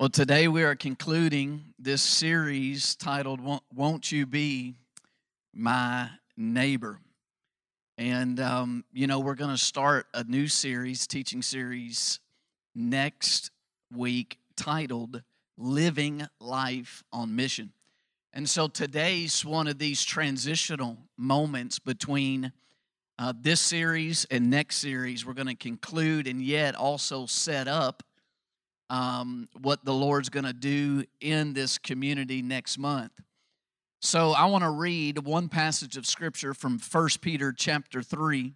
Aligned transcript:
Well, 0.00 0.08
today 0.08 0.48
we 0.48 0.62
are 0.62 0.76
concluding 0.76 1.74
this 1.78 2.00
series 2.00 2.94
titled 2.94 3.38
Won't 3.74 4.10
You 4.10 4.24
Be 4.24 4.76
My 5.52 6.08
Neighbor? 6.38 7.00
And, 7.98 8.40
um, 8.40 8.84
you 8.94 9.06
know, 9.06 9.20
we're 9.20 9.34
going 9.34 9.50
to 9.50 9.62
start 9.62 10.06
a 10.14 10.24
new 10.24 10.48
series, 10.48 11.06
teaching 11.06 11.42
series, 11.42 12.18
next 12.74 13.50
week 13.94 14.38
titled 14.56 15.22
Living 15.58 16.26
Life 16.40 17.04
on 17.12 17.36
Mission. 17.36 17.70
And 18.32 18.48
so 18.48 18.68
today's 18.68 19.44
one 19.44 19.68
of 19.68 19.78
these 19.78 20.02
transitional 20.02 20.96
moments 21.18 21.78
between 21.78 22.52
uh, 23.18 23.34
this 23.38 23.60
series 23.60 24.26
and 24.30 24.48
next 24.48 24.76
series. 24.76 25.26
We're 25.26 25.34
going 25.34 25.48
to 25.48 25.54
conclude 25.54 26.26
and 26.26 26.40
yet 26.40 26.74
also 26.74 27.26
set 27.26 27.68
up 27.68 28.02
um, 28.90 29.48
what 29.62 29.84
the 29.84 29.94
Lord's 29.94 30.28
going 30.28 30.44
to 30.44 30.52
do 30.52 31.04
in 31.20 31.54
this 31.54 31.78
community 31.78 32.42
next 32.42 32.76
month. 32.76 33.12
So 34.02 34.32
I 34.32 34.46
want 34.46 34.64
to 34.64 34.70
read 34.70 35.18
one 35.20 35.48
passage 35.48 35.96
of 35.96 36.06
scripture 36.06 36.54
from 36.54 36.78
1 36.78 37.08
Peter 37.20 37.52
chapter 37.52 38.02
3, 38.02 38.52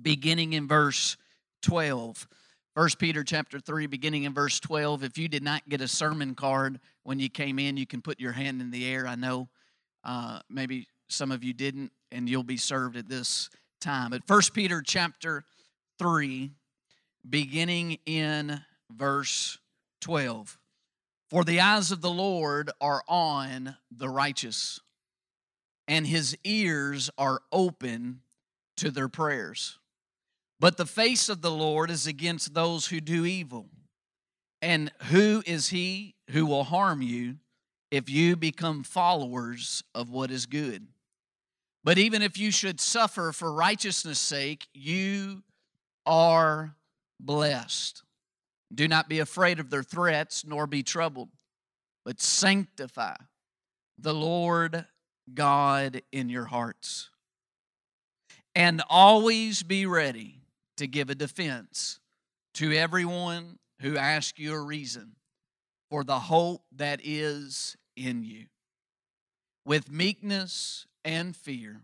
beginning 0.00 0.52
in 0.52 0.68
verse 0.68 1.16
12. 1.62 2.28
1 2.74 2.88
Peter 2.98 3.24
chapter 3.24 3.58
3, 3.58 3.86
beginning 3.86 4.24
in 4.24 4.32
verse 4.32 4.60
12. 4.60 5.02
If 5.02 5.18
you 5.18 5.26
did 5.26 5.42
not 5.42 5.68
get 5.68 5.80
a 5.80 5.88
sermon 5.88 6.34
card 6.34 6.78
when 7.02 7.18
you 7.18 7.28
came 7.28 7.58
in, 7.58 7.76
you 7.76 7.86
can 7.86 8.00
put 8.00 8.20
your 8.20 8.32
hand 8.32 8.60
in 8.60 8.70
the 8.70 8.86
air. 8.86 9.06
I 9.06 9.16
know 9.16 9.48
uh, 10.04 10.40
maybe 10.48 10.86
some 11.08 11.32
of 11.32 11.42
you 11.42 11.52
didn't, 11.52 11.90
and 12.12 12.28
you'll 12.28 12.44
be 12.44 12.56
served 12.56 12.96
at 12.96 13.08
this 13.08 13.50
time. 13.80 14.12
At 14.12 14.22
1 14.26 14.40
Peter 14.54 14.82
chapter 14.82 15.44
3, 15.98 16.50
beginning 17.28 17.98
in 18.06 18.60
verse 18.96 19.58
12. 20.00 20.58
For 21.30 21.44
the 21.44 21.60
eyes 21.60 21.90
of 21.90 22.00
the 22.02 22.10
Lord 22.10 22.70
are 22.80 23.02
on 23.08 23.76
the 23.90 24.08
righteous, 24.08 24.80
and 25.88 26.06
his 26.06 26.36
ears 26.44 27.10
are 27.16 27.40
open 27.50 28.20
to 28.76 28.90
their 28.90 29.08
prayers. 29.08 29.78
But 30.60 30.76
the 30.76 30.86
face 30.86 31.28
of 31.28 31.42
the 31.42 31.50
Lord 31.50 31.90
is 31.90 32.06
against 32.06 32.54
those 32.54 32.86
who 32.86 33.00
do 33.00 33.24
evil. 33.24 33.66
And 34.60 34.92
who 35.10 35.42
is 35.44 35.70
he 35.70 36.14
who 36.30 36.46
will 36.46 36.64
harm 36.64 37.02
you 37.02 37.36
if 37.90 38.08
you 38.08 38.36
become 38.36 38.84
followers 38.84 39.82
of 39.94 40.10
what 40.10 40.30
is 40.30 40.46
good? 40.46 40.86
But 41.82 41.98
even 41.98 42.22
if 42.22 42.38
you 42.38 42.52
should 42.52 42.80
suffer 42.80 43.32
for 43.32 43.52
righteousness' 43.52 44.20
sake, 44.20 44.68
you 44.72 45.42
are 46.06 46.76
blessed. 47.18 48.02
Do 48.74 48.88
not 48.88 49.08
be 49.08 49.18
afraid 49.18 49.60
of 49.60 49.70
their 49.70 49.82
threats, 49.82 50.44
nor 50.46 50.66
be 50.66 50.82
troubled, 50.82 51.28
but 52.04 52.20
sanctify 52.20 53.16
the 53.98 54.14
Lord 54.14 54.86
God 55.32 56.02
in 56.10 56.28
your 56.28 56.46
hearts. 56.46 57.10
And 58.54 58.82
always 58.88 59.62
be 59.62 59.86
ready 59.86 60.40
to 60.76 60.86
give 60.86 61.10
a 61.10 61.14
defense 61.14 62.00
to 62.54 62.72
everyone 62.72 63.58
who 63.80 63.96
asks 63.96 64.38
you 64.38 64.54
a 64.54 64.60
reason 64.60 65.16
for 65.90 66.04
the 66.04 66.18
hope 66.18 66.62
that 66.76 67.00
is 67.02 67.76
in 67.96 68.24
you. 68.24 68.46
With 69.64 69.90
meekness 69.90 70.86
and 71.04 71.36
fear, 71.36 71.82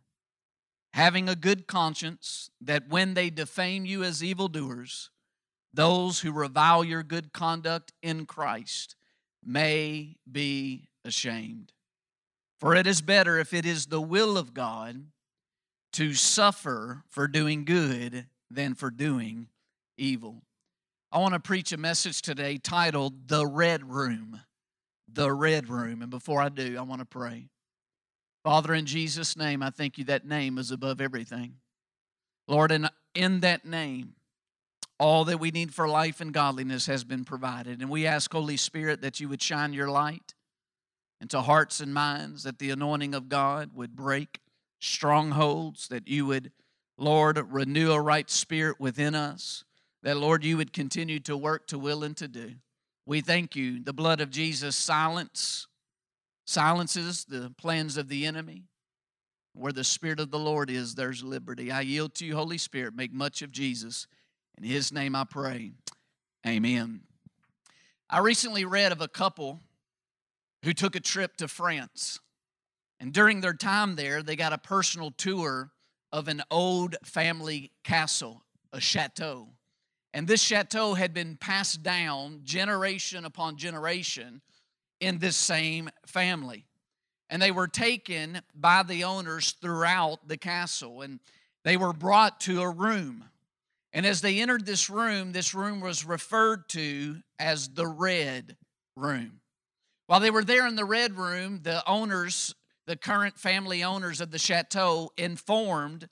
having 0.94 1.28
a 1.28 1.37
good 1.37 1.66
conscience, 1.66 2.50
that 2.60 2.88
when 2.88 3.15
they 3.15 3.31
defame 3.31 3.84
you 3.84 4.03
as 4.03 4.25
evildoers, 4.25 5.10
those 5.73 6.21
who 6.21 6.33
revile 6.33 6.84
your 6.84 7.03
good 7.03 7.33
conduct 7.33 7.93
in 8.03 8.27
Christ 8.27 8.97
may 9.45 10.17
be 10.31 10.89
ashamed. 11.05 11.73
For 12.59 12.75
it 12.75 12.87
is 12.87 13.01
better 13.01 13.39
if 13.39 13.55
it 13.55 13.65
is 13.65 13.87
the 13.87 14.01
will 14.01 14.37
of 14.37 14.55
God 14.55 15.07
to 15.93 16.15
suffer 16.15 17.05
for 17.09 17.28
doing 17.28 17.65
good 17.65 18.27
than 18.51 18.75
for 18.75 18.91
doing 18.91 19.49
evil. 19.97 20.43
I 21.11 21.19
want 21.19 21.34
to 21.34 21.41
preach 21.41 21.73
a 21.73 21.77
message 21.77 22.21
today 22.21 22.59
titled 22.59 23.28
The 23.28 23.47
Red 23.47 23.89
Room. 23.89 24.41
The 25.11 25.33
Red 25.33 25.69
Room. 25.69 26.03
And 26.03 26.11
before 26.11 26.43
I 26.43 26.49
do, 26.49 26.77
I 26.77 26.83
want 26.83 27.01
to 27.01 27.07
pray. 27.07 27.49
Father, 28.45 28.75
in 28.75 28.87
Jesus' 28.87 29.37
name, 29.37 29.62
I 29.62 29.71
thank 29.71 29.99
you 29.99 30.05
that 30.05 30.27
name 30.27 30.59
is 30.59 30.71
above 30.71 31.01
everything. 31.01 31.55
Lord, 32.47 32.73
and 32.73 32.91
in 33.15 33.41
that 33.41 33.65
name, 33.65 34.15
all 34.98 35.25
that 35.26 35.41
we 35.41 35.50
need 35.50 35.72
for 35.72 35.88
life 35.88 36.20
and 36.20 36.32
godliness 36.32 36.86
has 36.86 37.04
been 37.04 37.25
provided. 37.25 37.81
And 37.81 37.91
we 37.91 38.06
ask, 38.06 38.32
Holy 38.32 38.56
Spirit, 38.56 39.00
that 39.03 39.20
you 39.20 39.28
would 39.28 39.42
shine 39.42 39.72
your 39.72 39.88
light 39.88 40.34
into 41.20 41.41
hearts 41.41 41.81
and 41.81 41.94
minds, 41.94 42.42
that 42.42 42.59
the 42.59 42.70
anointing 42.70 43.14
of 43.14 43.28
God 43.28 43.70
would 43.75 43.94
break 43.97 44.41
strongholds, 44.81 45.88
that 45.88 46.09
you 46.09 46.26
would, 46.26 46.53
Lord, 46.97 47.38
renew 47.53 47.92
a 47.92 48.00
right 48.00 48.28
spirit 48.31 48.81
within 48.81 49.14
us, 49.14 49.64
that, 50.03 50.16
Lord, 50.16 50.44
you 50.44 50.56
would 50.56 50.72
continue 50.72 51.19
to 51.20 51.36
work 51.36 51.66
to 51.69 51.78
will 51.78 52.04
and 52.04 52.16
to 52.16 52.28
do. 52.28 52.54
We 53.06 53.20
thank 53.20 53.56
you. 53.56 53.82
The 53.82 53.92
blood 53.92 54.20
of 54.20 54.30
Jesus 54.30 54.76
silence, 54.76 55.66
silences 56.47 57.25
the 57.25 57.53
plans 57.56 57.97
of 57.97 58.09
the 58.09 58.26
enemy. 58.26 58.65
Where 59.54 59.72
the 59.72 59.82
Spirit 59.82 60.20
of 60.20 60.30
the 60.30 60.38
Lord 60.38 60.70
is, 60.70 60.94
there's 60.94 61.25
liberty. 61.25 61.72
I 61.72 61.80
yield 61.80 62.15
to 62.16 62.25
you, 62.25 62.36
Holy 62.36 62.59
Spirit. 62.59 62.94
Make 62.94 63.12
much 63.12 63.42
of 63.42 63.50
Jesus. 63.50 64.06
In 64.59 64.65
his 64.65 64.93
name 64.93 65.15
I 65.15 65.23
pray. 65.23 65.71
Amen. 66.45 67.03
I 68.11 68.19
recently 68.19 68.65
read 68.65 68.91
of 68.91 69.01
a 69.01 69.07
couple 69.07 69.61
who 70.65 70.73
took 70.73 70.97
a 70.97 71.01
trip 71.01 71.37
to 71.37 71.47
France. 71.47 72.19
And 72.99 73.13
during 73.13 73.41
their 73.41 73.55
time 73.55 73.95
there, 73.95 74.21
they 74.21 74.35
got 74.35 74.53
a 74.53 74.59
personal 74.59 75.13
tour 75.13 75.71
of 76.11 76.27
an 76.27 76.43
old 76.51 76.97
family 77.05 77.71
castle, 77.85 78.43
a 78.73 78.81
chateau. 78.81 79.51
And 80.13 80.27
this 80.27 80.43
chateau 80.43 80.95
had 80.95 81.15
been 81.15 81.37
passed 81.37 81.85
down 81.85 82.41
generation 82.43 83.25
upon 83.25 83.59
generation 83.59 84.41
in 84.99 85.19
this 85.19 85.37
same 85.37 85.89
family. 86.05 86.67
And 87.31 87.41
they 87.41 87.53
were 87.53 87.69
taken 87.69 88.41
by 88.57 88.83
the 88.83 89.05
owners 89.05 89.55
throughout 89.63 90.27
the 90.27 90.37
castle, 90.37 91.03
and 91.03 91.21
they 91.63 91.77
were 91.77 91.93
brought 91.93 92.41
to 92.41 92.63
a 92.63 92.69
room 92.69 93.27
and 93.93 94.04
as 94.04 94.21
they 94.21 94.41
entered 94.41 94.66
this 94.66 94.91
room, 94.91 95.32
this 95.32 95.54
room 95.54 95.81
was 95.81 96.04
referred 96.04 96.69
to 96.71 97.16
as 97.38 97.69
the 97.69 97.87
Red 97.87 98.56
Room. 98.97 99.41
While 100.06 100.21
they 100.21 100.31
were 100.31 100.44
there 100.44 100.66
in 100.66 100.76
the 100.76 100.84
Red 100.84 101.16
Room, 101.16 101.60
the 101.62 101.87
owners, 101.88 102.54
the 102.87 102.97
current 102.97 103.38
family 103.38 103.82
owners 103.82 104.21
of 104.21 104.31
the 104.31 104.38
chateau, 104.38 105.10
informed 105.16 106.09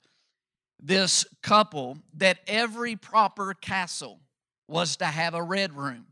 this 0.79 1.25
couple 1.41 1.97
that 2.13 2.39
every 2.47 2.95
proper 2.95 3.53
castle 3.53 4.21
was 4.67 4.97
to 4.97 5.05
have 5.05 5.33
a 5.33 5.41
red 5.41 5.73
room 5.73 6.07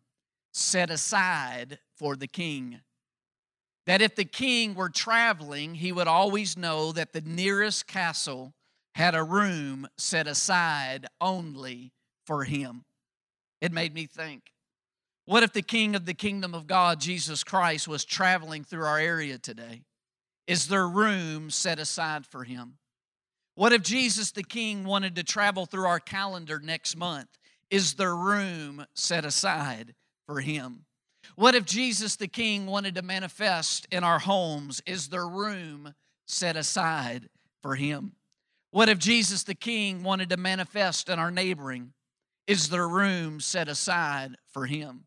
set 0.54 0.90
aside 0.90 1.80
for 1.96 2.16
the 2.16 2.28
king. 2.28 2.80
That 3.86 4.02
if 4.02 4.16
the 4.16 4.26
king 4.26 4.74
were 4.74 4.90
traveling, 4.90 5.76
he 5.76 5.92
would 5.92 6.08
always 6.08 6.58
know 6.58 6.92
that 6.94 7.14
the 7.14 7.22
nearest 7.22 7.86
castle 7.86 8.54
had 8.96 9.14
a 9.14 9.24
room 9.24 9.88
set 9.98 10.26
aside 10.26 11.06
only 11.20 11.92
for 12.26 12.46
him. 12.46 12.86
It 13.62 13.72
made 13.72 13.94
me 13.94 14.06
think 14.06 14.52
what 15.26 15.44
if 15.44 15.54
the 15.54 15.64
king 15.64 15.96
of 15.96 16.06
the 16.06 16.14
kingdom 16.14 16.54
of 16.54 16.68
God, 16.68 17.02
Jesus 17.02 17.44
Christ, 17.44 17.88
was 17.88 18.06
traveling 18.06 18.64
through 18.64 18.86
our 18.86 19.00
area 19.00 19.38
today? 19.40 19.82
Is 20.48 20.68
there 20.68 20.88
room 20.88 21.50
set 21.50 21.80
aside 21.80 22.28
for 22.28 22.44
him? 22.44 22.78
What 23.56 23.74
if 23.74 23.82
Jesus 23.82 24.32
the 24.32 24.44
king 24.44 24.84
wanted 24.84 25.16
to 25.16 25.24
travel 25.24 25.66
through 25.66 25.88
our 25.88 26.00
calendar 26.00 26.60
next 26.60 26.96
month? 26.96 27.30
Is 27.72 27.96
there 27.96 28.16
room 28.16 28.86
set 28.94 29.26
aside 29.26 29.96
for 30.28 30.42
him? 30.42 30.86
What 31.36 31.56
if 31.56 31.66
Jesus 31.66 32.16
the 32.16 32.28
king 32.28 32.68
wanted 32.68 32.94
to 32.96 33.02
manifest 33.02 33.88
in 33.92 34.04
our 34.04 34.20
homes? 34.20 34.82
Is 34.86 35.10
there 35.10 35.28
room 35.28 35.96
set 36.28 36.56
aside 36.56 37.30
for 37.64 37.76
him? 37.76 38.14
What 38.76 38.90
if 38.90 39.00
Jesus 39.00 39.44
the 39.44 39.56
King 39.56 40.04
wanted 40.04 40.28
to 40.32 40.36
manifest 40.36 41.08
in 41.08 41.18
our 41.18 41.32
neighboring? 41.32 41.94
Is 42.46 42.68
there 42.68 42.90
room 42.90 43.40
set 43.40 43.70
aside 43.70 44.36
for 44.50 44.66
him? 44.66 45.06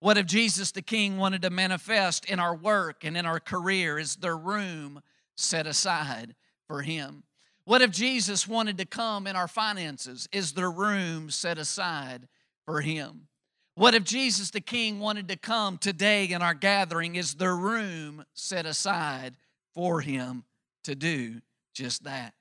What 0.00 0.18
if 0.18 0.26
Jesus 0.26 0.70
the 0.70 0.82
King 0.82 1.16
wanted 1.16 1.40
to 1.40 1.48
manifest 1.48 2.26
in 2.26 2.38
our 2.38 2.54
work 2.54 3.02
and 3.02 3.16
in 3.16 3.24
our 3.24 3.40
career? 3.40 3.98
Is 3.98 4.16
there 4.16 4.36
room 4.36 5.00
set 5.34 5.66
aside 5.66 6.34
for 6.66 6.82
him? 6.82 7.22
What 7.64 7.80
if 7.80 7.90
Jesus 7.90 8.46
wanted 8.46 8.76
to 8.76 8.84
come 8.84 9.26
in 9.26 9.34
our 9.34 9.48
finances? 9.48 10.28
Is 10.30 10.52
there 10.52 10.70
room 10.70 11.30
set 11.30 11.56
aside 11.56 12.28
for 12.66 12.82
him? 12.82 13.28
What 13.76 13.94
if 13.94 14.04
Jesus 14.04 14.50
the 14.50 14.60
King 14.60 15.00
wanted 15.00 15.26
to 15.28 15.36
come 15.36 15.78
today 15.78 16.26
in 16.26 16.42
our 16.42 16.52
gathering? 16.52 17.14
Is 17.14 17.32
there 17.32 17.56
room 17.56 18.26
set 18.34 18.66
aside 18.66 19.36
for 19.72 20.02
him 20.02 20.44
to 20.84 20.94
do 20.94 21.40
just 21.72 22.04
that? 22.04 22.34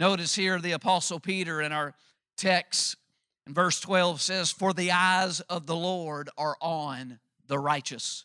Notice 0.00 0.34
here 0.34 0.58
the 0.58 0.72
Apostle 0.72 1.20
Peter 1.20 1.60
in 1.60 1.72
our 1.72 1.94
text 2.38 2.96
in 3.46 3.52
verse 3.52 3.78
12 3.80 4.22
says, 4.22 4.50
For 4.50 4.72
the 4.72 4.92
eyes 4.92 5.40
of 5.40 5.66
the 5.66 5.76
Lord 5.76 6.30
are 6.38 6.56
on 6.62 7.18
the 7.48 7.58
righteous. 7.58 8.24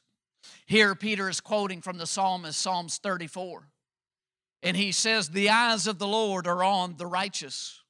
Here, 0.65 0.95
Peter 0.95 1.27
is 1.27 1.41
quoting 1.41 1.81
from 1.81 1.97
the 1.97 2.07
psalmist, 2.07 2.61
Psalms 2.61 2.97
34. 2.99 3.67
And 4.63 4.77
he 4.77 4.93
says, 4.93 5.27
The 5.27 5.49
eyes 5.49 5.85
of 5.85 5.99
the 5.99 6.07
Lord 6.07 6.47
are 6.47 6.63
on 6.63 6.95
the 6.95 7.07
righteous. 7.07 7.81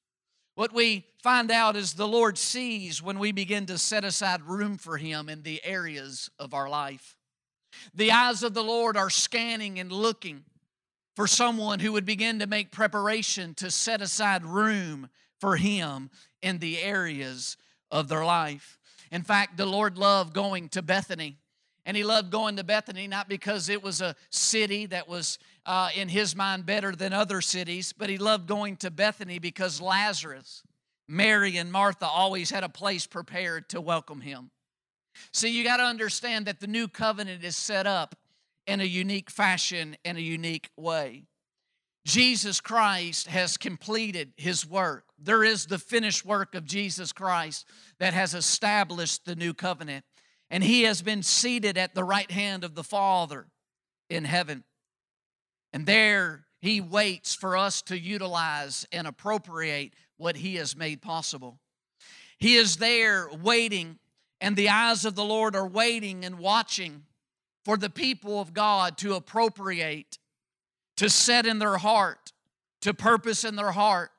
What 0.56 0.74
we 0.74 1.06
find 1.22 1.52
out 1.52 1.76
is 1.76 1.94
the 1.94 2.08
Lord 2.08 2.40
sees 2.40 3.04
when 3.04 3.20
we 3.20 3.32
begin 3.32 3.68
to 3.68 3.78
set 3.78 4.04
aside 4.04 4.42
room 4.42 4.80
for 4.80 4.98
Him 4.98 5.30
in 5.30 5.44
the 5.44 5.64
areas 5.64 6.32
of 6.40 6.56
our 6.56 6.68
life. 6.68 7.18
The 7.94 8.12
eyes 8.12 8.42
of 8.42 8.56
the 8.56 8.64
Lord 8.64 8.98
are 8.98 9.12
scanning 9.12 9.78
and 9.78 9.92
looking 9.92 10.44
for 11.16 11.28
someone 11.28 11.80
who 11.80 11.92
would 11.94 12.06
begin 12.06 12.40
to 12.40 12.48
make 12.48 12.72
preparation 12.72 13.54
to 13.56 13.72
set 13.72 14.02
aside 14.02 14.46
room 14.46 15.10
for 15.40 15.56
Him 15.56 16.10
in 16.42 16.60
the 16.60 16.80
areas 16.80 17.58
of 17.92 18.08
their 18.08 18.26
life. 18.26 18.78
In 19.12 19.22
fact, 19.22 19.58
the 19.58 19.66
Lord 19.66 19.98
loved 19.98 20.34
going 20.34 20.70
to 20.70 20.82
Bethany. 20.82 21.38
And 21.86 21.96
he 21.96 22.04
loved 22.04 22.32
going 22.32 22.56
to 22.56 22.64
Bethany 22.64 23.08
not 23.08 23.30
because 23.30 23.70
it 23.70 23.84
was 23.84 24.02
a 24.02 24.16
city 24.32 24.88
that 24.88 25.08
was, 25.08 25.38
uh, 25.68 25.90
in 25.96 26.10
his 26.10 26.36
mind, 26.36 26.66
better 26.66 26.96
than 26.96 27.14
other 27.14 27.42
cities, 27.42 27.94
but 27.94 28.10
he 28.10 28.18
loved 28.18 28.48
going 28.48 28.76
to 28.78 28.90
Bethany 28.90 29.38
because 29.38 29.80
Lazarus, 29.80 30.64
Mary, 31.08 31.58
and 31.58 31.72
Martha 31.72 32.08
always 32.08 32.50
had 32.50 32.64
a 32.64 32.70
place 32.70 33.06
prepared 33.06 33.70
to 33.70 33.80
welcome 33.80 34.22
him. 34.22 34.50
See, 35.32 35.56
you 35.56 35.64
got 35.64 35.78
to 35.78 35.84
understand 35.84 36.48
that 36.48 36.60
the 36.60 36.68
new 36.68 36.88
covenant 36.88 37.44
is 37.44 37.56
set 37.56 37.86
up 37.86 38.16
in 38.68 38.82
a 38.82 38.86
unique 38.86 39.30
fashion, 39.30 39.96
in 40.04 40.18
a 40.18 40.22
unique 40.22 40.70
way. 40.78 41.24
Jesus 42.06 42.62
Christ 42.62 43.28
has 43.28 43.58
completed 43.58 44.34
his 44.38 44.66
work. 44.66 45.06
There 45.18 45.44
is 45.44 45.66
the 45.66 45.80
finished 45.80 46.24
work 46.24 46.54
of 46.54 46.66
Jesus 46.66 47.12
Christ 47.12 47.68
that 48.00 48.14
has 48.14 48.34
established 48.34 49.26
the 49.26 49.36
new 49.36 49.54
covenant 49.54 50.06
and 50.50 50.64
he 50.64 50.84
has 50.84 51.02
been 51.02 51.24
seated 51.24 51.78
at 51.78 51.96
the 51.96 52.04
right 52.04 52.30
hand 52.30 52.64
of 52.64 52.76
the 52.76 52.84
Father 52.84 53.48
in 54.10 54.26
heaven. 54.26 54.64
And 55.74 55.86
there 55.86 56.46
he 56.62 56.80
waits 56.82 57.34
for 57.34 57.58
us 57.58 57.82
to 57.84 58.00
utilize 58.00 58.86
and 58.92 59.08
appropriate 59.08 59.94
what 60.18 60.38
he 60.38 60.56
has 60.56 60.76
made 60.76 61.02
possible. 61.02 61.60
He 62.38 62.56
is 62.56 62.78
there 62.78 63.28
waiting, 63.42 63.98
and 64.40 64.56
the 64.56 64.70
eyes 64.70 65.06
of 65.06 65.16
the 65.16 65.24
Lord 65.24 65.56
are 65.56 65.68
waiting 65.68 66.24
and 66.24 66.40
watching 66.40 67.04
for 67.66 67.76
the 67.76 67.90
people 67.90 68.40
of 68.40 68.54
God 68.54 68.98
to 69.00 69.16
appropriate, 69.16 70.20
to 70.98 71.10
set 71.10 71.48
in 71.48 71.58
their 71.60 71.78
heart, 71.78 72.32
to 72.82 72.94
purpose 72.94 73.44
in 73.44 73.56
their 73.56 73.72
heart, 73.72 74.12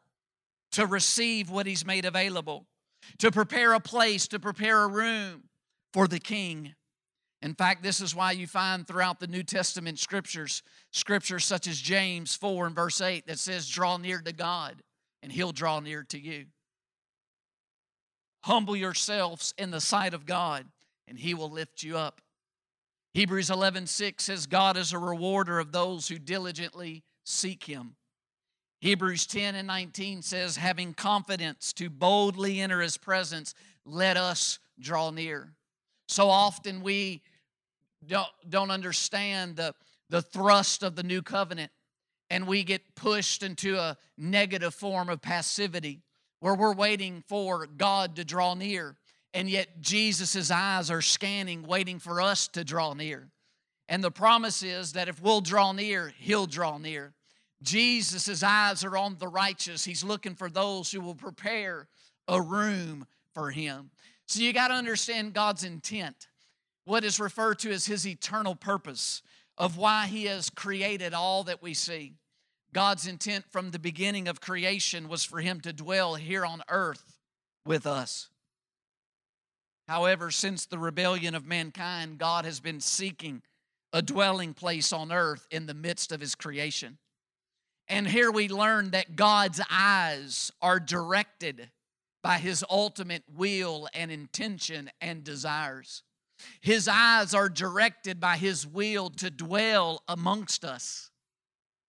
to 0.73 0.85
receive 0.85 1.49
what 1.49 1.67
he's 1.67 1.87
made 1.87 2.05
available, 2.05 2.67
to 3.19 3.31
prepare 3.31 3.73
a 3.73 3.81
place, 3.81 4.27
to 4.29 4.41
prepare 4.41 4.83
a 4.83 4.89
room 4.89 5.45
for 5.93 6.09
the 6.09 6.19
king. 6.19 6.75
In 7.41 7.55
fact, 7.55 7.83
this 7.83 8.01
is 8.01 8.15
why 8.15 8.33
you 8.33 8.49
find 8.49 8.87
throughout 8.87 9.21
the 9.21 9.29
New 9.29 9.45
Testament 9.45 10.01
scriptures, 10.01 10.63
scriptures 10.91 11.45
such 11.45 11.69
as 11.69 11.81
James 11.81 12.35
4 12.35 12.67
and 12.67 12.75
verse 12.75 13.01
8 13.01 13.27
that 13.29 13.39
says, 13.39 13.69
Draw 13.69 13.99
near 13.99 14.21
to 14.21 14.33
God, 14.33 14.83
and 15.23 15.31
he'll 15.31 15.53
draw 15.53 15.79
near 15.79 16.03
to 16.05 16.19
you. 16.19 16.47
Humble 18.43 18.77
yourselves 18.77 19.55
in 19.57 19.71
the 19.71 19.81
sight 19.81 20.15
of 20.15 20.27
God, 20.27 20.67
and 21.07 21.19
he 21.19 21.35
will 21.35 21.51
lift 21.51 21.83
you 21.83 21.97
up. 21.97 22.21
Hebrews 23.17 23.49
11 23.49 23.87
6 23.87 24.25
says, 24.25 24.45
God 24.45 24.77
is 24.77 24.93
a 24.93 24.99
rewarder 24.99 25.59
of 25.59 25.73
those 25.73 26.07
who 26.07 26.19
diligently 26.19 27.03
seek 27.25 27.65
him. 27.65 27.97
Hebrews 28.83 29.27
10 29.27 29.55
and 29.55 29.67
19 29.67 30.21
says, 30.21 30.59
Having 30.59 30.93
confidence 30.93 31.73
to 31.73 31.89
boldly 31.89 32.61
enter 32.61 32.83
his 32.83 32.99
presence, 32.99 33.55
let 33.87 34.19
us 34.19 34.59
draw 34.79 35.09
near. 35.11 35.55
So 36.09 36.29
often 36.29 36.83
we 36.83 37.23
don't, 38.07 38.29
don't 38.51 38.71
understand 38.71 39.57
the, 39.57 39.75
the 40.11 40.21
thrust 40.21 40.83
of 40.83 40.95
the 40.95 41.03
new 41.03 41.23
covenant, 41.23 41.71
and 42.29 42.47
we 42.47 42.65
get 42.65 42.97
pushed 42.97 43.43
into 43.43 43.79
a 43.79 43.97
negative 44.19 44.75
form 44.75 45.09
of 45.09 45.23
passivity 45.23 46.03
where 46.41 46.55
we're 46.55 46.75
waiting 46.75 47.25
for 47.27 47.67
God 47.67 48.17
to 48.17 48.27
draw 48.27 48.53
near. 48.53 48.95
And 49.37 49.51
yet 49.51 49.83
Jesus' 49.83 50.51
eyes 50.51 50.91
are 50.91 51.03
scanning, 51.03 51.63
waiting 51.63 51.99
for 51.99 52.23
us 52.23 52.49
to 52.49 52.65
draw 52.65 52.95
near. 52.95 53.29
And 53.87 54.03
the 54.03 54.11
promise 54.11 54.63
is 54.63 54.95
that 54.95 55.09
if 55.09 55.21
we'll 55.21 55.43
draw 55.43 55.73
near, 55.73 56.11
He'll 56.19 56.47
draw 56.47 56.79
near. 56.79 57.13
Jesus' 57.63 58.43
eyes 58.43 58.83
are 58.83 58.97
on 58.97 59.19
the 59.19 59.29
righteous. 59.29 59.85
He's 59.85 60.03
looking 60.03 60.35
for 60.35 60.49
those 60.49 60.91
who 60.91 61.03
will 61.03 61.15
prepare 61.15 61.87
a 62.27 62.41
room 62.41 63.07
for 63.35 63.51
Him. 63.51 63.91
So 64.27 64.41
you 64.41 64.55
got 64.55 64.69
to 64.69 64.75
understand 64.75 65.35
God's 65.35 65.65
intent, 65.65 66.29
what 66.87 67.05
is 67.05 67.21
referred 67.21 67.59
to 67.59 67.71
as 67.71 67.85
His 67.85 68.07
eternal 68.07 68.55
purpose 68.55 69.21
of 69.59 69.77
why 69.77 70.07
He 70.07 70.25
has 70.25 70.49
created 70.49 71.13
all 71.13 71.45
that 71.45 71.63
we 71.63 71.75
see. 71.75 72.15
God's 72.73 73.07
intent 73.07 73.45
from 73.51 73.71
the 73.71 73.79
beginning 73.79 74.29
of 74.29 74.41
creation 74.41 75.11
was 75.11 75.25
for 75.25 75.41
Him 75.41 75.61
to 75.61 75.75
dwell 75.75 76.15
here 76.15 76.47
on 76.47 76.63
earth 76.71 77.19
with 77.67 77.87
us. 77.87 78.31
However, 79.89 80.31
since 80.31 80.67
the 80.67 80.79
rebellion 80.79 81.35
of 81.35 81.47
mankind, 81.47 82.19
God 82.19 82.45
has 82.45 82.61
been 82.61 82.81
seeking 82.81 83.43
a 83.93 84.03
dwelling 84.03 84.53
place 84.53 84.93
on 84.93 85.13
earth 85.13 85.47
in 85.51 85.67
the 85.67 85.75
midst 85.75 86.13
of 86.13 86.21
His 86.21 86.35
creation. 86.35 86.99
And 87.89 88.09
here 88.09 88.31
we 88.31 88.49
learn 88.49 88.91
that 88.91 89.15
God's 89.17 89.61
eyes 89.71 90.51
are 90.61 90.81
directed 90.81 91.71
by 92.23 92.39
his 92.39 92.65
ultimate 92.69 93.23
will 93.33 93.89
and 93.95 94.11
intention 94.11 94.91
and 95.01 95.23
desires. 95.23 96.03
His 96.61 96.89
eyes 96.89 97.35
are 97.35 97.49
directed 97.49 98.19
by 98.19 98.37
his 98.37 98.67
will 98.67 99.11
to 99.11 99.31
dwell 99.31 100.03
amongst 100.09 100.65
us, 100.65 101.13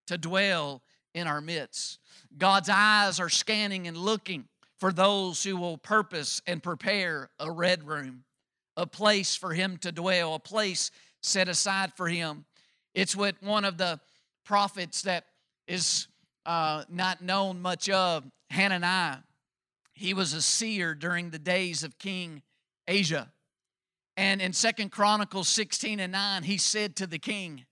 to 0.05 0.17
dwell 0.17 0.83
in 1.15 1.25
our 1.25 1.41
midst. 1.41 1.97
God's 2.37 2.69
eyes 2.71 3.19
are 3.19 3.29
scanning 3.29 3.87
and 3.87 3.97
looking 3.97 4.47
for 4.79 4.91
those 4.91 5.43
who 5.43 5.57
will 5.57 5.77
purpose 5.77 6.41
and 6.45 6.61
prepare 6.61 7.29
a 7.39 7.51
red 7.51 7.83
room, 7.87 8.23
a 8.75 8.85
place 8.85 9.35
for 9.35 9.53
him 9.53 9.77
to 9.77 9.91
dwell, 9.91 10.35
a 10.35 10.39
place 10.39 10.91
set 11.21 11.47
aside 11.47 11.93
for 11.95 12.07
him. 12.07 12.45
It's 12.93 13.15
what 13.15 13.35
one 13.41 13.65
of 13.65 13.77
the 13.77 13.99
prophets 14.45 15.01
that 15.03 15.25
is 15.67 16.07
uh, 16.45 16.83
not 16.89 17.21
known 17.21 17.61
much 17.61 17.89
of, 17.89 18.23
Hananiah, 18.49 19.17
he 19.93 20.13
was 20.13 20.33
a 20.33 20.41
seer 20.41 20.93
during 20.93 21.31
the 21.31 21.39
days 21.39 21.83
of 21.83 21.97
King 21.97 22.43
Asa. 22.87 23.31
And 24.15 24.41
in 24.41 24.53
Second 24.53 24.91
Chronicles 24.91 25.47
16 25.49 25.99
and 25.99 26.11
9, 26.11 26.43
he 26.43 26.57
said 26.57 26.95
to 26.97 27.07
the 27.07 27.19
king, 27.19 27.65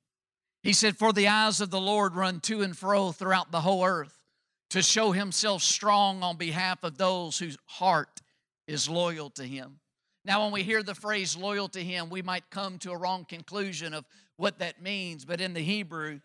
he 0.62 0.74
said, 0.74 0.98
For 0.98 1.14
the 1.14 1.28
eyes 1.28 1.62
of 1.62 1.70
the 1.70 1.80
Lord 1.80 2.16
run 2.16 2.40
to 2.42 2.62
and 2.62 2.76
fro 2.76 3.12
throughout 3.12 3.52
the 3.52 3.62
whole 3.62 3.86
earth 3.86 4.25
to 4.70 4.82
show 4.82 5.12
himself 5.12 5.62
strong 5.62 6.24
on 6.24 6.38
behalf 6.38 6.84
of 6.84 6.98
those 6.98 7.38
whose 7.38 7.58
heart 7.66 8.22
is 8.68 8.90
loyal 8.90 9.30
to 9.32 9.44
him. 9.44 9.80
Now, 10.24 10.44
when 10.44 10.52
we 10.52 10.64
hear 10.64 10.82
the 10.82 10.96
phrase 10.96 11.38
loyal 11.38 11.70
to 11.70 11.84
him, 11.84 12.10
we 12.10 12.22
might 12.22 12.50
come 12.50 12.80
to 12.80 12.92
a 12.92 12.98
wrong 12.98 13.26
conclusion 13.26 13.94
of 13.94 14.06
what 14.38 14.60
that 14.60 14.82
means. 14.82 15.24
But 15.24 15.40
in 15.40 15.54
the 15.54 15.62
Hebrew, 15.62 16.20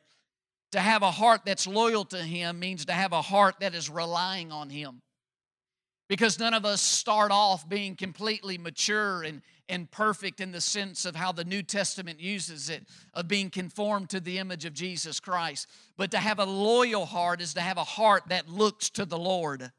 to 0.73 0.80
have 0.80 1.02
a 1.02 1.11
heart 1.11 1.42
that's 1.44 1.66
loyal 1.66 2.04
to 2.06 2.16
him 2.16 2.59
means 2.59 2.87
to 2.87 2.92
have 2.92 3.12
a 3.12 3.23
heart 3.23 3.56
that 3.61 3.75
is 3.75 3.90
relying 3.90 4.52
on 4.52 4.70
him 4.70 5.02
because 6.11 6.40
none 6.40 6.55
of 6.55 6.64
us 6.64 6.83
start 6.83 7.31
off 7.31 7.69
being 7.69 7.95
completely 7.95 8.59
mature 8.59 9.23
and, 9.23 9.43
and 9.69 9.88
perfect 9.93 10.40
in 10.40 10.50
the 10.50 10.61
sense 10.61 11.05
of 11.05 11.14
how 11.14 11.31
the 11.31 11.45
New 11.45 11.62
Testament 11.62 12.19
uses 12.19 12.69
it, 12.69 12.85
of 13.14 13.29
being 13.29 13.49
conformed 13.49 14.11
to 14.11 14.19
the 14.19 14.38
image 14.38 14.64
of 14.64 14.75
Jesus 14.75 15.21
Christ. 15.21 15.69
But 15.97 16.11
to 16.11 16.19
have 16.19 16.40
a 16.40 16.45
loyal 16.45 17.07
heart 17.07 17.40
is 17.40 17.55
to 17.55 17.61
have 17.61 17.76
a 17.76 17.85
heart 17.85 18.25
that 18.31 18.49
looks 18.49 18.90
to 18.90 19.05
the 19.05 19.17
Lord, 19.17 19.71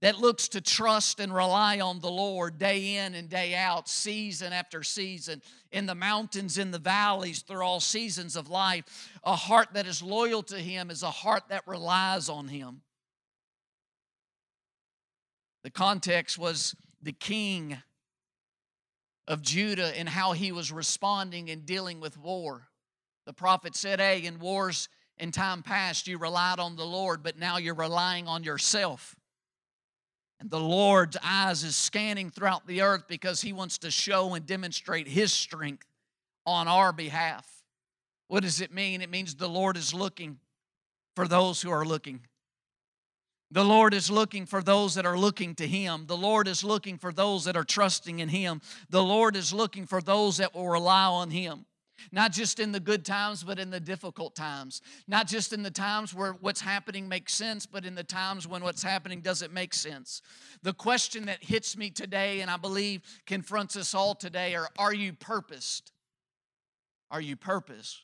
that 0.00 0.18
looks 0.18 0.48
to 0.48 0.60
trust 0.60 1.20
and 1.20 1.32
rely 1.32 1.78
on 1.78 2.00
the 2.00 2.10
Lord 2.10 2.58
day 2.58 2.96
in 2.96 3.14
and 3.14 3.28
day 3.28 3.54
out, 3.54 3.88
season 3.88 4.52
after 4.52 4.82
season, 4.82 5.42
in 5.70 5.86
the 5.86 5.94
mountains, 5.94 6.58
in 6.58 6.72
the 6.72 6.80
valleys, 6.80 7.42
through 7.42 7.62
all 7.62 7.78
seasons 7.78 8.34
of 8.34 8.50
life. 8.50 9.12
A 9.22 9.36
heart 9.36 9.68
that 9.74 9.86
is 9.86 10.02
loyal 10.02 10.42
to 10.42 10.58
Him 10.58 10.90
is 10.90 11.04
a 11.04 11.10
heart 11.12 11.44
that 11.50 11.62
relies 11.68 12.28
on 12.28 12.48
Him. 12.48 12.82
The 15.64 15.70
context 15.70 16.38
was 16.38 16.74
the 17.02 17.12
king 17.12 17.78
of 19.28 19.42
Judah 19.42 19.96
and 19.96 20.08
how 20.08 20.32
he 20.32 20.52
was 20.52 20.72
responding 20.72 21.50
and 21.50 21.64
dealing 21.64 22.00
with 22.00 22.18
war. 22.18 22.68
The 23.26 23.32
prophet 23.32 23.76
said, 23.76 24.00
Hey, 24.00 24.24
in 24.24 24.40
wars 24.40 24.88
in 25.18 25.30
time 25.30 25.62
past, 25.62 26.08
you 26.08 26.18
relied 26.18 26.58
on 26.58 26.76
the 26.76 26.84
Lord, 26.84 27.22
but 27.22 27.38
now 27.38 27.58
you're 27.58 27.74
relying 27.74 28.26
on 28.26 28.42
yourself. 28.42 29.14
And 30.40 30.50
the 30.50 30.58
Lord's 30.58 31.16
eyes 31.22 31.62
is 31.62 31.76
scanning 31.76 32.30
throughout 32.30 32.66
the 32.66 32.82
earth 32.82 33.04
because 33.06 33.42
he 33.42 33.52
wants 33.52 33.78
to 33.78 33.92
show 33.92 34.34
and 34.34 34.44
demonstrate 34.44 35.06
his 35.06 35.32
strength 35.32 35.86
on 36.44 36.66
our 36.66 36.92
behalf. 36.92 37.48
What 38.26 38.42
does 38.42 38.60
it 38.60 38.74
mean? 38.74 39.02
It 39.02 39.10
means 39.10 39.36
the 39.36 39.48
Lord 39.48 39.76
is 39.76 39.94
looking 39.94 40.38
for 41.14 41.28
those 41.28 41.62
who 41.62 41.70
are 41.70 41.84
looking. 41.84 42.22
The 43.52 43.64
Lord 43.64 43.92
is 43.92 44.10
looking 44.10 44.46
for 44.46 44.62
those 44.62 44.94
that 44.94 45.04
are 45.04 45.18
looking 45.18 45.54
to 45.56 45.68
Him. 45.68 46.06
The 46.06 46.16
Lord 46.16 46.48
is 46.48 46.64
looking 46.64 46.96
for 46.96 47.12
those 47.12 47.44
that 47.44 47.54
are 47.54 47.64
trusting 47.64 48.18
in 48.18 48.30
Him. 48.30 48.62
The 48.88 49.02
Lord 49.02 49.36
is 49.36 49.52
looking 49.52 49.84
for 49.84 50.00
those 50.00 50.38
that 50.38 50.54
will 50.54 50.70
rely 50.70 51.04
on 51.04 51.30
Him. 51.30 51.66
Not 52.10 52.32
just 52.32 52.58
in 52.58 52.72
the 52.72 52.80
good 52.80 53.04
times, 53.04 53.44
but 53.44 53.58
in 53.58 53.68
the 53.68 53.78
difficult 53.78 54.34
times. 54.34 54.80
Not 55.06 55.26
just 55.26 55.52
in 55.52 55.62
the 55.62 55.70
times 55.70 56.14
where 56.14 56.32
what's 56.32 56.62
happening 56.62 57.10
makes 57.10 57.34
sense, 57.34 57.66
but 57.66 57.84
in 57.84 57.94
the 57.94 58.02
times 58.02 58.48
when 58.48 58.64
what's 58.64 58.82
happening 58.82 59.20
doesn't 59.20 59.52
make 59.52 59.74
sense. 59.74 60.22
The 60.62 60.72
question 60.72 61.26
that 61.26 61.44
hits 61.44 61.76
me 61.76 61.90
today, 61.90 62.40
and 62.40 62.50
I 62.50 62.56
believe 62.56 63.02
confronts 63.26 63.76
us 63.76 63.94
all 63.94 64.14
today, 64.14 64.54
are 64.54 64.70
Are 64.78 64.94
you 64.94 65.12
purposed? 65.12 65.92
Are 67.10 67.20
you 67.20 67.36
purpose? 67.36 68.00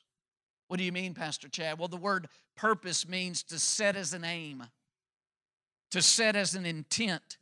What 0.67 0.77
do 0.77 0.83
you 0.83 0.91
mean, 0.91 1.15
Pastor 1.15 1.49
Chad? 1.49 1.79
Well, 1.79 1.87
the 1.87 1.97
word 1.97 2.27
purpose 2.55 3.09
means 3.09 3.41
to 3.45 3.57
set 3.57 3.95
as 3.95 4.13
an 4.13 4.23
aim 4.23 4.65
to 5.91 6.01
set 6.01 6.35
as 6.35 6.55
an 6.55 6.65
intent, 6.65 7.37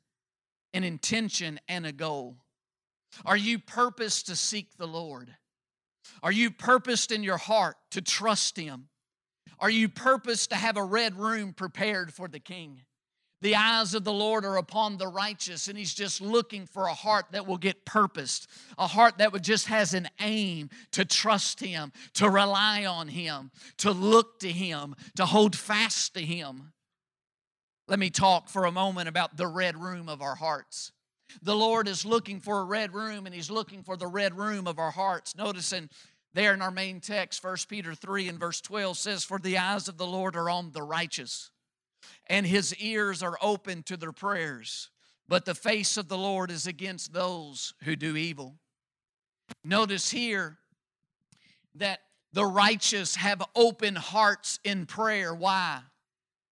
an 0.74 0.84
intention, 0.84 1.60
and 1.68 1.86
a 1.86 1.92
goal? 1.92 2.38
Are 3.26 3.38
you 3.38 3.60
purposed 3.60 4.28
to 4.28 4.36
seek 4.36 4.78
the 4.78 4.88
Lord? 4.88 5.36
Are 6.24 6.32
you 6.32 6.52
purposed 6.52 7.12
in 7.12 7.24
your 7.24 7.38
heart 7.38 7.76
to 7.92 8.02
trust 8.02 8.58
Him? 8.58 8.88
Are 9.60 9.70
you 9.70 9.90
purposed 9.90 10.52
to 10.52 10.56
have 10.56 10.78
a 10.78 10.84
red 10.84 11.16
room 11.16 11.54
prepared 11.54 12.14
for 12.14 12.28
the 12.28 12.40
King? 12.40 12.82
The 13.42 13.56
eyes 13.56 13.94
of 13.94 14.04
the 14.04 14.14
Lord 14.14 14.46
are 14.46 14.58
upon 14.58 14.98
the 14.98 15.08
righteous, 15.08 15.68
and 15.68 15.78
He's 15.78 15.94
just 15.94 16.22
looking 16.22 16.66
for 16.66 16.88
a 16.88 16.94
heart 16.94 17.28
that 17.32 17.46
will 17.46 17.58
get 17.58 17.86
purposed, 17.86 18.48
a 18.78 18.88
heart 18.88 19.20
that 19.20 19.32
would 19.32 19.44
just 19.44 19.68
has 19.68 19.94
an 19.94 20.08
aim 20.20 20.70
to 20.92 21.06
trust 21.06 21.60
Him, 21.60 21.92
to 22.16 22.30
rely 22.30 22.86
on 22.86 23.08
Him, 23.08 23.52
to 23.78 23.92
look 23.92 24.40
to 24.40 24.52
Him, 24.52 24.96
to 25.16 25.26
hold 25.26 25.56
fast 25.56 26.16
to 26.16 26.22
Him. 26.22 26.74
Let 27.88 28.00
me 28.00 28.10
talk 28.10 28.50
for 28.50 28.66
a 28.66 28.72
moment 28.72 29.08
about 29.08 29.38
the 29.38 29.48
red 29.48 29.78
room 29.78 30.10
of 30.10 30.22
our 30.22 30.36
hearts. 30.36 30.92
The 31.42 31.56
Lord 31.56 31.88
is 31.88 32.06
looking 32.06 32.40
for 32.40 32.60
a 32.60 32.66
red 32.66 32.94
room, 32.94 33.26
and 33.26 33.34
He's 33.34 33.52
looking 33.52 33.84
for 33.84 33.96
the 33.96 34.08
red 34.08 34.38
room 34.38 34.68
of 34.68 34.80
our 34.80 34.92
hearts. 34.92 35.36
Notice 35.36 35.72
in 35.72 35.90
there 36.34 36.54
in 36.54 36.62
our 36.62 36.72
main 36.72 37.00
text, 37.00 37.44
1 37.44 37.56
Peter 37.70 37.94
3 37.96 38.30
and 38.30 38.40
verse 38.40 38.62
12 38.62 38.98
says, 38.98 39.24
For 39.24 39.40
the 39.40 39.58
eyes 39.58 39.88
of 39.88 39.98
the 39.98 40.06
Lord 40.06 40.36
are 40.36 40.50
on 40.50 40.72
the 40.72 40.84
righteous, 40.84 41.50
and 42.28 42.46
his 42.46 42.76
ears 42.76 43.24
are 43.24 43.38
open 43.42 43.84
to 43.84 43.98
their 43.98 44.12
prayers, 44.12 44.90
but 45.28 45.46
the 45.46 45.56
face 45.56 45.98
of 45.98 46.10
the 46.10 46.18
Lord 46.18 46.52
is 46.52 46.68
against 46.68 47.14
those 47.14 47.74
who 47.84 47.96
do 47.96 48.16
evil. 48.16 48.56
Notice 49.64 50.12
here 50.12 50.58
that 51.76 52.02
the 52.34 52.46
righteous 52.46 53.16
have 53.16 53.42
open 53.56 53.96
hearts 53.96 54.60
in 54.64 54.86
prayer. 54.86 55.34
Why? 55.34 55.80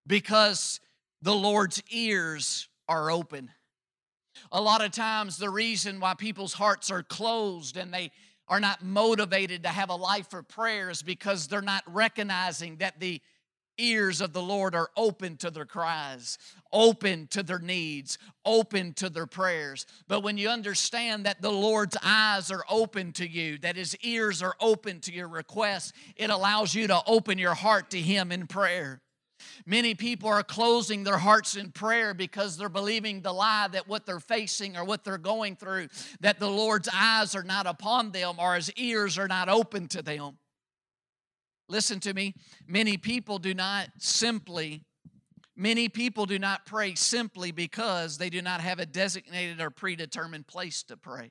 Because 0.06 0.80
the 1.24 1.34
Lord's 1.34 1.82
ears 1.90 2.68
are 2.86 3.10
open. 3.10 3.50
A 4.52 4.60
lot 4.60 4.84
of 4.84 4.92
times, 4.92 5.38
the 5.38 5.48
reason 5.48 5.98
why 5.98 6.12
people's 6.12 6.52
hearts 6.52 6.90
are 6.90 7.02
closed 7.02 7.78
and 7.78 7.92
they 7.92 8.10
are 8.46 8.60
not 8.60 8.84
motivated 8.84 9.62
to 9.62 9.70
have 9.70 9.88
a 9.88 9.96
life 9.96 10.34
of 10.34 10.46
prayer 10.48 10.90
is 10.90 11.02
because 11.02 11.48
they're 11.48 11.62
not 11.62 11.82
recognizing 11.86 12.76
that 12.76 13.00
the 13.00 13.22
ears 13.78 14.20
of 14.20 14.34
the 14.34 14.42
Lord 14.42 14.74
are 14.74 14.90
open 14.98 15.38
to 15.38 15.50
their 15.50 15.64
cries, 15.64 16.36
open 16.70 17.26
to 17.28 17.42
their 17.42 17.58
needs, 17.58 18.18
open 18.44 18.92
to 18.92 19.08
their 19.08 19.26
prayers. 19.26 19.86
But 20.06 20.22
when 20.22 20.36
you 20.36 20.50
understand 20.50 21.24
that 21.24 21.40
the 21.40 21.50
Lord's 21.50 21.96
eyes 22.04 22.50
are 22.50 22.64
open 22.68 23.12
to 23.12 23.26
you, 23.26 23.56
that 23.58 23.76
His 23.76 23.96
ears 24.02 24.42
are 24.42 24.56
open 24.60 25.00
to 25.00 25.12
your 25.12 25.28
requests, 25.28 25.94
it 26.16 26.28
allows 26.28 26.74
you 26.74 26.86
to 26.88 27.02
open 27.06 27.38
your 27.38 27.54
heart 27.54 27.88
to 27.92 27.98
Him 27.98 28.30
in 28.30 28.46
prayer. 28.46 29.00
Many 29.66 29.94
people 29.94 30.28
are 30.28 30.42
closing 30.42 31.04
their 31.04 31.18
hearts 31.18 31.56
in 31.56 31.70
prayer 31.70 32.14
because 32.14 32.56
they're 32.56 32.68
believing 32.68 33.20
the 33.20 33.32
lie 33.32 33.68
that 33.72 33.88
what 33.88 34.06
they're 34.06 34.20
facing 34.20 34.76
or 34.76 34.84
what 34.84 35.04
they're 35.04 35.18
going 35.18 35.56
through, 35.56 35.88
that 36.20 36.38
the 36.38 36.50
Lord's 36.50 36.88
eyes 36.92 37.34
are 37.34 37.42
not 37.42 37.66
upon 37.66 38.12
them 38.12 38.36
or 38.38 38.54
his 38.54 38.72
ears 38.72 39.18
are 39.18 39.28
not 39.28 39.48
open 39.48 39.88
to 39.88 40.02
them. 40.02 40.38
Listen 41.68 42.00
to 42.00 42.12
me. 42.12 42.34
Many 42.66 42.96
people 42.96 43.38
do 43.38 43.54
not 43.54 43.88
simply, 43.98 44.82
many 45.56 45.88
people 45.88 46.26
do 46.26 46.38
not 46.38 46.66
pray 46.66 46.94
simply 46.94 47.52
because 47.52 48.18
they 48.18 48.28
do 48.30 48.42
not 48.42 48.60
have 48.60 48.78
a 48.78 48.86
designated 48.86 49.60
or 49.60 49.70
predetermined 49.70 50.46
place 50.46 50.82
to 50.84 50.96
pray. 50.96 51.30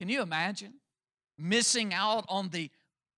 Can 0.00 0.08
you 0.08 0.22
imagine 0.22 0.74
missing 1.38 1.94
out 1.94 2.24
on 2.28 2.48
the 2.48 2.70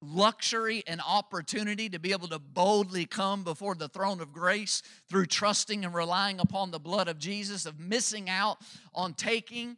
luxury 0.02 0.82
and 0.86 1.00
opportunity 1.06 1.88
to 1.88 1.98
be 1.98 2.12
able 2.12 2.28
to 2.28 2.38
boldly 2.38 3.06
come 3.06 3.44
before 3.44 3.74
the 3.74 3.88
throne 3.88 4.20
of 4.20 4.32
grace 4.32 4.82
through 5.08 5.26
trusting 5.26 5.84
and 5.84 5.94
relying 5.94 6.40
upon 6.40 6.70
the 6.70 6.78
blood 6.78 7.08
of 7.08 7.18
Jesus, 7.18 7.66
of 7.66 7.78
missing 7.80 8.28
out 8.28 8.58
on 8.94 9.14
taking 9.14 9.76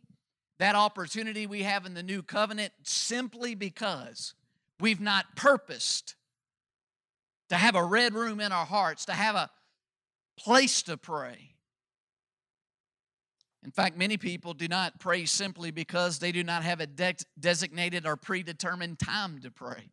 that 0.59 0.75
opportunity 0.75 1.47
we 1.47 1.63
have 1.63 1.87
in 1.87 1.95
the 1.95 2.03
new 2.03 2.23
covenant 2.23 2.73
simply 2.83 3.55
because 3.55 4.35
we've 4.81 5.01
not 5.01 5.37
purposed 5.37 6.17
to 7.49 7.57
have 7.57 7.75
a 7.75 7.85
red 7.85 8.15
room 8.15 8.41
in 8.41 8.53
our 8.53 8.67
hearts, 8.67 9.05
to 9.05 9.13
have 9.13 9.37
a 9.37 9.51
place 10.37 10.83
to 10.83 10.97
pray. 10.97 11.57
In 13.65 13.71
fact, 13.71 13.97
many 13.97 14.17
people 14.17 14.55
do 14.55 14.69
not 14.69 15.01
pray 15.01 15.25
simply 15.25 15.71
because 15.71 16.19
they 16.19 16.31
do 16.31 16.45
not 16.45 16.63
have 16.63 16.81
a 16.81 16.87
de- 16.87 17.17
designated 17.39 18.07
or 18.07 18.17
predetermined 18.17 18.99
time 18.99 19.41
to 19.41 19.51
pray. 19.51 19.91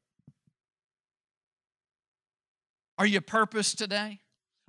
Are 3.04 3.16
you 3.16 3.20
purposed 3.20 3.78
today? 3.78 4.22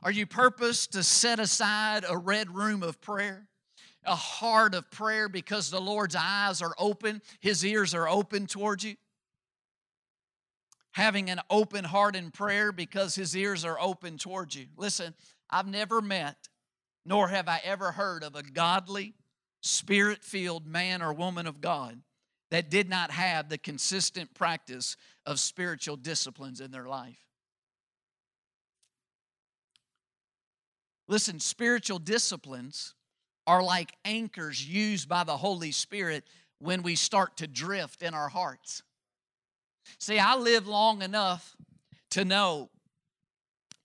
Are 0.02 0.10
you 0.10 0.26
purposed 0.26 0.94
to 0.94 1.04
set 1.04 1.38
aside 1.38 2.04
a 2.04 2.18
red 2.18 2.52
room 2.52 2.82
of 2.82 3.00
prayer? 3.00 3.46
A 4.02 4.16
heart 4.16 4.74
of 4.74 4.90
prayer 4.90 5.28
because 5.28 5.70
the 5.70 5.80
Lord's 5.80 6.16
eyes 6.18 6.60
are 6.60 6.74
open, 6.76 7.22
His 7.38 7.64
ears 7.64 7.94
are 7.94 8.08
open 8.08 8.48
towards 8.48 8.82
you? 8.82 8.96
Having 10.94 11.30
an 11.30 11.42
open 11.48 11.84
heart 11.84 12.16
in 12.16 12.32
prayer 12.32 12.72
because 12.72 13.14
His 13.14 13.36
ears 13.36 13.64
are 13.64 13.78
open 13.80 14.18
towards 14.18 14.56
you. 14.56 14.66
Listen, 14.76 15.14
I've 15.48 15.68
never 15.68 16.00
met, 16.00 16.48
nor 17.06 17.28
have 17.28 17.46
I 17.46 17.60
ever 17.62 17.92
heard 17.92 18.24
of 18.24 18.34
a 18.34 18.42
godly, 18.42 19.14
spirit 19.62 20.24
filled 20.24 20.66
man 20.66 21.02
or 21.02 21.12
woman 21.12 21.46
of 21.46 21.60
God 21.60 22.00
that 22.50 22.68
did 22.68 22.88
not 22.88 23.12
have 23.12 23.48
the 23.48 23.58
consistent 23.58 24.34
practice 24.34 24.96
of 25.24 25.38
spiritual 25.38 25.94
disciplines 25.94 26.60
in 26.60 26.72
their 26.72 26.88
life. 26.88 27.23
Listen, 31.14 31.38
spiritual 31.38 32.00
disciplines 32.00 32.92
are 33.46 33.62
like 33.62 33.92
anchors 34.04 34.68
used 34.68 35.08
by 35.08 35.22
the 35.22 35.36
Holy 35.36 35.70
Spirit 35.70 36.24
when 36.58 36.82
we 36.82 36.96
start 36.96 37.36
to 37.36 37.46
drift 37.46 38.02
in 38.02 38.14
our 38.14 38.28
hearts. 38.28 38.82
See, 40.00 40.18
I 40.18 40.34
live 40.34 40.66
long 40.66 41.02
enough 41.02 41.56
to 42.10 42.24
know 42.24 42.68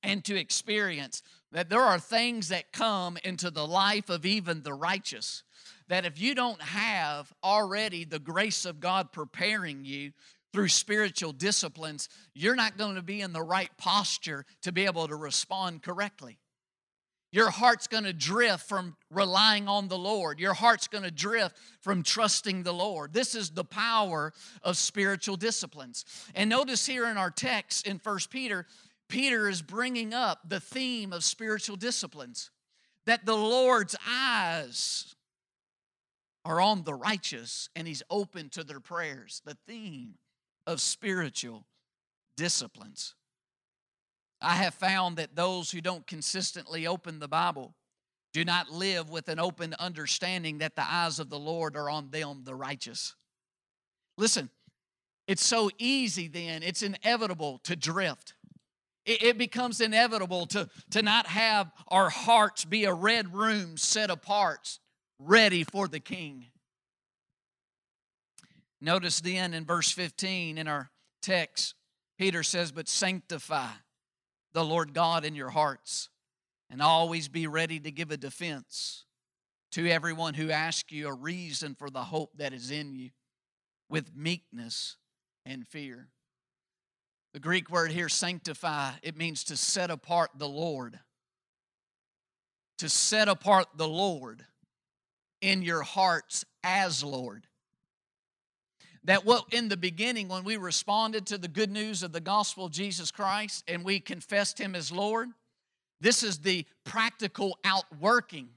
and 0.02 0.26
to 0.26 0.36
experience 0.40 1.22
that 1.52 1.70
there 1.70 1.84
are 1.84 2.00
things 2.00 2.48
that 2.48 2.74
come 2.74 3.16
into 3.24 3.52
the 3.52 3.68
life 3.68 4.10
of 4.10 4.26
even 4.26 4.64
the 4.64 4.74
righteous 4.74 5.44
that 5.88 6.08
if 6.08 6.20
you 6.20 6.34
don't 6.34 6.64
have 6.64 7.32
already 7.44 8.06
the 8.06 8.18
grace 8.18 8.66
of 8.66 8.80
God 8.80 9.12
preparing 9.12 9.86
you 9.86 10.14
through 10.52 10.70
spiritual 10.70 11.34
disciplines, 11.34 12.10
you're 12.34 12.56
not 12.56 12.80
going 12.80 12.96
to 12.96 13.04
be 13.04 13.22
in 13.22 13.34
the 13.34 13.44
right 13.44 13.70
posture 13.78 14.48
to 14.64 14.72
be 14.72 14.86
able 14.86 15.08
to 15.08 15.16
respond 15.16 15.84
correctly. 15.84 16.40
Your 17.32 17.52
heart's 17.52 17.88
going 17.88 18.06
to 18.06 18.14
drift 18.14 18.68
from 18.68 18.96
relying 19.12 19.68
on 19.68 19.88
the 19.88 19.98
Lord. 19.98 20.40
Your 20.40 20.56
heart's 20.56 20.88
going 20.88 21.04
to 21.04 21.12
drift 21.12 21.58
from 21.82 22.02
trusting 22.02 22.64
the 22.64 22.74
Lord. 22.74 23.14
This 23.14 23.36
is 23.36 23.52
the 23.52 23.64
power 23.64 24.34
of 24.64 24.78
spiritual 24.78 25.36
disciplines. 25.36 26.06
And 26.34 26.50
notice 26.50 26.86
here 26.88 27.08
in 27.08 27.18
our 27.18 27.30
text 27.30 27.86
in 27.86 28.00
First 28.00 28.32
Peter, 28.32 28.66
Peter 29.10 29.48
is 29.48 29.62
bringing 29.62 30.14
up 30.14 30.40
the 30.48 30.60
theme 30.60 31.14
of 31.14 31.24
spiritual 31.24 31.76
disciplines 31.76 32.50
that 33.06 33.26
the 33.26 33.36
Lord's 33.36 33.96
eyes 34.08 35.16
are 36.46 36.62
on 36.62 36.84
the 36.84 36.94
righteous 36.96 37.70
and 37.76 37.88
he's 37.88 38.04
open 38.10 38.50
to 38.50 38.64
their 38.64 38.80
prayers. 38.80 39.42
The 39.46 39.58
theme 39.68 40.16
of 40.66 40.82
spiritual 40.82 41.66
disciplines. 42.38 43.16
I 44.42 44.56
have 44.56 44.74
found 44.74 45.18
that 45.18 45.36
those 45.36 45.72
who 45.72 45.82
don't 45.82 46.08
consistently 46.08 46.88
open 46.88 47.20
the 47.20 47.28
Bible 47.28 47.76
do 48.34 48.46
not 48.46 48.72
live 48.72 49.10
with 49.10 49.28
an 49.28 49.40
open 49.40 49.74
understanding 49.80 50.60
that 50.60 50.76
the 50.76 50.90
eyes 50.90 51.20
of 51.20 51.30
the 51.30 51.40
Lord 51.40 51.76
are 51.76 51.90
on 51.90 52.12
them, 52.12 52.42
the 52.44 52.56
righteous. 52.56 53.16
Listen, 54.18 54.50
it's 55.28 55.46
so 55.46 55.70
easy 55.78 56.28
then, 56.28 56.64
it's 56.64 56.84
inevitable 56.84 57.60
to 57.64 57.76
drift. 57.76 58.34
It, 59.06 59.40
becomes 59.40 59.82
inevitable 59.82 60.46
to, 60.48 60.70
to 60.92 61.02
not 61.02 61.26
have 61.26 61.72
our 61.88 62.10
hearts 62.10 62.64
be 62.64 62.86
a 62.86 62.94
red 62.94 63.34
room 63.34 63.76
set 63.76 64.12
apart, 64.12 64.78
ready 65.18 65.64
for 65.64 65.88
the 65.88 66.00
king. 66.00 66.46
Notice 68.80 69.20
then 69.20 69.56
in 69.56 69.66
verse 69.66 69.92
15 69.92 70.60
in 70.60 70.68
our 70.68 70.92
text, 71.24 71.74
Peter 72.20 72.44
says, 72.44 72.72
But 72.72 72.88
sanctify 72.88 73.70
the 74.60 74.66
Lord 74.66 74.94
God 74.94 75.24
in 75.24 75.36
your 75.36 75.52
hearts, 75.52 76.10
and 76.70 76.82
always 76.82 77.30
be 77.30 77.48
ready 77.48 77.80
to 77.80 77.92
give 77.92 78.12
a 78.12 78.18
defense 78.18 79.06
to 79.72 79.88
everyone 79.88 80.34
who 80.34 80.52
asks 80.52 80.92
you 80.92 81.08
a 81.08 81.14
reason 81.14 81.76
for 81.76 81.90
the 81.90 82.04
hope 82.04 82.32
that 82.36 82.52
is 82.52 82.70
in 82.70 82.94
you 82.94 83.12
with 83.90 84.14
meekness 84.14 84.98
and 85.46 85.66
fear. 85.66 86.10
The 87.34 87.40
Greek 87.40 87.70
word 87.70 87.94
here, 87.94 88.10
sanctify, 88.10 88.92
it 89.02 89.16
means 89.16 89.46
to 89.46 89.56
set 89.56 89.90
apart 89.90 90.32
the 90.36 90.50
Lord. 90.50 91.00
To 92.80 92.90
set 92.90 93.30
apart 93.30 93.68
the 93.78 93.88
Lord 93.88 94.46
in 95.40 95.62
your 95.62 95.84
hearts 95.84 96.44
as 96.66 97.02
Lord. 97.02 97.48
That 99.10 99.26
what 99.26 99.46
in 99.52 99.70
the 99.70 99.76
beginning, 99.76 100.28
when 100.28 100.44
we 100.44 100.56
responded 100.58 101.26
to 101.26 101.40
the 101.40 101.48
good 101.48 101.72
news 101.72 102.04
of 102.04 102.12
the 102.12 102.20
gospel 102.20 102.66
of 102.66 102.72
Jesus 102.72 103.10
Christ 103.10 103.64
and 103.68 103.84
we 103.84 104.00
confessed 104.00 104.60
Him 104.60 104.76
as 104.76 104.92
Lord, 104.92 105.30
this 106.00 106.22
is 106.22 106.38
the 106.38 106.64
practical 106.84 107.58
outworking 107.66 108.50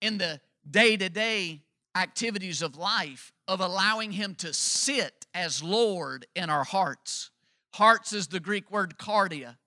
in 0.00 0.18
the 0.18 0.40
day 0.68 0.96
to 0.96 1.08
day 1.08 1.60
activities 1.94 2.60
of 2.60 2.76
life 2.76 3.32
of 3.46 3.60
allowing 3.60 4.10
Him 4.10 4.34
to 4.38 4.52
sit 4.52 5.26
as 5.32 5.62
Lord 5.62 6.26
in 6.34 6.50
our 6.50 6.64
hearts. 6.64 7.30
Hearts 7.74 8.12
is 8.12 8.26
the 8.26 8.40
Greek 8.40 8.68
word 8.68 8.98
cardia. 8.98 9.58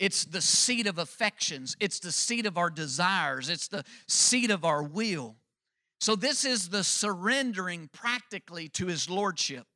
It's 0.00 0.24
the 0.24 0.40
seat 0.40 0.88
of 0.88 0.98
affections, 0.98 1.76
it's 1.78 2.00
the 2.00 2.10
seat 2.10 2.46
of 2.46 2.58
our 2.58 2.70
desires, 2.70 3.48
it's 3.48 3.68
the 3.68 3.84
seat 4.08 4.50
of 4.50 4.64
our 4.64 4.82
will. 4.82 5.36
So, 6.04 6.14
this 6.14 6.44
is 6.44 6.68
the 6.68 6.84
surrendering 6.84 7.88
practically 7.90 8.68
to 8.74 8.88
His 8.88 9.08
Lordship, 9.08 9.66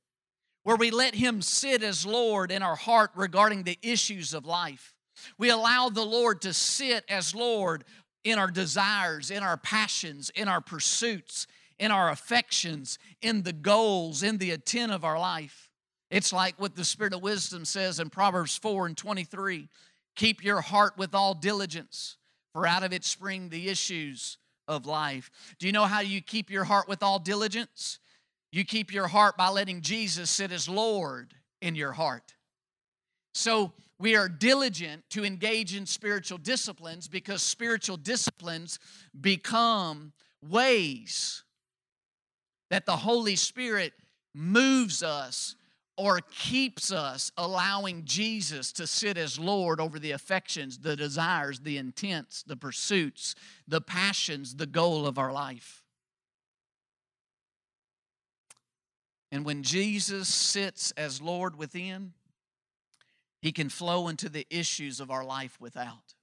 where 0.63 0.77
we 0.77 0.91
let 0.91 1.15
Him 1.15 1.41
sit 1.41 1.83
as 1.83 2.05
Lord 2.05 2.53
in 2.53 2.63
our 2.63 2.77
heart 2.77 3.13
regarding 3.15 3.63
the 3.63 3.79
issues 3.81 4.35
of 4.35 4.45
life. 4.45 4.93
We 5.39 5.49
allow 5.49 5.89
the 5.89 6.05
Lord 6.05 6.43
to 6.43 6.53
sit 6.53 7.07
as 7.09 7.35
Lord 7.35 7.85
in 8.25 8.39
our 8.39 8.51
desires, 8.51 9.31
in 9.31 9.43
our 9.43 9.57
passions, 9.57 10.31
in 10.35 10.49
our 10.49 10.61
pursuits, 10.61 11.47
in 11.79 11.91
our 11.91 12.11
affections, 12.11 12.99
in 13.23 13.43
the 13.43 13.55
goals, 13.55 14.23
in 14.23 14.37
the 14.37 14.51
intent 14.51 14.93
of 14.93 15.07
our 15.07 15.19
life. 15.19 15.71
It's 16.11 16.31
like 16.31 16.61
what 16.61 16.77
the 16.77 16.85
Spirit 16.85 17.15
of 17.15 17.23
wisdom 17.23 17.65
says 17.65 18.01
in 18.01 18.11
Proverbs 18.11 18.55
4 18.55 18.85
and 18.85 18.99
23 18.99 19.67
Keep 20.15 20.45
your 20.45 20.61
heart 20.61 20.99
with 20.99 21.15
all 21.15 21.33
diligence, 21.33 22.19
for 22.53 22.67
out 22.67 22.83
of 22.83 22.93
it 22.93 23.07
spring 23.07 23.49
the 23.49 23.71
issues 23.71 24.37
of 24.69 24.87
life. 24.87 25.31
Do 25.59 25.67
you 25.67 25.73
know 25.73 25.87
how 25.87 26.01
you 26.01 26.21
keep 26.21 26.51
your 26.51 26.65
heart 26.65 26.89
with 26.89 27.03
all 27.03 27.19
diligence? 27.19 27.99
You 28.53 28.65
keep 28.65 28.93
your 28.93 29.09
heart 29.09 29.37
by 29.37 29.49
letting 29.49 29.81
Jesus 29.81 30.31
sit 30.31 30.53
as 30.53 30.69
Lord 30.69 31.35
in 31.61 31.75
your 31.75 31.93
heart. 31.93 32.35
So 33.35 33.73
we 33.99 34.15
are 34.15 34.29
diligent 34.29 35.05
to 35.11 35.25
engage 35.25 35.75
in 35.75 35.87
spiritual 35.87 36.39
disciplines 36.39 37.09
because 37.09 37.43
spiritual 37.43 37.97
disciplines 37.97 38.79
become 39.21 40.13
ways 40.49 41.43
that 42.71 42.87
the 42.87 42.97
Holy 42.97 43.37
Spirit 43.37 43.93
moves 44.35 45.03
us 45.03 45.57
or 45.99 46.21
keeps 46.31 46.93
us 46.93 47.33
allowing 47.37 48.05
Jesus 48.05 48.71
to 48.73 48.87
sit 48.87 49.19
as 49.19 49.37
Lord 49.37 49.81
over 49.81 49.99
the 49.99 50.13
affections, 50.13 50.79
the 50.79 50.95
desires, 50.95 51.59
the 51.59 51.77
intents, 51.77 52.45
the 52.45 52.57
pursuits, 52.57 53.35
the 53.67 53.81
passions, 53.81 54.55
the 54.55 54.67
goal 54.67 55.09
of 55.09 55.19
our 55.19 55.33
life. 55.33 55.83
And 59.33 59.45
when 59.45 59.65
Jesus 59.65 60.29
sits 60.29 60.93
as 60.93 61.21
Lord 61.21 61.59
within, 61.59 62.13
he 63.43 63.51
can 63.51 63.69
flow 63.69 64.07
into 64.07 64.29
the 64.29 64.47
issues 64.51 65.01
of 65.01 65.11
our 65.11 65.25
life 65.25 65.61
without. 65.61 66.15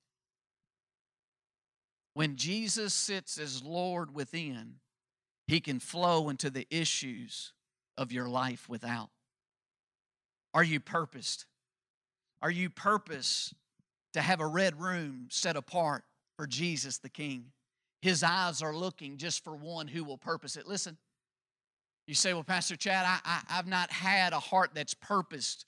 When 2.13 2.37
Jesus 2.37 2.93
sits 2.93 3.37
as 3.37 3.61
Lord 3.61 4.15
within, 4.15 4.75
he 5.47 5.59
can 5.59 5.81
flow 5.81 6.29
into 6.29 6.49
the 6.49 6.65
issues 6.69 7.51
of 7.97 8.13
your 8.13 8.29
life 8.29 8.69
without. 8.69 9.09
Are 10.55 10.63
you 10.63 10.79
purposed? 10.79 11.45
Are 12.41 12.49
you 12.49 12.69
purposed 12.69 13.53
to 14.13 14.21
have 14.21 14.39
a 14.39 14.47
red 14.47 14.79
room 14.79 15.27
set 15.29 15.57
apart 15.57 16.05
for 16.37 16.47
Jesus 16.47 16.97
the 16.97 17.09
King? 17.09 17.51
His 18.01 18.23
eyes 18.23 18.61
are 18.61 18.73
looking 18.73 19.17
just 19.17 19.43
for 19.43 19.53
one 19.53 19.89
who 19.89 20.05
will 20.05 20.17
purpose 20.17 20.55
it. 20.55 20.65
Listen, 20.65 20.97
you 22.07 22.13
say, 22.13 22.33
Well, 22.33 22.43
Pastor 22.43 22.77
Chad, 22.77 23.05
I, 23.05 23.19
I, 23.25 23.53
have 23.53 23.67
not 23.67 23.91
had 23.91 24.31
a 24.31 24.39
heart 24.39 24.71
that's 24.73 24.93
purposed 24.93 25.65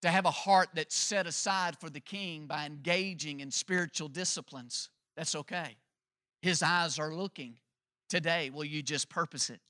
to 0.00 0.08
have 0.08 0.24
a 0.24 0.30
heart 0.30 0.70
that's 0.74 0.96
set 0.96 1.26
aside 1.26 1.76
for 1.78 1.90
the 1.90 2.00
King 2.00 2.46
by 2.46 2.64
engaging 2.64 3.40
in 3.40 3.50
spiritual 3.50 4.08
disciplines. 4.08 4.88
That's 5.14 5.34
okay. 5.34 5.76
His 6.40 6.62
eyes 6.62 6.98
are 6.98 7.12
looking. 7.12 7.56
Today, 8.08 8.48
will 8.48 8.64
you 8.64 8.82
just 8.82 9.10
purpose 9.10 9.50
it? 9.50 9.60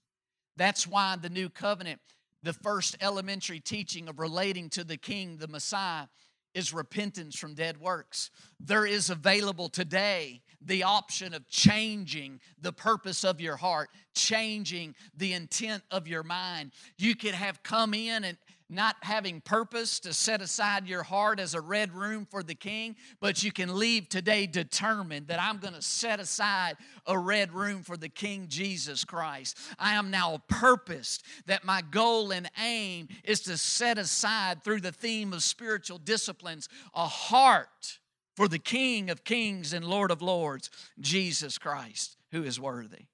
That's 0.57 0.87
why 0.87 1.17
the 1.21 1.31
new 1.31 1.49
covenant 1.49 1.99
the 2.43 2.53
first 2.53 2.97
elementary 3.01 3.61
teaching 3.61 4.09
of 4.09 4.19
relating 4.19 4.71
to 4.71 4.85
the 4.85 4.97
King, 4.97 5.39
the 5.39 5.49
Messiah, 5.49 6.07
is 6.55 6.73
repentance 6.73 7.39
from 7.39 7.55
dead 7.55 7.79
works. 7.79 8.31
There 8.59 8.87
is 8.87 9.11
available 9.11 9.69
today 9.69 10.43
the 10.61 10.83
option 10.83 11.35
of 11.35 11.49
changing 11.49 12.41
the 12.61 12.73
purpose 12.73 13.23
of 13.23 13.41
your 13.41 13.57
heart, 13.57 13.91
changing 14.15 14.95
the 15.17 15.33
intent 15.33 15.83
of 15.91 16.09
your 16.09 16.25
mind. 16.25 16.73
You 16.97 17.15
could 17.15 17.35
have 17.35 17.63
come 17.63 17.95
in 17.95 18.25
and 18.25 18.37
not 18.71 18.97
having 19.03 19.41
purpose 19.41 19.99
to 20.01 20.13
set 20.13 20.43
aside 20.43 20.87
your 20.87 21.03
heart 21.03 21.41
as 21.41 21.55
a 21.55 21.61
red 21.61 21.95
room 21.95 22.27
for 22.31 22.43
the 22.43 22.55
king, 22.55 22.97
but 23.21 23.43
you 23.43 23.51
can 23.51 23.79
leave 23.79 24.09
today 24.09 24.47
determined 24.47 25.29
that 25.29 25.41
I'm 25.41 25.59
going 25.59 25.75
to 25.75 25.83
set 25.83 26.21
aside 26.21 26.77
a 27.07 27.19
red 27.19 27.53
room 27.55 27.83
for 27.83 27.97
the 27.97 28.09
King 28.11 28.47
Jesus 28.49 29.05
Christ. 29.05 29.57
I 29.79 29.95
am 29.95 30.11
now 30.11 30.43
purposed 30.49 31.25
that 31.47 31.65
my 31.65 31.83
goal 31.91 32.31
and 32.31 32.51
aim 32.63 33.09
is 33.25 33.41
to 33.43 33.57
set 33.57 33.97
aside 33.97 34.63
through 34.63 34.81
the 34.81 34.93
theme 34.93 35.33
of 35.33 35.43
spiritual 35.43 35.99
disciplines 35.99 36.69
a 36.95 37.07
heart 37.07 37.99
for 38.37 38.49
the 38.49 38.59
King 38.59 39.09
of 39.11 39.25
kings 39.25 39.73
and 39.73 39.85
Lord 39.85 40.11
of 40.11 40.23
lords, 40.23 40.71
Jesus 41.01 41.59
Christ, 41.59 42.17
who 42.33 42.45
is 42.45 42.61
worthy. 42.61 43.07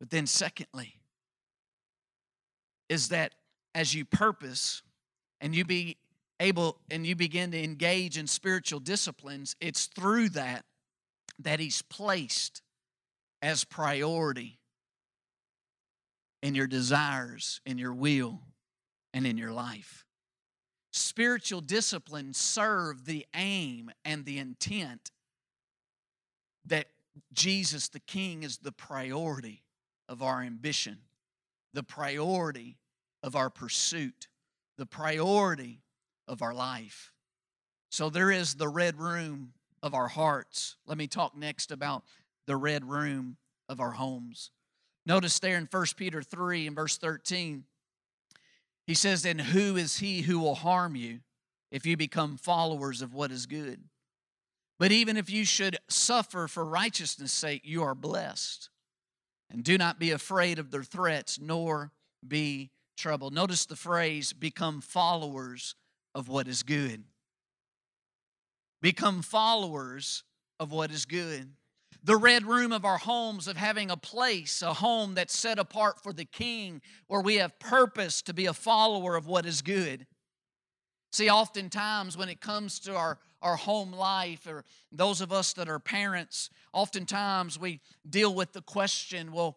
But 0.00 0.10
then, 0.10 0.26
secondly, 0.26 0.96
is 2.88 3.08
that 3.08 3.34
as 3.74 3.94
you 3.94 4.04
purpose 4.04 4.82
and 5.40 5.54
you 5.54 5.64
be 5.64 5.96
able 6.40 6.78
and 6.90 7.06
you 7.06 7.16
begin 7.16 7.50
to 7.52 7.62
engage 7.62 8.18
in 8.18 8.26
spiritual 8.26 8.80
disciplines, 8.80 9.56
it's 9.60 9.86
through 9.86 10.30
that 10.30 10.64
that 11.40 11.60
He's 11.60 11.82
placed 11.82 12.62
as 13.42 13.64
priority 13.64 14.58
in 16.42 16.54
your 16.54 16.66
desires, 16.66 17.60
in 17.66 17.78
your 17.78 17.92
will, 17.92 18.40
and 19.12 19.26
in 19.26 19.36
your 19.36 19.52
life. 19.52 20.04
Spiritual 20.92 21.60
disciplines 21.60 22.36
serve 22.36 23.04
the 23.04 23.26
aim 23.34 23.90
and 24.04 24.24
the 24.24 24.38
intent 24.38 25.10
that 26.66 26.86
Jesus 27.32 27.88
the 27.88 28.00
King 28.00 28.42
is 28.42 28.58
the 28.58 28.72
priority 28.72 29.62
of 30.08 30.22
our 30.22 30.42
ambition 30.42 30.98
the 31.74 31.82
priority 31.82 32.78
of 33.22 33.36
our 33.36 33.50
pursuit, 33.50 34.28
the 34.78 34.86
priority 34.86 35.82
of 36.26 36.40
our 36.40 36.54
life. 36.54 37.12
So 37.90 38.08
there 38.08 38.30
is 38.30 38.54
the 38.54 38.68
red 38.68 38.98
room 38.98 39.52
of 39.82 39.92
our 39.92 40.08
hearts. 40.08 40.76
Let 40.86 40.96
me 40.96 41.06
talk 41.06 41.36
next 41.36 41.70
about 41.70 42.04
the 42.46 42.56
red 42.56 42.84
room 42.84 43.36
of 43.68 43.80
our 43.80 43.92
homes. 43.92 44.50
Notice 45.06 45.38
there 45.38 45.58
in 45.58 45.68
1 45.70 45.86
Peter 45.96 46.22
3 46.22 46.66
and 46.66 46.76
verse 46.76 46.96
13, 46.96 47.64
he 48.86 48.94
says, 48.94 49.24
And 49.24 49.40
who 49.40 49.76
is 49.76 49.98
he 49.98 50.22
who 50.22 50.38
will 50.38 50.54
harm 50.54 50.96
you 50.96 51.20
if 51.70 51.84
you 51.84 51.96
become 51.96 52.36
followers 52.36 53.02
of 53.02 53.12
what 53.12 53.30
is 53.30 53.46
good? 53.46 53.80
But 54.78 54.92
even 54.92 55.16
if 55.16 55.30
you 55.30 55.44
should 55.44 55.78
suffer 55.88 56.48
for 56.48 56.64
righteousness' 56.64 57.32
sake, 57.32 57.62
you 57.64 57.82
are 57.82 57.94
blessed. 57.94 58.70
And 59.50 59.62
do 59.62 59.78
not 59.78 59.98
be 59.98 60.10
afraid 60.10 60.58
of 60.58 60.70
their 60.70 60.82
threats, 60.82 61.38
nor 61.40 61.92
be 62.26 62.70
troubled. 62.96 63.34
Notice 63.34 63.66
the 63.66 63.76
phrase, 63.76 64.32
become 64.32 64.80
followers 64.80 65.74
of 66.14 66.28
what 66.28 66.48
is 66.48 66.62
good. 66.62 67.04
become 68.84 69.22
followers 69.22 70.24
of 70.60 70.70
what 70.70 70.90
is 70.90 71.06
good. 71.06 71.48
The 72.02 72.16
red 72.16 72.44
room 72.44 72.70
of 72.70 72.84
our 72.84 72.98
homes, 72.98 73.48
of 73.48 73.56
having 73.56 73.90
a 73.90 73.96
place, 73.96 74.60
a 74.60 74.74
home 74.74 75.14
that's 75.14 75.34
set 75.34 75.58
apart 75.58 76.02
for 76.02 76.12
the 76.12 76.26
king, 76.26 76.82
where 77.06 77.22
we 77.22 77.36
have 77.36 77.58
purpose 77.58 78.20
to 78.20 78.34
be 78.34 78.44
a 78.44 78.52
follower 78.52 79.16
of 79.16 79.26
what 79.26 79.46
is 79.46 79.62
good. 79.62 80.06
See, 81.12 81.30
oftentimes 81.30 82.14
when 82.18 82.28
it 82.28 82.42
comes 82.42 82.78
to 82.80 82.94
our, 82.94 83.18
our 83.44 83.56
home 83.56 83.92
life, 83.92 84.46
or 84.48 84.64
those 84.90 85.20
of 85.20 85.30
us 85.30 85.52
that 85.52 85.68
are 85.68 85.78
parents, 85.78 86.50
oftentimes 86.72 87.58
we 87.58 87.80
deal 88.08 88.34
with 88.34 88.52
the 88.52 88.62
question 88.62 89.30
well, 89.30 89.56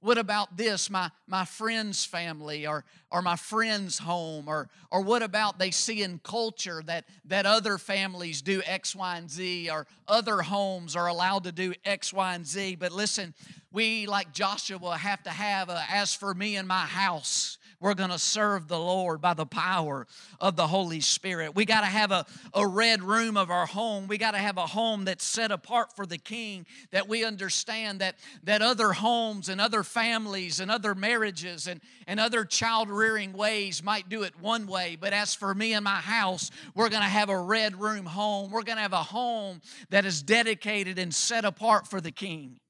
what 0.00 0.18
about 0.18 0.56
this? 0.56 0.90
My 0.90 1.10
my 1.28 1.44
friend's 1.44 2.04
family 2.04 2.66
or 2.66 2.84
or 3.12 3.22
my 3.22 3.36
friend's 3.36 3.98
home 3.98 4.48
or 4.48 4.68
or 4.90 5.02
what 5.02 5.22
about 5.22 5.60
they 5.60 5.70
see 5.70 6.02
in 6.02 6.18
culture 6.24 6.82
that 6.86 7.04
that 7.26 7.46
other 7.46 7.78
families 7.78 8.42
do 8.42 8.60
x 8.66 8.96
y 8.96 9.16
and 9.18 9.30
z 9.30 9.70
or 9.70 9.86
other 10.08 10.42
homes 10.42 10.96
are 10.96 11.06
allowed 11.06 11.44
to 11.44 11.52
do 11.52 11.72
x 11.84 12.12
y 12.12 12.34
and 12.34 12.44
z? 12.44 12.74
But 12.74 12.90
listen 12.90 13.34
we 13.70 14.06
like 14.06 14.32
joshua 14.32 14.96
have 14.96 15.22
to 15.22 15.30
have 15.30 15.68
a, 15.68 15.84
as 15.88 16.12
for 16.12 16.34
me 16.34 16.56
and 16.56 16.66
my 16.66 16.84
house 16.84 17.56
we're 17.82 17.94
going 17.94 18.10
to 18.10 18.18
serve 18.18 18.68
the 18.68 18.78
Lord 18.78 19.20
by 19.20 19.34
the 19.34 19.44
power 19.44 20.06
of 20.40 20.54
the 20.54 20.68
Holy 20.68 21.00
Spirit. 21.00 21.56
We 21.56 21.64
got 21.64 21.80
to 21.80 21.86
have 21.86 22.12
a, 22.12 22.24
a 22.54 22.64
red 22.64 23.02
room 23.02 23.36
of 23.36 23.50
our 23.50 23.66
home. 23.66 24.06
We 24.06 24.18
got 24.18 24.30
to 24.30 24.38
have 24.38 24.56
a 24.56 24.66
home 24.66 25.04
that's 25.04 25.24
set 25.24 25.50
apart 25.50 25.96
for 25.96 26.06
the 26.06 26.16
King, 26.16 26.64
that 26.92 27.08
we 27.08 27.24
understand 27.24 28.00
that, 28.00 28.14
that 28.44 28.62
other 28.62 28.92
homes 28.92 29.48
and 29.48 29.60
other 29.60 29.82
families 29.82 30.60
and 30.60 30.70
other 30.70 30.94
marriages 30.94 31.66
and, 31.66 31.80
and 32.06 32.20
other 32.20 32.44
child 32.44 32.88
rearing 32.88 33.32
ways 33.32 33.82
might 33.82 34.08
do 34.08 34.22
it 34.22 34.38
one 34.40 34.68
way. 34.68 34.96
But 34.98 35.12
as 35.12 35.34
for 35.34 35.52
me 35.52 35.72
and 35.72 35.82
my 35.82 35.90
house, 35.96 36.52
we're 36.76 36.88
going 36.88 37.02
to 37.02 37.08
have 37.08 37.30
a 37.30 37.38
red 37.38 37.80
room 37.80 38.06
home. 38.06 38.52
We're 38.52 38.62
going 38.62 38.76
to 38.76 38.82
have 38.82 38.92
a 38.92 39.02
home 39.02 39.60
that 39.90 40.04
is 40.04 40.22
dedicated 40.22 41.00
and 41.00 41.12
set 41.12 41.44
apart 41.44 41.88
for 41.88 42.00
the 42.00 42.12
King. 42.12 42.60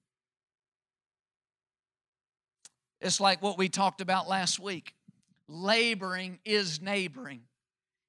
It's 3.03 3.21
like 3.21 3.43
what 3.43 3.59
we 3.59 3.69
talked 3.69 4.01
about 4.01 4.27
last 4.27 4.59
week 4.59 4.95
laboring 5.49 6.39
is 6.45 6.81
neighboring. 6.81 7.43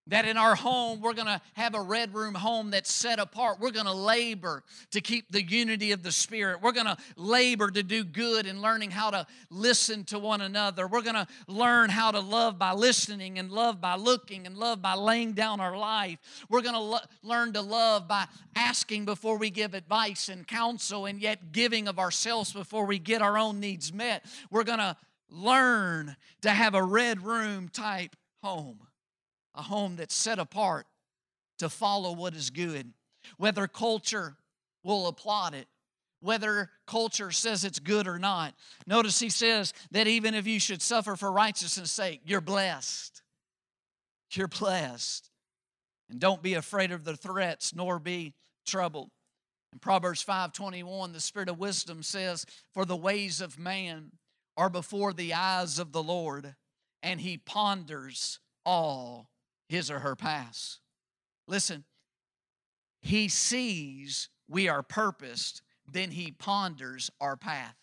That 0.07 0.25
in 0.25 0.35
our 0.35 0.53
home, 0.53 0.99
we're 0.99 1.13
going 1.13 1.27
to 1.27 1.39
have 1.53 1.75
a 1.75 1.81
red 1.81 2.13
room 2.13 2.33
home 2.33 2.71
that's 2.71 2.91
set 2.91 3.19
apart. 3.19 3.61
We're 3.61 3.71
going 3.71 3.85
to 3.85 3.93
labor 3.93 4.63
to 4.91 4.99
keep 4.99 5.31
the 5.31 5.41
unity 5.41 5.93
of 5.93 6.03
the 6.03 6.11
Spirit. 6.11 6.61
We're 6.61 6.73
going 6.73 6.87
to 6.87 6.97
labor 7.15 7.71
to 7.71 7.83
do 7.83 8.03
good 8.03 8.45
and 8.45 8.61
learning 8.61 8.91
how 8.91 9.11
to 9.11 9.25
listen 9.49 10.03
to 10.05 10.19
one 10.19 10.41
another. 10.41 10.87
We're 10.87 11.03
going 11.03 11.15
to 11.15 11.27
learn 11.47 11.89
how 11.89 12.11
to 12.11 12.19
love 12.19 12.59
by 12.59 12.73
listening 12.73 13.39
and 13.39 13.49
love 13.49 13.79
by 13.79 13.95
looking 13.95 14.45
and 14.45 14.57
love 14.57 14.81
by 14.81 14.95
laying 14.95 15.31
down 15.31 15.61
our 15.61 15.77
life. 15.77 16.19
We're 16.49 16.63
going 16.63 16.75
to 16.75 16.81
lo- 16.81 16.99
learn 17.21 17.53
to 17.53 17.61
love 17.61 18.05
by 18.05 18.25
asking 18.57 19.05
before 19.05 19.37
we 19.37 19.51
give 19.51 19.73
advice 19.73 20.27
and 20.27 20.45
counsel 20.45 21.05
and 21.05 21.21
yet 21.21 21.53
giving 21.53 21.87
of 21.87 21.97
ourselves 21.97 22.51
before 22.51 22.85
we 22.85 22.99
get 22.99 23.21
our 23.21 23.37
own 23.37 23.61
needs 23.61 23.93
met. 23.93 24.25
We're 24.51 24.65
going 24.65 24.79
to 24.79 24.97
learn 25.33 26.15
to 26.41 26.51
have 26.51 26.75
a 26.75 26.83
red 26.83 27.23
room 27.23 27.67
type 27.67 28.15
home, 28.41 28.79
a 29.55 29.63
home 29.63 29.95
that's 29.95 30.15
set 30.15 30.39
apart 30.39 30.85
to 31.59 31.69
follow 31.69 32.13
what 32.13 32.35
is 32.35 32.49
good. 32.49 32.93
Whether 33.37 33.67
culture 33.67 34.35
will 34.83 35.07
applaud 35.07 35.53
it, 35.53 35.67
whether 36.19 36.69
culture 36.85 37.31
says 37.31 37.63
it's 37.63 37.79
good 37.79 38.07
or 38.07 38.19
not. 38.19 38.53
Notice 38.85 39.19
he 39.19 39.29
says 39.29 39.73
that 39.91 40.07
even 40.07 40.33
if 40.33 40.45
you 40.45 40.59
should 40.59 40.81
suffer 40.81 41.15
for 41.15 41.31
righteousness' 41.31 41.91
sake, 41.91 42.21
you're 42.25 42.41
blessed. 42.41 43.21
You're 44.33 44.47
blessed. 44.47 45.29
And 46.09 46.19
don't 46.19 46.41
be 46.41 46.53
afraid 46.53 46.91
of 46.91 47.03
the 47.03 47.15
threats, 47.15 47.73
nor 47.73 47.99
be 47.99 48.33
troubled. 48.65 49.09
In 49.71 49.79
Proverbs 49.79 50.21
5:21, 50.21 51.13
the 51.13 51.19
spirit 51.19 51.49
of 51.49 51.57
wisdom 51.57 52.03
says, 52.03 52.45
"For 52.73 52.85
the 52.85 52.95
ways 52.95 53.41
of 53.41 53.57
man 53.57 54.11
are 54.57 54.69
before 54.69 55.13
the 55.13 55.33
eyes 55.33 55.79
of 55.79 55.91
the 55.91 56.03
Lord, 56.03 56.55
and 57.01 57.21
he 57.21 57.37
ponders 57.37 58.39
all 58.65 59.29
his 59.67 59.89
or 59.89 59.99
her 59.99 60.15
past. 60.15 60.79
Listen, 61.47 61.83
he 63.01 63.27
sees 63.27 64.29
we 64.47 64.69
are 64.69 64.83
purposed, 64.83 65.61
then 65.91 66.11
he 66.11 66.31
ponders 66.31 67.09
our 67.19 67.35
path. 67.35 67.75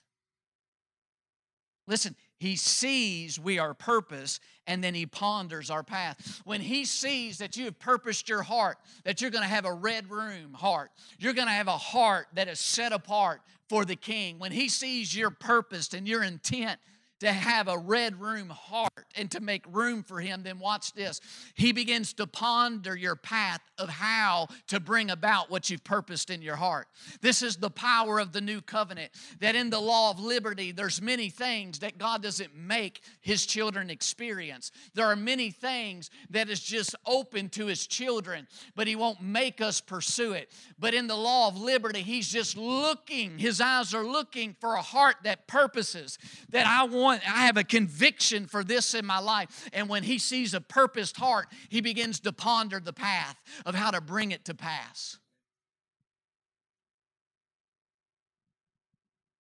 Listen, 1.87 2.15
he 2.39 2.55
sees 2.55 3.39
we 3.39 3.59
are 3.59 3.75
purpose 3.75 4.39
and 4.67 4.83
then 4.83 4.95
he 4.95 5.07
ponders 5.07 5.71
our 5.71 5.83
path. 5.83 6.41
When 6.45 6.61
he 6.61 6.85
sees 6.85 7.39
that 7.39 7.57
you 7.57 7.65
have 7.65 7.81
purposed 7.81 8.29
your 8.29 8.43
heart, 8.43 8.79
that 9.05 9.21
you're 9.21 9.33
going 9.33 9.43
to 9.43 9.49
have 9.49 9.65
a 9.65 9.73
red 9.73 10.09
room 10.09 10.55
heart, 10.55 10.91
you're 11.19 11.33
going 11.33 11.49
to 11.49 11.53
have 11.53 11.67
a 11.67 11.77
heart 11.77 12.29
that 12.35 12.47
is 12.47 12.61
set 12.61 12.93
apart 12.93 13.43
for 13.71 13.85
the 13.85 13.95
king. 13.95 14.41
When 14.41 14.51
he 14.51 14.69
sees 14.69 15.17
your 15.17 15.31
purpose 15.31 15.95
and 15.95 16.07
your 16.07 16.25
intent 16.25 16.81
to 17.21 17.33
have 17.33 17.69
a 17.69 17.79
red 17.79 18.21
room 18.21 18.49
heart 18.49 19.07
and 19.15 19.31
to 19.31 19.41
make 19.41 19.65
room 19.69 20.03
for 20.03 20.21
him, 20.21 20.43
then 20.43 20.59
watch 20.59 20.93
this. 20.95 21.21
He 21.55 21.73
begins 21.73 22.13
to 22.15 22.27
ponder 22.27 22.97
your 22.97 23.17
path 23.17 23.61
of 23.79 23.89
how 23.89 24.49
to 24.69 24.81
bring 24.81 25.11
about 25.11 25.51
what 25.51 25.71
you've 25.71 25.85
purposed 25.85 26.31
in 26.31 26.43
your 26.43 26.57
heart. 26.57 26.89
This 27.21 27.43
is 27.43 27.57
the 27.57 27.71
power 27.71 28.19
of 28.19 28.33
the 28.33 28.41
new 28.41 28.61
covenant 28.61 29.13
that 29.41 29.55
in 29.55 29.71
the 29.71 29.81
law 29.81 30.11
of 30.11 30.19
liberty, 30.19 30.73
there's 30.73 31.01
many 31.01 31.29
things 31.29 31.81
that 31.81 31.99
God 31.99 32.23
doesn't 32.23 32.55
make 32.57 33.03
his 33.21 33.47
children 33.47 33.91
experience. 33.91 34.71
There 34.95 35.07
are 35.07 35.17
many 35.17 35.51
things 35.51 36.11
that 36.31 36.49
is 36.49 36.61
just 36.61 36.95
open 37.07 37.49
to 37.51 37.67
his 37.67 37.87
children, 37.87 38.47
but 38.75 38.87
he 38.87 38.97
won't 38.97 39.23
make 39.23 39.61
us 39.61 39.81
pursue 39.81 40.33
it. 40.33 40.51
But 40.79 40.95
in 40.95 41.07
the 41.07 41.17
law 41.17 41.49
of 41.49 41.61
liberty, 41.61 42.01
he's 42.01 42.29
just 42.29 42.57
looking, 42.57 43.39
his 43.39 43.61
eyes 43.61 43.95
are 43.95 44.07
looking 44.07 44.57
for 44.59 44.75
a 44.75 44.83
heart 44.83 45.17
that 45.25 45.47
purposes, 45.47 46.19
that 46.51 46.67
I 46.67 46.85
want 46.85 47.10
want, 47.11 47.23
I 47.29 47.47
have 47.47 47.57
a 47.57 47.65
conviction 47.65 48.47
for 48.47 48.63
this 48.63 48.95
in 48.95 49.05
my 49.05 49.19
life. 49.19 49.69
And 49.73 49.89
when 49.89 50.03
he 50.03 50.19
sees 50.19 50.55
a 50.55 50.61
purposed 50.61 51.17
heart, 51.17 51.49
he 51.69 51.81
begins 51.81 52.21
to 52.21 52.33
ponder 52.33 52.81
the 52.81 52.93
path 52.93 53.37
of 53.67 53.75
how 53.75 53.91
to 53.91 54.01
bring 54.01 54.31
it 54.31 54.45
to 54.47 54.55
pass. 54.55 55.19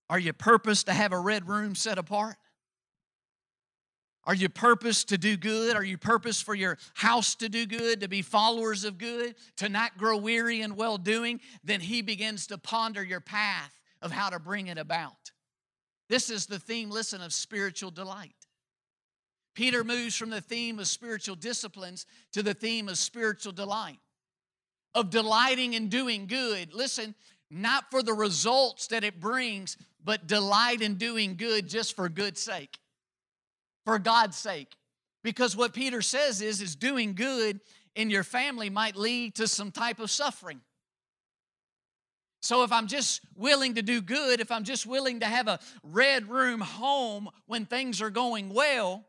Are 0.08 0.18
you 0.18 0.32
purposed 0.32 0.86
to 0.86 0.92
have 0.92 1.12
a 1.12 1.18
red 1.18 1.48
room 1.48 1.74
set 1.74 1.96
apart? 1.96 2.36
Are 4.24 4.34
you 4.34 4.48
purposed 4.48 5.08
to 5.08 5.18
do 5.18 5.36
good? 5.36 5.76
Are 5.76 5.84
you 5.84 5.96
purposed 5.96 6.44
for 6.44 6.54
your 6.54 6.78
house 6.94 7.34
to 7.36 7.48
do 7.48 7.64
good, 7.64 8.00
to 8.00 8.08
be 8.08 8.20
followers 8.20 8.84
of 8.84 8.98
good, 8.98 9.34
to 9.56 9.68
not 9.68 9.96
grow 9.96 10.16
weary 10.16 10.60
in 10.60 10.76
well 10.76 10.98
doing? 10.98 11.40
Then 11.64 11.80
he 11.80 12.02
begins 12.02 12.46
to 12.48 12.58
ponder 12.58 13.02
your 13.02 13.20
path 13.20 13.80
of 14.02 14.10
how 14.10 14.30
to 14.30 14.38
bring 14.38 14.66
it 14.66 14.78
about. 14.78 15.30
This 16.10 16.28
is 16.28 16.46
the 16.46 16.58
theme, 16.58 16.90
listen, 16.90 17.22
of 17.22 17.32
spiritual 17.32 17.92
delight. 17.92 18.34
Peter 19.54 19.84
moves 19.84 20.16
from 20.16 20.28
the 20.28 20.40
theme 20.40 20.80
of 20.80 20.88
spiritual 20.88 21.36
disciplines 21.36 22.04
to 22.32 22.42
the 22.42 22.52
theme 22.52 22.88
of 22.88 22.98
spiritual 22.98 23.52
delight, 23.52 24.00
of 24.92 25.10
delighting 25.10 25.74
in 25.74 25.88
doing 25.88 26.26
good. 26.26 26.74
Listen, 26.74 27.14
not 27.48 27.92
for 27.92 28.02
the 28.02 28.12
results 28.12 28.88
that 28.88 29.04
it 29.04 29.20
brings, 29.20 29.76
but 30.04 30.26
delight 30.26 30.82
in 30.82 30.96
doing 30.96 31.36
good 31.36 31.68
just 31.68 31.94
for 31.94 32.08
good's 32.08 32.42
sake, 32.42 32.80
for 33.84 34.00
God's 34.00 34.36
sake. 34.36 34.74
Because 35.22 35.56
what 35.56 35.74
Peter 35.74 36.02
says 36.02 36.42
is, 36.42 36.60
is 36.60 36.74
doing 36.74 37.14
good 37.14 37.60
in 37.94 38.10
your 38.10 38.24
family 38.24 38.68
might 38.68 38.96
lead 38.96 39.36
to 39.36 39.46
some 39.46 39.70
type 39.70 40.00
of 40.00 40.10
suffering. 40.10 40.60
So 42.40 42.62
if 42.62 42.72
I'm 42.72 42.86
just 42.86 43.20
willing 43.36 43.74
to 43.74 43.82
do 43.82 44.00
good, 44.00 44.40
if 44.40 44.50
I'm 44.50 44.64
just 44.64 44.86
willing 44.86 45.20
to 45.20 45.26
have 45.26 45.46
a 45.46 45.60
red 45.82 46.28
room 46.28 46.60
home 46.60 47.28
when 47.46 47.66
things 47.66 48.00
are 48.00 48.10
going 48.10 48.48
well, 48.48 49.04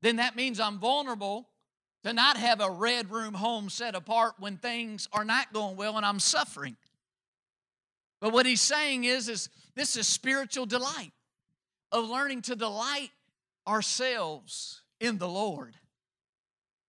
then 0.00 0.16
that 0.16 0.34
means 0.34 0.58
I'm 0.58 0.78
vulnerable 0.78 1.48
to 2.04 2.12
not 2.12 2.36
have 2.36 2.60
a 2.60 2.70
red 2.70 3.10
room 3.10 3.34
home 3.34 3.68
set 3.68 3.94
apart 3.94 4.34
when 4.38 4.56
things 4.56 5.08
are 5.12 5.24
not 5.24 5.52
going 5.52 5.76
well 5.76 5.96
and 5.96 6.06
I'm 6.06 6.18
suffering. 6.18 6.76
But 8.20 8.32
what 8.32 8.46
he's 8.46 8.60
saying 8.60 9.04
is, 9.04 9.28
is 9.28 9.48
this 9.74 9.96
is 9.96 10.08
spiritual 10.08 10.66
delight 10.66 11.12
of 11.92 12.08
learning 12.08 12.42
to 12.42 12.56
delight 12.56 13.10
ourselves 13.66 14.82
in 15.00 15.18
the 15.18 15.28
Lord 15.28 15.76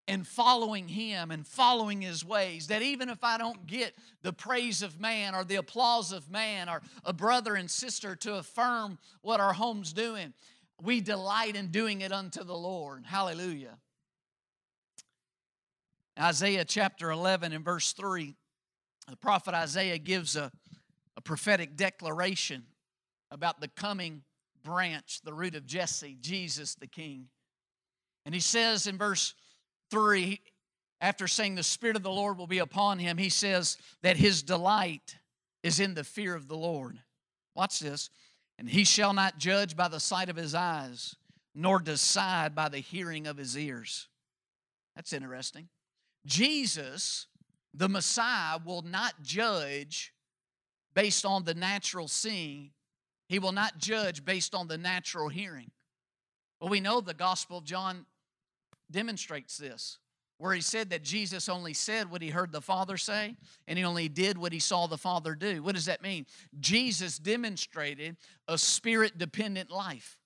and 0.08 0.28
following 0.28 0.88
Him 0.88 1.32
and 1.32 1.48
following 1.48 2.02
His 2.02 2.26
ways. 2.26 2.68
That 2.68 2.82
even 2.82 3.10
if 3.10 3.24
I 3.24 3.38
don't 3.38 3.66
get 3.66 3.94
the 4.22 4.34
praise 4.34 4.82
of 4.82 5.00
man 5.00 5.36
or 5.36 5.44
the 5.44 5.56
applause 5.56 6.12
of 6.12 6.30
man 6.30 6.70
or 6.70 6.82
a 7.06 7.14
brother 7.14 7.56
and 7.56 7.70
sister 7.70 8.16
to 8.18 8.36
affirm 8.36 8.98
what 9.22 9.40
our 9.40 9.54
home's 9.54 9.94
doing, 9.94 10.34
we 10.82 11.00
delight 11.02 11.56
in 11.56 11.68
doing 11.68 12.02
it 12.02 12.12
unto 12.12 12.44
the 12.44 12.56
Lord. 12.56 13.06
Hallelujah. 13.06 13.78
Isaiah 16.20 16.66
chapter 16.66 17.10
11 17.10 17.54
and 17.54 17.66
verse 17.66 17.94
3, 17.94 18.36
the 19.10 19.16
prophet 19.16 19.56
Isaiah 19.56 19.98
gives 19.98 20.36
a, 20.36 20.52
a 21.18 21.22
prophetic 21.22 21.76
declaration 21.76 22.64
about 23.32 23.62
the 23.62 23.68
coming 23.68 24.22
branch, 24.64 25.22
the 25.24 25.34
root 25.34 25.56
of 25.56 25.66
Jesse, 25.66 26.18
Jesus 26.22 26.76
the 26.76 26.88
King. 26.88 27.28
And 28.26 28.36
he 28.36 28.42
says 28.42 28.86
in 28.86 28.98
verse 28.98 29.34
3 29.94 30.42
after 31.02 31.28
saying 31.28 31.54
the 31.54 31.62
Spirit 31.62 31.96
of 31.96 32.02
the 32.02 32.10
Lord 32.10 32.40
will 32.40 32.48
be 32.48 32.58
upon 32.58 32.98
him, 32.98 33.20
he 33.20 33.30
says 33.30 33.78
that 34.02 34.18
his 34.18 34.42
delight 34.42 35.18
is 35.62 35.80
in 35.80 35.94
the 35.94 36.04
fear 36.04 36.34
of 36.34 36.48
the 36.48 36.58
Lord. 36.58 36.98
Watch 37.56 37.80
this. 37.80 38.10
And 38.58 38.68
he 38.68 38.86
shall 38.86 39.14
not 39.14 39.38
judge 39.38 39.76
by 39.76 39.88
the 39.88 40.00
sight 40.00 40.30
of 40.30 40.36
his 40.36 40.56
eyes, 40.56 41.16
nor 41.54 41.78
decide 41.78 42.56
by 42.56 42.70
the 42.70 42.80
hearing 42.80 43.28
of 43.28 43.38
his 43.38 43.56
ears. 43.56 44.08
That's 44.96 45.14
interesting. 45.14 45.70
Jesus, 46.26 47.28
the 47.72 47.90
Messiah, 47.90 48.58
will 48.66 48.82
not 48.82 49.14
judge 49.22 50.12
based 50.96 51.24
on 51.24 51.44
the 51.44 51.54
natural 51.54 52.08
seeing, 52.08 52.72
he 53.30 53.38
will 53.38 53.52
not 53.52 53.78
judge 53.78 54.26
based 54.26 54.56
on 54.56 54.68
the 54.68 54.78
natural 54.78 55.30
hearing. 55.30 55.70
Well, 56.60 56.72
we 56.72 56.80
know 56.80 57.00
the 57.00 57.14
Gospel 57.14 57.60
of 57.60 57.64
John 57.64 58.08
demonstrates 58.94 59.58
this, 59.58 59.98
where 60.38 60.54
he 60.54 60.62
said 60.62 60.92
that 60.92 61.04
Jesus 61.04 61.50
only 61.50 61.74
said 61.74 62.10
what 62.10 62.22
he 62.22 62.30
heard 62.30 62.54
the 62.54 62.62
Father 62.62 62.96
say, 62.96 63.36
and 63.68 63.78
he 63.78 63.84
only 63.84 64.08
did 64.08 64.38
what 64.38 64.54
he 64.54 64.60
saw 64.60 64.88
the 64.88 64.98
Father 64.98 65.36
do. 65.36 65.62
What 65.62 65.76
does 65.76 65.88
that 65.88 66.02
mean? 66.02 66.26
Jesus 66.62 67.18
demonstrated 67.18 68.16
a 68.48 68.58
spirit 68.58 69.18
dependent 69.18 69.70
life. 69.70 70.18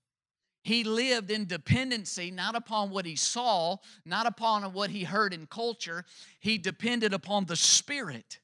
He 0.63 0.83
lived 0.83 1.31
in 1.31 1.45
dependency 1.45 2.29
not 2.29 2.53
upon 2.55 2.89
what 2.89 3.05
he 3.05 3.15
saw, 3.15 3.77
not 4.05 4.25
upon 4.25 4.73
what 4.73 4.89
he 4.89 5.05
heard 5.05 5.33
in 5.33 5.47
culture. 5.47 6.03
He 6.41 6.57
depended 6.57 7.13
upon 7.13 7.45
the 7.45 7.55
Spirit, 7.55 8.39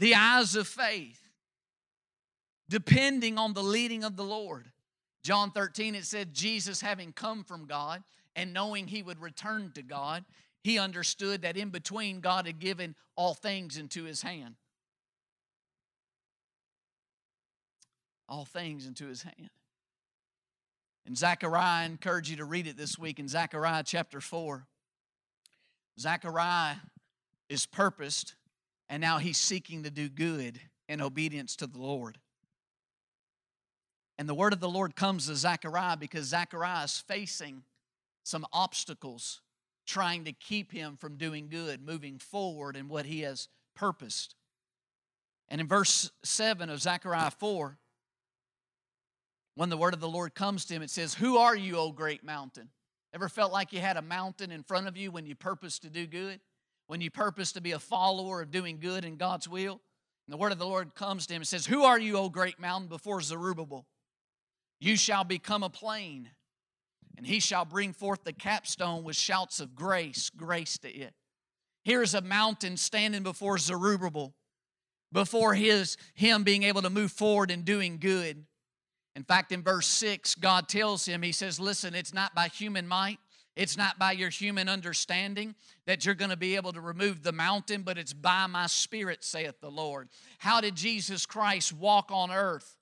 the 0.00 0.16
eyes 0.16 0.56
of 0.56 0.66
faith, 0.66 1.20
depending 2.68 3.38
on 3.38 3.52
the 3.52 3.62
leading 3.62 4.02
of 4.02 4.16
the 4.16 4.24
Lord. 4.24 4.72
John 5.22 5.52
13, 5.52 5.94
it 5.94 6.06
said, 6.06 6.34
Jesus 6.34 6.80
having 6.80 7.12
come 7.12 7.44
from 7.44 7.66
God 7.66 8.02
and 8.36 8.52
knowing 8.52 8.86
he 8.86 9.02
would 9.02 9.20
return 9.20 9.72
to 9.74 9.82
God, 9.82 10.24
he 10.62 10.78
understood 10.78 11.42
that 11.42 11.56
in 11.56 11.70
between 11.70 12.20
God 12.20 12.46
had 12.46 12.58
given 12.58 12.94
all 13.16 13.34
things 13.34 13.76
into 13.76 14.04
his 14.04 14.22
hand. 14.22 14.56
All 18.28 18.44
things 18.44 18.86
into 18.86 19.06
his 19.06 19.22
hand. 19.22 19.50
And 21.06 21.16
Zechariah, 21.16 21.82
I 21.82 21.84
encourage 21.84 22.30
you 22.30 22.36
to 22.36 22.44
read 22.44 22.66
it 22.66 22.76
this 22.76 22.98
week 22.98 23.18
in 23.18 23.28
Zechariah 23.28 23.82
chapter 23.84 24.20
4. 24.20 24.66
Zechariah 26.00 26.76
is 27.50 27.66
purposed, 27.66 28.34
and 28.88 29.00
now 29.00 29.18
he's 29.18 29.36
seeking 29.36 29.82
to 29.82 29.90
do 29.90 30.08
good 30.08 30.58
in 30.88 31.02
obedience 31.02 31.56
to 31.56 31.66
the 31.66 31.78
Lord. 31.78 32.18
And 34.16 34.28
the 34.28 34.34
word 34.34 34.52
of 34.52 34.60
the 34.60 34.68
Lord 34.68 34.96
comes 34.96 35.26
to 35.26 35.36
Zechariah 35.36 35.96
because 35.96 36.26
Zechariah 36.26 36.84
is 36.84 37.04
facing 37.06 37.64
some 38.24 38.44
obstacles 38.52 39.40
trying 39.86 40.24
to 40.24 40.32
keep 40.32 40.72
him 40.72 40.96
from 40.96 41.16
doing 41.16 41.48
good, 41.48 41.84
moving 41.84 42.18
forward 42.18 42.76
in 42.76 42.88
what 42.88 43.06
he 43.06 43.20
has 43.20 43.48
purposed. 43.76 44.34
And 45.48 45.60
in 45.60 45.68
verse 45.68 46.10
7 46.24 46.70
of 46.70 46.80
Zechariah 46.80 47.30
4, 47.30 47.78
when 49.56 49.68
the 49.68 49.76
word 49.76 49.94
of 49.94 50.00
the 50.00 50.08
Lord 50.08 50.34
comes 50.34 50.64
to 50.64 50.74
him, 50.74 50.82
it 50.82 50.90
says, 50.90 51.14
Who 51.14 51.36
are 51.36 51.54
you, 51.54 51.76
O 51.76 51.92
great 51.92 52.24
mountain? 52.24 52.70
Ever 53.14 53.28
felt 53.28 53.52
like 53.52 53.72
you 53.72 53.80
had 53.80 53.96
a 53.96 54.02
mountain 54.02 54.50
in 54.50 54.64
front 54.64 54.88
of 54.88 54.96
you 54.96 55.12
when 55.12 55.26
you 55.26 55.36
purpose 55.36 55.78
to 55.80 55.90
do 55.90 56.06
good? 56.06 56.40
When 56.86 57.00
you 57.00 57.10
purpose 57.10 57.52
to 57.52 57.60
be 57.60 57.72
a 57.72 57.78
follower 57.78 58.42
of 58.42 58.50
doing 58.50 58.80
good 58.80 59.04
in 59.04 59.16
God's 59.16 59.48
will? 59.48 59.80
And 60.26 60.32
the 60.32 60.36
word 60.36 60.52
of 60.52 60.58
the 60.58 60.66
Lord 60.66 60.94
comes 60.94 61.26
to 61.26 61.34
him 61.34 61.42
and 61.42 61.48
says, 61.48 61.66
Who 61.66 61.84
are 61.84 61.98
you, 61.98 62.16
O 62.16 62.28
great 62.28 62.58
mountain, 62.58 62.88
before 62.88 63.20
Zerubbabel? 63.20 63.86
You 64.80 64.96
shall 64.96 65.24
become 65.24 65.62
a 65.62 65.70
plain, 65.70 66.30
and 67.16 67.26
he 67.26 67.40
shall 67.40 67.64
bring 67.64 67.92
forth 67.92 68.24
the 68.24 68.32
capstone 68.32 69.04
with 69.04 69.16
shouts 69.16 69.60
of 69.60 69.74
grace, 69.74 70.30
grace 70.30 70.78
to 70.78 70.88
it. 70.88 71.14
Here 71.84 72.02
is 72.02 72.14
a 72.14 72.22
mountain 72.22 72.76
standing 72.76 73.22
before 73.22 73.58
Zerubbabel, 73.58 74.34
before 75.12 75.54
his 75.54 75.96
him 76.14 76.42
being 76.42 76.62
able 76.62 76.82
to 76.82 76.90
move 76.90 77.12
forward 77.12 77.50
and 77.50 77.64
doing 77.64 77.98
good. 77.98 78.44
In 79.14 79.22
fact, 79.22 79.52
in 79.52 79.62
verse 79.62 79.86
6, 79.86 80.34
God 80.36 80.68
tells 80.68 81.06
him, 81.06 81.22
He 81.22 81.30
says, 81.30 81.60
Listen, 81.60 81.94
it's 81.94 82.14
not 82.14 82.34
by 82.34 82.48
human 82.48 82.88
might, 82.88 83.18
it's 83.54 83.76
not 83.76 83.98
by 83.98 84.12
your 84.12 84.30
human 84.30 84.68
understanding 84.68 85.54
that 85.86 86.04
you're 86.04 86.16
going 86.16 86.30
to 86.30 86.36
be 86.36 86.56
able 86.56 86.72
to 86.72 86.80
remove 86.80 87.22
the 87.22 87.32
mountain, 87.32 87.82
but 87.82 87.98
it's 87.98 88.12
by 88.12 88.46
my 88.46 88.66
spirit, 88.66 89.22
saith 89.22 89.60
the 89.60 89.70
Lord. 89.70 90.08
How 90.38 90.60
did 90.60 90.74
Jesus 90.74 91.26
Christ 91.26 91.72
walk 91.72 92.10
on 92.10 92.32
earth? 92.32 92.76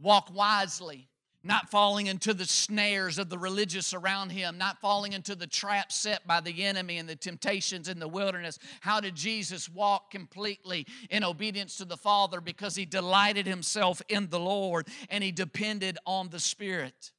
Walk 0.00 0.30
wisely, 0.34 1.08
not 1.46 1.70
falling 1.70 2.06
into 2.06 2.34
the 2.34 2.44
snares 2.44 3.18
of 3.18 3.28
the 3.28 3.38
religious 3.38 3.94
around 3.94 4.30
him, 4.30 4.58
not 4.58 4.80
falling 4.80 5.12
into 5.12 5.34
the 5.34 5.46
trap 5.46 5.92
set 5.92 6.26
by 6.26 6.40
the 6.40 6.64
enemy 6.64 6.98
and 6.98 7.08
the 7.08 7.16
temptations 7.16 7.88
in 7.88 7.98
the 7.98 8.08
wilderness. 8.08 8.58
How 8.80 9.00
did 9.00 9.14
Jesus 9.14 9.68
walk 9.68 10.10
completely 10.10 10.86
in 11.10 11.24
obedience 11.24 11.76
to 11.76 11.84
the 11.84 11.96
Father? 11.96 12.40
Because 12.40 12.76
he 12.76 12.84
delighted 12.84 13.46
himself 13.46 14.02
in 14.08 14.28
the 14.28 14.40
Lord 14.40 14.88
and 15.08 15.22
he 15.22 15.32
depended 15.32 15.98
on 16.06 16.28
the 16.30 16.40
Spirit. 16.40 17.12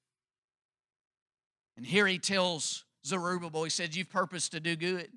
And 1.76 1.86
here 1.86 2.08
he 2.08 2.20
tells 2.20 2.86
Zerubbabel, 3.06 3.63
he 3.63 3.70
said, 3.70 3.96
You've 3.96 4.10
purposed 4.10 4.52
to 4.52 4.60
do 4.60 4.76
good, 4.76 5.10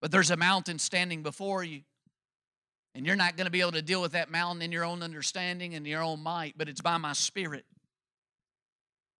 but 0.00 0.10
there's 0.10 0.30
a 0.30 0.36
mountain 0.36 0.78
standing 0.78 1.22
before 1.22 1.62
you. 1.64 1.82
And 2.94 3.06
you're 3.06 3.16
not 3.16 3.36
going 3.36 3.46
to 3.46 3.50
be 3.50 3.62
able 3.62 3.72
to 3.72 3.82
deal 3.82 4.02
with 4.02 4.12
that 4.12 4.30
mountain 4.30 4.62
in 4.62 4.70
your 4.70 4.84
own 4.84 5.02
understanding 5.02 5.74
and 5.74 5.86
your 5.86 6.02
own 6.02 6.22
might, 6.22 6.58
but 6.58 6.68
it's 6.68 6.80
by 6.80 6.98
my 6.98 7.14
spirit. 7.14 7.64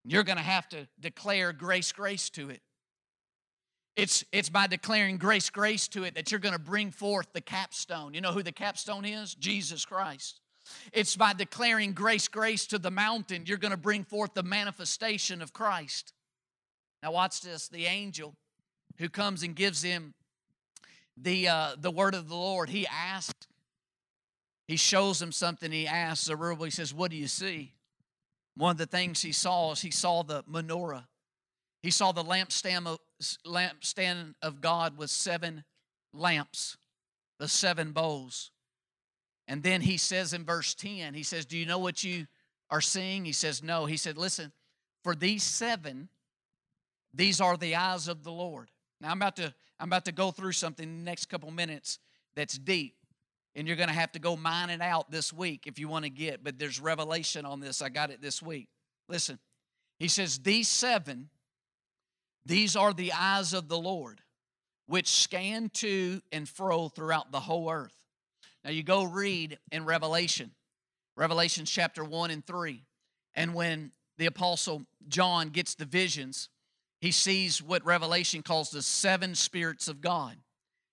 You're 0.05 0.25
going 0.25 0.39
to 0.39 0.43
have 0.45 0.69
to 0.71 0.89
declare 1.01 1.53
grace, 1.53 1.93
grace 1.93 2.31
to 2.31 2.51
it. 2.51 2.61
It's, 3.95 4.25
it's 4.33 4.49
by 4.49 4.67
declaring 4.67 5.19
grace, 5.19 5.51
grace 5.51 5.87
to 5.89 6.05
it 6.05 6.15
that 6.15 6.31
you're 6.31 6.41
going 6.41 6.55
to 6.55 6.61
bring 6.61 6.91
forth 6.91 7.33
the 7.33 7.41
capstone. 7.41 8.15
You 8.15 8.21
know 8.21 8.33
who 8.33 8.43
the 8.43 8.53
capstone 8.53 9.05
is? 9.05 9.35
Jesus 9.35 9.85
Christ. 9.85 10.41
It's 10.93 11.15
by 11.15 11.35
declaring 11.35 11.93
grace, 11.93 12.29
grace 12.29 12.67
to 12.69 12.79
the 12.79 12.91
mountain, 12.91 13.45
you're 13.47 13.59
going 13.59 13.73
to 13.73 13.77
bring 13.77 14.05
forth 14.05 14.33
the 14.35 14.43
manifestation 14.43 15.43
of 15.43 15.53
Christ. 15.53 16.13
Now, 17.03 17.13
watch 17.13 17.41
this 17.41 17.69
the 17.69 17.87
angel 17.87 18.35
who 18.99 19.09
comes 19.09 19.43
and 19.43 19.55
gives 19.55 19.83
him 19.83 20.15
the, 21.17 21.49
uh, 21.49 21.71
the 21.79 21.91
word 21.91 22.15
of 22.15 22.29
the 22.29 22.35
Lord, 22.35 22.71
he 22.71 22.87
asks, 22.87 23.47
he 24.67 24.77
shows 24.77 25.21
him 25.21 25.33
something. 25.33 25.71
He 25.71 25.87
asks 25.87 26.27
Zerubbabel, 26.27 26.65
he 26.65 26.71
says, 26.71 26.95
What 26.95 27.11
do 27.11 27.17
you 27.17 27.27
see? 27.27 27.73
One 28.57 28.73
of 28.73 28.79
the 28.79 28.87
things 28.87 29.23
he 29.23 29.33
saw 29.33 29.73
is 29.73 29.81
he 29.81 29.91
saw 29.91 30.23
the 30.23 30.43
menorah. 30.45 31.07
He 31.83 31.91
saw 31.91 32.13
the 32.13 32.23
lampstand 32.23 32.87
of, 32.87 32.99
lampstand 33.47 34.35
of 34.43 34.61
God 34.61 34.97
with 34.97 35.11
seven 35.11 35.65
lamps, 36.13 36.77
the 37.39 37.49
seven 37.49 37.93
bowls. 37.93 38.51
And 39.49 39.63
then 39.63 39.81
he 39.81 39.97
says 39.97 40.33
in 40.33 40.45
verse 40.45 40.75
10, 40.75 41.15
he 41.15 41.23
says, 41.23 41.45
Do 41.45 41.59
you 41.59 41.67
know 41.67 41.79
what 41.79 42.05
you 42.05 42.27
are 42.71 42.81
seeing? 42.81 43.25
He 43.25 43.33
says, 43.33 43.63
No. 43.63 43.87
He 43.87 43.97
said, 43.97 44.17
Listen, 44.17 44.53
for 45.03 45.15
these 45.15 45.43
seven, 45.43 46.09
these 47.13 47.41
are 47.41 47.57
the 47.57 47.75
eyes 47.75 48.07
of 48.07 48.23
the 48.23 48.33
Lord. 48.33 48.71
Now 49.01 49.11
I'm 49.11 49.19
about 49.19 49.37
to 49.37 49.53
I'm 49.81 49.89
about 49.89 50.05
to 50.05 50.13
go 50.13 50.31
through 50.31 50.53
something 50.53 50.89
in 50.89 50.99
the 50.99 51.05
next 51.05 51.27
couple 51.27 51.51
minutes 51.51 51.99
that's 52.37 52.57
deep. 52.57 52.95
And 53.55 53.67
you're 53.67 53.77
going 53.77 53.89
to 53.89 53.95
have 53.95 54.13
to 54.13 54.19
go 54.19 54.37
mine 54.37 54.71
it 54.71 54.81
out 54.81 55.11
this 55.11 55.33
week 55.33 55.67
if 55.67 55.79
you 55.79 55.89
want 55.89 56.05
to 56.05 56.11
get, 56.11 56.43
but 56.43 56.59
there's 56.59 56.81
revelation 56.81 57.45
on 57.45 57.61
this. 57.61 57.83
I 57.83 57.91
got 57.91 58.11
it 58.11 58.23
this 58.23 58.43
week. 58.43 58.69
Listen, 59.09 59.39
he 59.99 60.09
says, 60.09 60.39
These 60.39 60.69
seven, 60.69 61.29
these 62.47 62.77
are 62.77 62.95
the 62.95 63.13
eyes 63.13 63.53
of 63.53 63.69
the 63.69 63.79
Lord, 63.79 64.23
which 64.87 65.09
scan 65.09 65.71
to 65.75 66.23
and 66.33 66.49
fro 66.49 66.89
throughout 66.89 67.31
the 67.31 67.41
whole 67.41 67.71
earth. 67.71 67.97
Now 68.65 68.71
you 68.71 68.83
go 68.83 69.05
read 69.05 69.59
in 69.71 69.85
Revelation, 69.85 70.53
Revelation 71.17 71.65
chapter 71.65 72.05
1 72.05 72.31
and 72.31 72.47
3. 72.47 72.85
And 73.35 73.55
when 73.55 73.93
the 74.19 74.27
apostle 74.27 74.83
John 75.09 75.49
gets 75.51 75.75
the 75.75 75.85
visions, 75.85 76.49
he 77.01 77.11
sees 77.11 77.63
what 77.63 77.85
Revelation 77.85 78.43
calls 78.43 78.71
the 78.71 78.83
seven 78.83 79.35
spirits 79.35 79.89
of 79.89 80.01
God. 80.01 80.37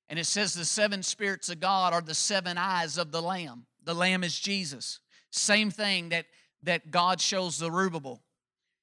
And 0.09 0.17
it 0.17 0.25
says 0.25 0.53
the 0.53 0.65
seven 0.65 1.03
spirits 1.03 1.49
of 1.49 1.59
God 1.59 1.93
are 1.93 2.01
the 2.01 2.15
seven 2.15 2.57
eyes 2.57 2.97
of 2.97 3.11
the 3.11 3.21
Lamb. 3.21 3.65
The 3.83 3.93
Lamb 3.93 4.23
is 4.23 4.37
Jesus. 4.39 4.99
Same 5.31 5.69
thing 5.69 6.09
that, 6.09 6.25
that 6.63 6.89
God 6.89 7.21
shows 7.21 7.59
the 7.59 7.67
Zerubbabel. 7.67 8.21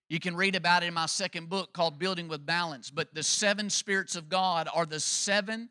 You 0.09 0.21
can 0.21 0.37
read 0.37 0.55
about 0.55 0.85
it 0.85 0.87
in 0.87 0.95
my 0.95 1.07
second 1.07 1.49
book 1.49 1.73
called 1.73 1.99
Building 1.99 2.29
with 2.29 2.47
Balance. 2.47 2.91
But 2.91 3.12
the 3.12 3.25
seven 3.25 3.71
spirits 3.71 4.15
of 4.15 4.29
God 4.29 4.69
are 4.73 4.87
the 4.87 5.01
seven 5.01 5.71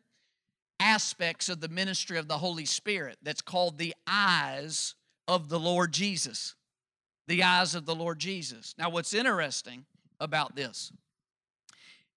aspects 0.78 1.48
of 1.48 1.60
the 1.60 1.68
ministry 1.68 2.18
of 2.18 2.28
the 2.28 2.36
Holy 2.36 2.66
Spirit 2.66 3.16
that's 3.22 3.40
called 3.40 3.78
the 3.78 3.94
eyes 4.06 4.94
of 5.26 5.48
the 5.48 5.58
Lord 5.58 5.92
Jesus. 5.92 6.54
The 7.28 7.42
eyes 7.42 7.74
of 7.74 7.86
the 7.86 7.94
Lord 7.94 8.18
Jesus. 8.18 8.74
Now, 8.78 8.90
what's 8.90 9.14
interesting 9.14 9.86
about 10.20 10.54
this 10.54 10.92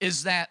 is 0.01 0.23
that 0.23 0.49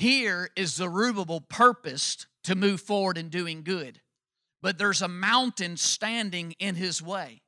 here 0.00 0.48
is 0.56 0.74
Zerubbabel 0.74 1.42
purposed 1.42 2.26
to 2.44 2.54
move 2.54 2.80
forward 2.80 3.18
in 3.18 3.28
doing 3.28 3.62
good, 3.62 4.00
but 4.62 4.78
there's 4.78 5.02
a 5.02 5.08
mountain 5.08 5.76
standing 5.76 6.52
in 6.58 6.74
his 6.74 7.02
way. 7.02 7.42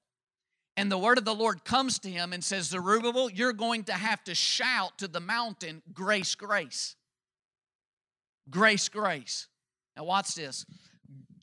And 0.77 0.91
the 0.91 0.99
word 0.99 1.19
of 1.19 1.25
the 1.25 1.35
Lord 1.35 1.65
comes 1.65 1.99
to 2.01 2.11
him 2.11 2.33
and 2.33 2.43
says, 2.43 2.69
Zerubbabel, 2.69 3.31
you're 3.31 3.53
going 3.53 3.85
to 3.85 3.93
have 3.93 4.23
to 4.25 4.35
shout 4.35 4.99
to 4.99 5.09
the 5.09 5.21
mountain, 5.21 5.83
Grace, 5.93 6.35
grace. 6.35 6.97
Grace, 8.51 8.89
grace. 8.89 9.49
Now, 9.97 10.05
watch 10.05 10.35
this. 10.35 10.65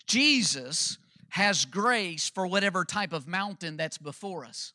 Jesus 0.08 0.98
has 1.30 1.65
grace 1.65 2.30
for 2.30 2.48
whatever 2.48 2.86
type 2.86 3.13
of 3.13 3.28
mountain 3.28 3.78
that's 3.78 3.98
before 3.98 4.45
us. 4.45 4.74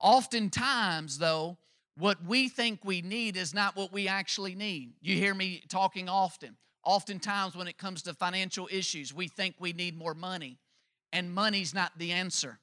Oftentimes, 0.00 1.18
though, 1.18 1.58
what 1.98 2.24
we 2.24 2.48
think 2.48 2.80
we 2.84 3.02
need 3.02 3.36
is 3.36 3.52
not 3.52 3.76
what 3.76 3.92
we 3.92 4.08
actually 4.08 4.54
need. 4.54 4.94
You 5.00 5.16
hear 5.16 5.34
me 5.34 5.62
talking 5.68 6.08
often. 6.08 6.56
Oftentimes, 6.84 7.54
when 7.54 7.68
it 7.68 7.78
comes 7.78 8.02
to 8.02 8.14
financial 8.14 8.68
issues, 8.70 9.14
we 9.14 9.28
think 9.28 9.54
we 9.58 9.72
need 9.72 9.96
more 9.96 10.14
money, 10.14 10.58
and 11.12 11.32
money's 11.32 11.74
not 11.74 11.92
the 11.96 12.12
answer. 12.12 12.58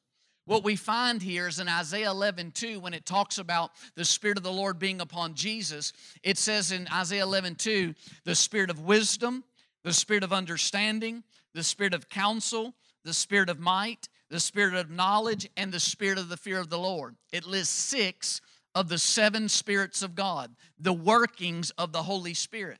What 0.45 0.63
we 0.63 0.75
find 0.75 1.21
here 1.21 1.47
is 1.47 1.59
in 1.59 1.69
Isaiah 1.69 2.09
11, 2.09 2.51
2, 2.51 2.79
when 2.79 2.95
it 2.95 3.05
talks 3.05 3.37
about 3.37 3.71
the 3.95 4.03
Spirit 4.03 4.37
of 4.37 4.43
the 4.43 4.51
Lord 4.51 4.79
being 4.79 4.99
upon 4.99 5.35
Jesus, 5.35 5.93
it 6.23 6.37
says 6.37 6.71
in 6.71 6.87
Isaiah 6.91 7.23
11, 7.23 7.55
2, 7.55 7.93
the 8.25 8.35
Spirit 8.35 8.71
of 8.71 8.81
wisdom, 8.81 9.43
the 9.83 9.93
Spirit 9.93 10.23
of 10.23 10.33
understanding, 10.33 11.23
the 11.53 11.63
Spirit 11.63 11.93
of 11.93 12.09
counsel, 12.09 12.73
the 13.05 13.13
Spirit 13.13 13.49
of 13.49 13.59
might, 13.59 14.09
the 14.29 14.39
Spirit 14.39 14.73
of 14.73 14.89
knowledge, 14.89 15.47
and 15.55 15.71
the 15.71 15.79
Spirit 15.79 16.17
of 16.17 16.29
the 16.29 16.37
fear 16.37 16.59
of 16.59 16.69
the 16.69 16.79
Lord. 16.79 17.15
It 17.31 17.45
lists 17.45 17.73
six 17.73 18.41
of 18.75 18.89
the 18.89 18.97
seven 18.97 19.49
spirits 19.49 20.01
of 20.01 20.15
God, 20.15 20.55
the 20.79 20.93
workings 20.93 21.71
of 21.71 21.91
the 21.91 22.03
Holy 22.03 22.33
Spirit. 22.33 22.79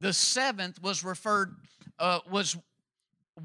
The 0.00 0.12
seventh 0.12 0.82
was 0.82 1.04
referred, 1.04 1.56
uh, 1.98 2.20
was 2.30 2.56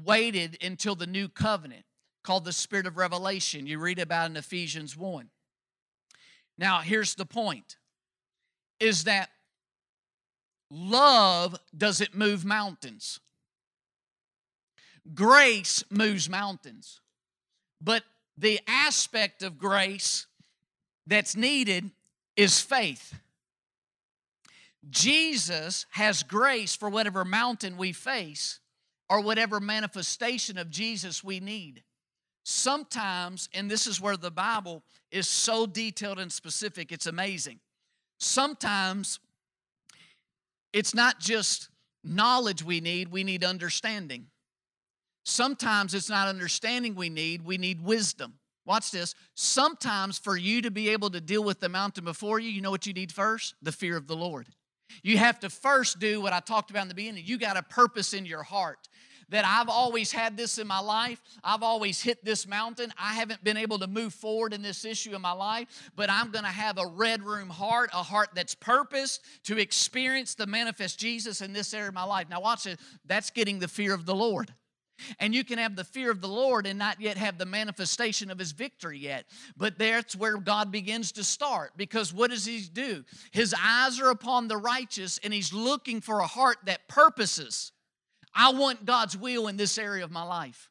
waited 0.04 0.58
until 0.62 0.94
the 0.94 1.06
new 1.06 1.28
covenant 1.28 1.84
called 2.22 2.44
the 2.44 2.52
spirit 2.52 2.86
of 2.86 2.96
revelation. 2.96 3.66
You 3.66 3.78
read 3.78 3.98
about 3.98 4.30
in 4.30 4.36
Ephesians 4.36 4.96
1. 4.96 5.28
Now, 6.58 6.80
here's 6.80 7.14
the 7.14 7.26
point 7.26 7.76
is 8.78 9.04
that 9.04 9.30
love 10.70 11.58
doesn't 11.76 12.14
move 12.14 12.44
mountains. 12.44 13.20
Grace 15.14 15.82
moves 15.90 16.28
mountains. 16.28 17.00
But 17.80 18.04
the 18.36 18.60
aspect 18.66 19.42
of 19.42 19.58
grace 19.58 20.26
that's 21.10 21.36
needed 21.36 21.90
is 22.36 22.60
faith. 22.60 23.20
Jesus 24.88 25.84
has 25.90 26.22
grace 26.22 26.74
for 26.74 26.88
whatever 26.88 27.24
mountain 27.24 27.76
we 27.76 27.92
face 27.92 28.60
or 29.10 29.20
whatever 29.20 29.60
manifestation 29.60 30.56
of 30.56 30.70
Jesus 30.70 31.22
we 31.22 31.40
need. 31.40 31.82
Sometimes, 32.44 33.50
and 33.52 33.70
this 33.70 33.86
is 33.86 34.00
where 34.00 34.16
the 34.16 34.30
Bible 34.30 34.82
is 35.10 35.28
so 35.28 35.66
detailed 35.66 36.18
and 36.18 36.32
specific, 36.32 36.92
it's 36.92 37.06
amazing. 37.06 37.58
Sometimes 38.18 39.18
it's 40.72 40.94
not 40.94 41.18
just 41.18 41.68
knowledge 42.02 42.62
we 42.62 42.80
need, 42.80 43.10
we 43.10 43.24
need 43.24 43.44
understanding. 43.44 44.26
Sometimes 45.24 45.92
it's 45.92 46.08
not 46.08 46.28
understanding 46.28 46.94
we 46.94 47.10
need, 47.10 47.44
we 47.44 47.58
need 47.58 47.84
wisdom. 47.84 48.39
Watch 48.66 48.90
this. 48.90 49.14
Sometimes 49.34 50.18
for 50.18 50.36
you 50.36 50.62
to 50.62 50.70
be 50.70 50.90
able 50.90 51.10
to 51.10 51.20
deal 51.20 51.42
with 51.42 51.60
the 51.60 51.68
mountain 51.68 52.04
before 52.04 52.38
you, 52.38 52.50
you 52.50 52.60
know 52.60 52.70
what 52.70 52.86
you 52.86 52.92
need 52.92 53.12
first? 53.12 53.54
The 53.62 53.72
fear 53.72 53.96
of 53.96 54.06
the 54.06 54.16
Lord. 54.16 54.46
You 55.02 55.18
have 55.18 55.40
to 55.40 55.50
first 55.50 55.98
do 55.98 56.20
what 56.20 56.32
I 56.32 56.40
talked 56.40 56.70
about 56.70 56.82
in 56.82 56.88
the 56.88 56.94
beginning. 56.94 57.24
You 57.26 57.38
got 57.38 57.56
a 57.56 57.62
purpose 57.62 58.12
in 58.12 58.26
your 58.26 58.42
heart 58.42 58.88
that 59.30 59.44
I've 59.44 59.68
always 59.68 60.12
had 60.12 60.36
this 60.36 60.58
in 60.58 60.66
my 60.66 60.80
life. 60.80 61.20
I've 61.42 61.62
always 61.62 62.02
hit 62.02 62.24
this 62.24 62.46
mountain. 62.46 62.92
I 62.98 63.14
haven't 63.14 63.42
been 63.42 63.56
able 63.56 63.78
to 63.78 63.86
move 63.86 64.12
forward 64.12 64.52
in 64.52 64.60
this 64.60 64.84
issue 64.84 65.14
in 65.14 65.22
my 65.22 65.32
life, 65.32 65.90
but 65.96 66.10
I'm 66.10 66.30
going 66.30 66.44
to 66.44 66.50
have 66.50 66.78
a 66.78 66.86
red 66.86 67.22
room 67.22 67.48
heart, 67.48 67.90
a 67.92 68.02
heart 68.02 68.30
that's 68.34 68.54
purposed 68.54 69.24
to 69.44 69.58
experience 69.58 70.34
the 70.34 70.46
manifest 70.46 70.98
Jesus 70.98 71.40
in 71.40 71.52
this 71.52 71.72
area 71.72 71.88
of 71.88 71.94
my 71.94 72.04
life. 72.04 72.28
Now, 72.28 72.40
watch 72.40 72.66
it. 72.66 72.80
That's 73.06 73.30
getting 73.30 73.60
the 73.60 73.68
fear 73.68 73.94
of 73.94 74.04
the 74.04 74.14
Lord. 74.14 74.52
And 75.18 75.34
you 75.34 75.44
can 75.44 75.58
have 75.58 75.76
the 75.76 75.84
fear 75.84 76.10
of 76.10 76.20
the 76.20 76.28
Lord 76.28 76.66
and 76.66 76.78
not 76.78 77.00
yet 77.00 77.16
have 77.16 77.38
the 77.38 77.46
manifestation 77.46 78.30
of 78.30 78.38
his 78.38 78.52
victory 78.52 78.98
yet. 78.98 79.26
But 79.56 79.78
that's 79.78 80.16
where 80.16 80.38
God 80.38 80.70
begins 80.70 81.12
to 81.12 81.24
start 81.24 81.72
because 81.76 82.12
what 82.12 82.30
does 82.30 82.46
he 82.46 82.60
do? 82.60 83.04
His 83.32 83.54
eyes 83.58 84.00
are 84.00 84.10
upon 84.10 84.48
the 84.48 84.56
righteous 84.56 85.18
and 85.22 85.32
he's 85.32 85.52
looking 85.52 86.00
for 86.00 86.20
a 86.20 86.26
heart 86.26 86.58
that 86.64 86.88
purposes. 86.88 87.72
I 88.34 88.52
want 88.52 88.84
God's 88.84 89.16
will 89.16 89.48
in 89.48 89.56
this 89.56 89.78
area 89.78 90.04
of 90.04 90.10
my 90.10 90.22
life. 90.22 90.70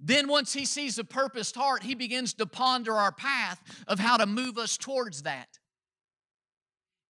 Then, 0.00 0.28
once 0.28 0.52
he 0.52 0.64
sees 0.64 0.98
a 0.98 1.04
purposed 1.04 1.54
heart, 1.54 1.82
he 1.82 1.94
begins 1.94 2.34
to 2.34 2.46
ponder 2.46 2.94
our 2.94 3.12
path 3.12 3.60
of 3.86 3.98
how 3.98 4.16
to 4.16 4.26
move 4.26 4.58
us 4.58 4.76
towards 4.76 5.22
that. 5.22 5.58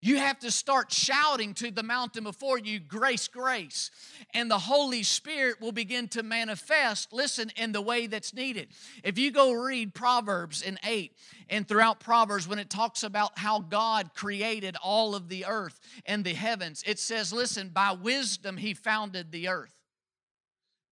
You 0.05 0.17
have 0.17 0.37
to 0.41 0.51
start 0.51 0.91
shouting 0.91 1.55
to 1.55 1.71
the 1.71 1.81
mountain 1.81 2.25
before 2.25 2.59
you, 2.59 2.79
grace, 2.79 3.27
grace. 3.27 3.89
And 4.35 4.51
the 4.51 4.59
Holy 4.59 5.01
Spirit 5.01 5.59
will 5.59 5.71
begin 5.71 6.09
to 6.09 6.21
manifest, 6.21 7.11
listen, 7.11 7.51
in 7.55 7.71
the 7.71 7.81
way 7.81 8.05
that's 8.05 8.31
needed. 8.31 8.67
If 9.03 9.17
you 9.17 9.31
go 9.31 9.53
read 9.53 9.95
Proverbs 9.95 10.61
in 10.61 10.77
8 10.83 11.11
and 11.49 11.67
throughout 11.67 11.99
Proverbs, 11.99 12.47
when 12.47 12.59
it 12.59 12.69
talks 12.69 13.01
about 13.01 13.39
how 13.39 13.61
God 13.61 14.11
created 14.13 14.77
all 14.79 15.15
of 15.15 15.27
the 15.27 15.47
earth 15.47 15.79
and 16.05 16.23
the 16.23 16.35
heavens, 16.35 16.83
it 16.85 16.99
says, 16.99 17.33
listen, 17.33 17.69
by 17.69 17.93
wisdom 17.93 18.57
he 18.57 18.75
founded 18.75 19.31
the 19.31 19.47
earth, 19.47 19.73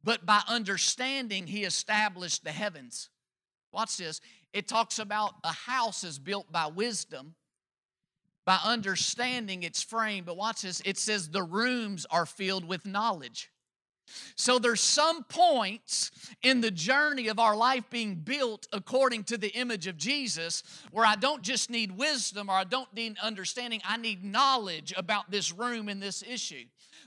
but 0.04 0.26
by 0.26 0.42
understanding 0.48 1.46
he 1.46 1.66
established 1.66 2.44
the 2.44 2.52
heavens. 2.52 3.12
Watch 3.72 3.96
this. 3.96 4.22
It 4.54 4.68
talks 4.68 4.98
about 4.98 5.36
a 5.44 5.54
house 5.54 6.04
is 6.04 6.18
built 6.18 6.52
by 6.52 6.66
wisdom 6.66 7.36
by 8.46 8.60
understanding 8.64 9.64
its 9.64 9.82
frame. 9.82 10.24
But 10.26 10.38
watch 10.38 10.64
this 10.64 10.82
it 10.86 10.98
says 10.98 11.30
the 11.30 11.44
rooms 11.44 12.06
are 12.10 12.26
filled 12.26 12.66
with 12.66 12.86
knowledge. 12.86 13.50
So 14.36 14.60
there's 14.60 14.82
some 14.82 15.24
points 15.24 16.12
in 16.42 16.62
the 16.62 16.72
journey 16.72 17.28
of 17.28 17.40
our 17.40 17.56
life 17.56 17.90
being 17.90 18.16
built 18.16 18.68
according 18.72 19.24
to 19.26 19.38
the 19.38 19.50
image 19.50 19.88
of 19.88 19.98
Jesus 19.98 20.64
where 20.92 21.06
I 21.06 21.16
don't 21.16 21.42
just 21.42 21.70
need 21.70 21.98
wisdom 21.98 22.50
or 22.50 22.54
I 22.54 22.64
don't 22.64 22.94
need 22.94 23.18
understanding, 23.20 23.82
I 23.88 23.98
need 23.98 24.24
knowledge 24.24 24.94
about 24.96 25.32
this 25.32 25.52
room 25.52 25.90
and 25.90 26.02
this 26.02 26.24
issue. 26.24 26.66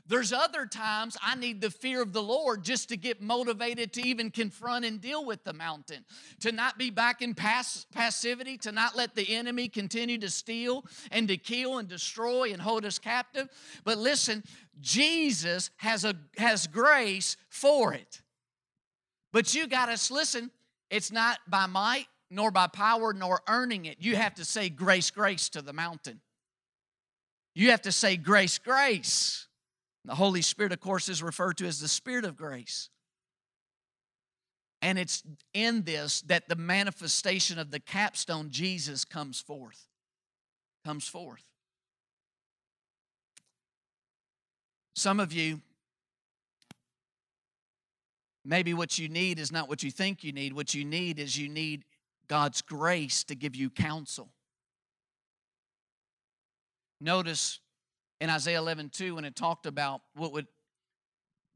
There's 0.08 0.32
other 0.32 0.66
times 0.66 1.16
I 1.20 1.34
need 1.34 1.60
the 1.60 1.70
fear 1.70 2.00
of 2.00 2.12
the 2.12 2.22
Lord 2.22 2.62
just 2.62 2.88
to 2.90 2.96
get 2.96 3.20
motivated 3.20 3.92
to 3.94 4.06
even 4.06 4.30
confront 4.30 4.84
and 4.84 5.00
deal 5.00 5.24
with 5.24 5.42
the 5.42 5.52
mountain, 5.52 6.04
to 6.40 6.52
not 6.52 6.78
be 6.78 6.90
back 6.90 7.22
in 7.22 7.34
pass- 7.34 7.86
passivity, 7.92 8.56
to 8.58 8.72
not 8.72 8.96
let 8.96 9.16
the 9.16 9.34
enemy 9.34 9.68
continue 9.68 10.18
to 10.18 10.30
steal 10.30 10.84
and 11.10 11.26
to 11.28 11.36
kill 11.36 11.78
and 11.78 11.88
destroy 11.88 12.52
and 12.52 12.62
hold 12.62 12.84
us 12.84 12.98
captive. 13.00 13.48
But 13.84 13.98
listen, 13.98 14.44
Jesus 14.80 15.70
has 15.76 16.04
a 16.04 16.14
has 16.36 16.66
grace 16.66 17.36
for 17.48 17.94
it. 17.94 18.22
But 19.32 19.54
you 19.54 19.66
got 19.66 19.94
to 19.94 20.14
listen, 20.14 20.50
it's 20.90 21.12
not 21.12 21.38
by 21.48 21.66
might 21.66 22.06
nor 22.30 22.50
by 22.50 22.66
power 22.66 23.12
nor 23.12 23.40
earning 23.48 23.86
it. 23.86 23.96
You 24.00 24.16
have 24.16 24.34
to 24.34 24.44
say 24.44 24.68
grace 24.68 25.10
grace 25.10 25.48
to 25.50 25.62
the 25.62 25.72
mountain. 25.72 26.20
You 27.54 27.70
have 27.70 27.82
to 27.82 27.92
say 27.92 28.16
grace 28.16 28.58
grace. 28.58 29.46
The 30.04 30.14
Holy 30.14 30.42
Spirit, 30.42 30.72
of 30.72 30.80
course, 30.80 31.08
is 31.08 31.22
referred 31.22 31.56
to 31.58 31.66
as 31.66 31.80
the 31.80 31.88
Spirit 31.88 32.24
of 32.24 32.36
grace. 32.36 32.90
And 34.82 34.98
it's 34.98 35.22
in 35.52 35.82
this 35.82 36.20
that 36.22 36.48
the 36.48 36.54
manifestation 36.54 37.58
of 37.58 37.70
the 37.70 37.80
capstone, 37.80 38.50
Jesus, 38.50 39.04
comes 39.04 39.40
forth. 39.40 39.88
Comes 40.84 41.08
forth. 41.08 41.42
Some 44.96 45.20
of 45.20 45.30
you, 45.30 45.60
maybe 48.46 48.72
what 48.72 48.98
you 48.98 49.10
need 49.10 49.38
is 49.38 49.52
not 49.52 49.68
what 49.68 49.82
you 49.82 49.90
think 49.90 50.24
you 50.24 50.32
need. 50.32 50.54
What 50.54 50.72
you 50.72 50.86
need 50.86 51.18
is 51.18 51.36
you 51.36 51.50
need 51.50 51.84
God's 52.28 52.62
grace 52.62 53.22
to 53.24 53.34
give 53.34 53.54
you 53.54 53.68
counsel. 53.68 54.30
Notice 56.98 57.60
in 58.22 58.30
Isaiah 58.30 58.58
11, 58.58 58.88
2, 58.88 59.16
when 59.16 59.26
it 59.26 59.36
talked 59.36 59.66
about 59.66 60.00
what 60.14 60.32
would 60.32 60.46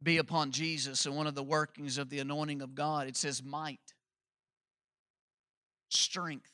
be 0.02 0.18
upon 0.18 0.50
Jesus 0.50 1.06
and 1.06 1.16
one 1.16 1.26
of 1.26 1.34
the 1.34 1.42
workings 1.42 1.96
of 1.96 2.10
the 2.10 2.18
anointing 2.18 2.60
of 2.60 2.74
God, 2.74 3.08
it 3.08 3.16
says 3.16 3.42
might, 3.42 3.94
strength. 5.88 6.50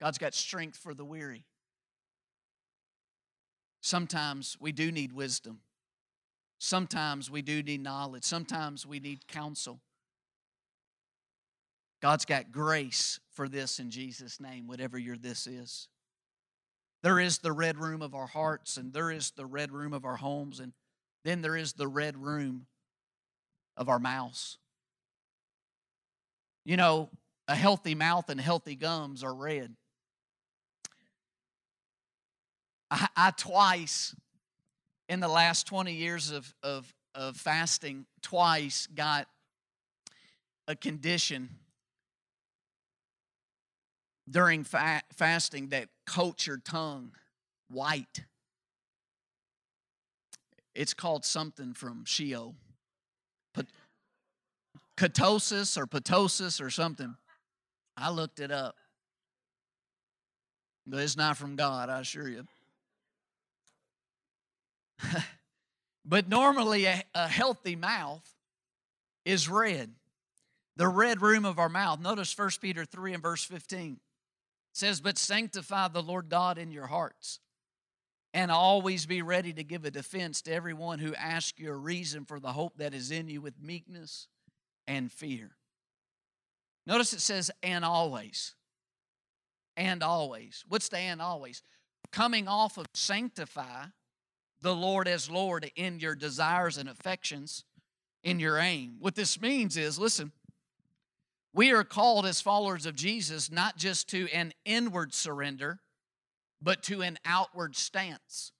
God's 0.00 0.16
got 0.16 0.32
strength 0.32 0.78
for 0.78 0.94
the 0.94 1.04
weary. 1.04 1.44
Sometimes 3.88 4.54
we 4.60 4.70
do 4.70 4.92
need 4.92 5.14
wisdom. 5.14 5.60
Sometimes 6.58 7.30
we 7.30 7.40
do 7.40 7.62
need 7.62 7.82
knowledge. 7.82 8.22
Sometimes 8.22 8.84
we 8.84 9.00
need 9.00 9.26
counsel. 9.26 9.80
God's 12.02 12.26
got 12.26 12.52
grace 12.52 13.18
for 13.32 13.48
this 13.48 13.80
in 13.80 13.90
Jesus' 13.90 14.40
name, 14.40 14.66
whatever 14.66 14.98
your 14.98 15.16
this 15.16 15.46
is. 15.46 15.88
There 17.02 17.18
is 17.18 17.38
the 17.38 17.50
red 17.50 17.78
room 17.78 18.02
of 18.02 18.14
our 18.14 18.26
hearts, 18.26 18.76
and 18.76 18.92
there 18.92 19.10
is 19.10 19.30
the 19.30 19.46
red 19.46 19.72
room 19.72 19.94
of 19.94 20.04
our 20.04 20.16
homes, 20.16 20.60
and 20.60 20.74
then 21.24 21.40
there 21.40 21.56
is 21.56 21.72
the 21.72 21.88
red 21.88 22.14
room 22.14 22.66
of 23.74 23.88
our 23.88 23.98
mouths. 23.98 24.58
You 26.66 26.76
know, 26.76 27.08
a 27.48 27.54
healthy 27.54 27.94
mouth 27.94 28.28
and 28.28 28.38
healthy 28.38 28.76
gums 28.76 29.24
are 29.24 29.34
red. 29.34 29.74
I, 32.90 33.08
I 33.16 33.30
twice 33.32 34.14
in 35.08 35.20
the 35.20 35.28
last 35.28 35.66
20 35.66 35.92
years 35.92 36.30
of, 36.30 36.52
of, 36.62 36.92
of 37.14 37.36
fasting 37.36 38.06
twice 38.22 38.86
got 38.94 39.26
a 40.66 40.76
condition 40.76 41.50
during 44.30 44.64
fa- 44.64 45.02
fasting 45.14 45.68
that 45.68 45.88
coats 46.06 46.46
your 46.46 46.58
tongue 46.58 47.12
white. 47.70 48.24
It's 50.74 50.94
called 50.94 51.24
something 51.24 51.72
from 51.72 52.04
Sheol. 52.04 52.54
Ketosis 54.96 55.78
or 55.78 55.86
ptosis 55.86 56.60
or 56.60 56.70
something. 56.70 57.14
I 57.96 58.10
looked 58.10 58.40
it 58.40 58.50
up. 58.50 58.74
But 60.86 61.00
it's 61.00 61.16
not 61.16 61.36
from 61.36 61.56
God, 61.56 61.88
I 61.88 62.00
assure 62.00 62.28
you. 62.28 62.44
but 66.04 66.28
normally, 66.28 66.86
a, 66.86 67.02
a, 67.14 67.28
healthy 67.28 67.76
mouth 67.76 68.26
is 69.24 69.48
red. 69.48 69.90
The 70.76 70.88
red 70.88 71.22
room 71.22 71.44
of 71.44 71.58
our 71.58 71.68
mouth. 71.68 72.00
Notice 72.00 72.36
1 72.36 72.50
Peter 72.60 72.84
3 72.84 73.14
and 73.14 73.22
verse 73.22 73.44
15 73.44 73.98
says, 74.72 75.00
But 75.00 75.18
sanctify 75.18 75.88
the 75.88 76.02
Lord 76.02 76.28
God 76.28 76.58
in 76.58 76.70
your 76.70 76.86
hearts, 76.86 77.40
and 78.32 78.50
always 78.50 79.06
be 79.06 79.22
ready 79.22 79.52
to 79.52 79.64
give 79.64 79.84
a 79.84 79.90
defense 79.90 80.42
to 80.42 80.52
everyone 80.52 80.98
who 80.98 81.14
asks 81.14 81.58
you 81.58 81.70
a 81.70 81.76
reason 81.76 82.24
for 82.24 82.38
the 82.38 82.52
hope 82.52 82.78
that 82.78 82.94
is 82.94 83.10
in 83.10 83.28
you 83.28 83.40
with 83.40 83.60
meekness 83.60 84.28
and 84.86 85.10
fear. 85.10 85.50
Notice 86.86 87.12
it 87.12 87.20
says, 87.20 87.50
and 87.62 87.84
always. 87.84 88.54
And 89.76 90.02
always. 90.02 90.64
What's 90.68 90.88
the 90.88 90.98
and 90.98 91.20
always? 91.20 91.62
Coming 92.10 92.48
off 92.48 92.78
of 92.78 92.86
sanctify 92.94 93.84
the 94.60 94.74
Lord 94.74 95.08
as 95.08 95.30
Lord 95.30 95.70
in 95.76 96.00
your 96.00 96.14
desires 96.14 96.76
and 96.76 96.88
affections, 96.88 97.64
in 98.22 98.40
your 98.40 98.58
aim. 98.58 98.96
What 98.98 99.14
this 99.14 99.40
means 99.40 99.76
is, 99.76 99.98
listen, 99.98 100.32
we 101.54 101.72
are 101.72 101.84
called 101.84 102.26
as 102.26 102.40
followers 102.40 102.86
of 102.86 102.94
Jesus 102.94 103.50
not 103.50 103.76
just 103.76 104.08
to 104.10 104.28
an 104.32 104.52
inward 104.64 105.14
surrender, 105.14 105.80
but 106.60 106.82
to 106.84 107.02
an 107.02 107.18
outward 107.24 107.76
stance. 107.76 108.52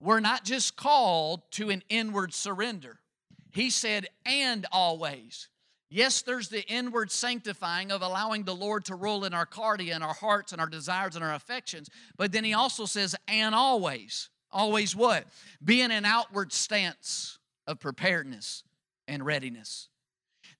We're 0.00 0.20
not 0.20 0.44
just 0.44 0.76
called 0.76 1.42
to 1.52 1.70
an 1.70 1.82
inward 1.88 2.32
surrender. 2.32 3.00
He 3.52 3.70
said, 3.70 4.06
and 4.24 4.66
always. 4.70 5.48
Yes, 5.90 6.22
there's 6.22 6.48
the 6.48 6.66
inward 6.70 7.10
sanctifying 7.10 7.90
of 7.90 8.02
allowing 8.02 8.44
the 8.44 8.54
Lord 8.54 8.84
to 8.86 8.94
rule 8.94 9.24
in 9.24 9.34
our 9.34 9.46
cardia 9.46 9.94
and 9.94 10.04
our 10.04 10.14
hearts 10.14 10.52
and 10.52 10.60
our 10.60 10.68
desires 10.68 11.16
and 11.16 11.24
our 11.24 11.34
affections. 11.34 11.88
But 12.16 12.30
then 12.30 12.44
he 12.44 12.54
also 12.54 12.84
says, 12.84 13.16
and 13.26 13.54
always. 13.54 14.28
Always 14.50 14.96
what? 14.96 15.26
Being 15.62 15.90
an 15.90 16.04
outward 16.04 16.52
stance 16.52 17.38
of 17.66 17.80
preparedness 17.80 18.64
and 19.06 19.24
readiness. 19.24 19.88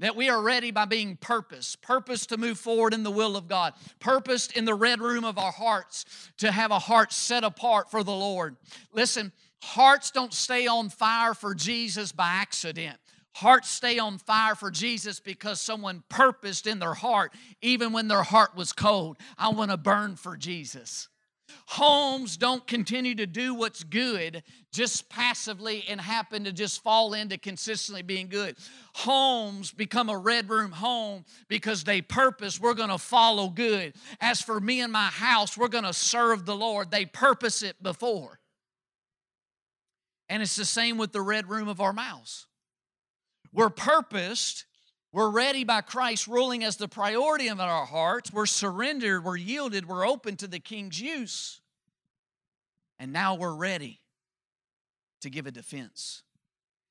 That 0.01 0.15
we 0.15 0.29
are 0.29 0.41
ready 0.41 0.71
by 0.71 0.85
being 0.85 1.17
purpose, 1.17 1.75
purpose 1.75 2.27
to 2.27 2.37
move 2.37 2.59
forward 2.59 2.95
in 2.95 3.03
the 3.03 3.11
will 3.11 3.37
of 3.37 3.49
God, 3.49 3.75
purposed 3.99 4.57
in 4.57 4.65
the 4.65 4.75
red 4.75 5.01
room 5.01 5.25
of 5.25 5.39
our 5.39 5.51
hearts 5.51 6.05
to 6.39 6.53
have 6.53 6.71
a 6.71 6.79
heart 6.79 7.13
set 7.13 7.43
apart 7.43 7.91
for 7.91 8.05
the 8.05 8.13
Lord. 8.13 8.57
Listen, 8.93 9.33
hearts 9.63 10.13
don't 10.13 10.33
stay 10.33 10.69
on 10.69 10.89
fire 10.89 11.35
for 11.35 11.55
Jesus 11.55 12.13
by 12.13 12.29
accident. 12.29 12.99
Hearts 13.35 13.71
stay 13.71 13.99
on 13.99 14.19
fire 14.19 14.55
for 14.55 14.71
Jesus 14.71 15.21
because 15.21 15.61
someone 15.61 16.03
purposed 16.09 16.67
in 16.67 16.79
their 16.79 16.95
heart, 16.95 17.33
even 17.63 17.93
when 17.93 18.09
their 18.09 18.23
heart 18.23 18.57
was 18.57 18.73
cold, 18.73 19.17
I 19.37 19.51
want 19.51 19.71
to 19.71 19.77
burn 19.77 20.17
for 20.17 20.37
Jesus. 20.37 21.09
Homes 21.67 22.37
don't 22.37 22.67
continue 22.67 23.15
to 23.17 23.27
do 23.27 23.55
what's 23.55 23.85
good 23.85 24.43
just 24.73 25.09
passively 25.09 25.85
and 25.89 26.01
happen 26.01 26.45
to 26.45 26.53
just 26.53 26.83
fall 26.83 27.15
into 27.15 27.39
consistently 27.39 28.03
being 28.03 28.29
good. 28.29 28.57
Homes 28.95 29.71
become 29.71 30.09
a 30.09 30.17
red 30.17 30.49
room 30.49 30.73
home 30.73 31.25
because 31.49 31.85
they 31.85 32.01
purpose, 32.01 32.61
we're 32.61 32.75
going 32.75 32.89
to 32.89 32.99
follow 32.99 33.49
good. 33.49 33.95
As 34.21 34.41
for 34.41 34.61
me 34.61 34.81
and 34.81 34.93
my 34.93 35.07
house, 35.07 35.57
we're 35.57 35.69
going 35.69 35.85
to 35.85 35.93
serve 35.93 36.47
the 36.47 36.57
Lord. 36.57 36.91
They 36.91 37.05
purpose 37.07 37.63
it 37.63 37.83
before. 37.83 38.41
And 40.29 40.43
it's 40.43 40.57
the 40.57 40.65
same 40.65 40.99
with 40.99 41.13
the 41.13 41.23
red 41.23 41.49
room 41.49 41.69
of 41.69 41.81
our 41.81 41.93
mouths. 41.93 42.47
We're 43.53 43.71
purposed 43.71 44.67
we're 45.13 45.31
ready 45.31 45.65
by 45.65 45.81
Christ 45.81 46.27
ruling 46.27 46.63
as 46.65 46.77
the 46.77 46.89
priority 46.89 47.49
of 47.49 47.61
our 47.61 47.87
hearts. 47.87 48.33
We're 48.33 48.47
surrendered, 48.47 49.25
we're 49.25 49.37
yielded, 49.37 49.87
we're 49.87 50.07
open 50.07 50.37
to 50.37 50.47
the 50.47 50.59
King's 50.59 51.01
use. 51.01 51.61
And 52.99 53.13
now 53.13 53.35
we're 53.35 53.55
ready 53.55 54.01
to 55.23 55.31
give 55.31 55.47
a 55.47 55.51
defense. 55.51 56.25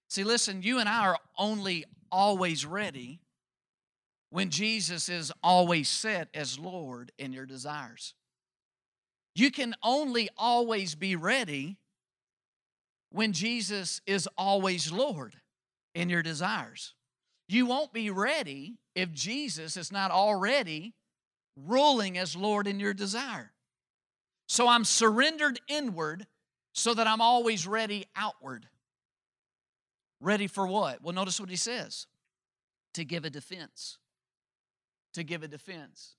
See, 0.09 0.23
listen, 0.23 0.63
you 0.63 0.79
and 0.79 0.89
I 0.89 1.07
are 1.07 1.17
only 1.37 1.85
always 2.11 2.65
ready 2.65 3.19
when 4.29 4.49
Jesus 4.49 5.09
is 5.09 5.31
always 5.43 5.87
set 5.87 6.29
as 6.33 6.57
Lord 6.57 7.11
in 7.17 7.33
your 7.33 7.45
desires. 7.45 8.13
You 9.35 9.51
can 9.51 9.75
only 9.83 10.29
always 10.37 10.95
be 10.95 11.15
ready 11.15 11.77
when 13.11 13.33
Jesus 13.33 14.01
is 14.07 14.27
always 14.37 14.91
Lord 14.91 15.35
in 15.93 16.09
your 16.09 16.23
desires. 16.23 16.93
You 17.47 17.65
won't 17.65 17.93
be 17.93 18.09
ready 18.09 18.77
if 18.95 19.11
Jesus 19.11 19.77
is 19.77 19.91
not 19.91 20.11
already 20.11 20.93
ruling 21.55 22.17
as 22.17 22.35
Lord 22.35 22.67
in 22.67 22.79
your 22.79 22.93
desire. 22.93 23.53
So 24.47 24.67
I'm 24.67 24.85
surrendered 24.85 25.59
inward 25.67 26.27
so 26.73 26.93
that 26.93 27.07
I'm 27.07 27.21
always 27.21 27.65
ready 27.65 28.05
outward. 28.15 28.67
Ready 30.19 30.47
for 30.47 30.67
what? 30.67 31.01
Well, 31.01 31.13
notice 31.13 31.39
what 31.39 31.49
he 31.49 31.55
says 31.55 32.07
to 32.93 33.05
give 33.05 33.25
a 33.25 33.29
defense. 33.29 33.97
To 35.13 35.23
give 35.23 35.43
a 35.43 35.47
defense. 35.47 36.15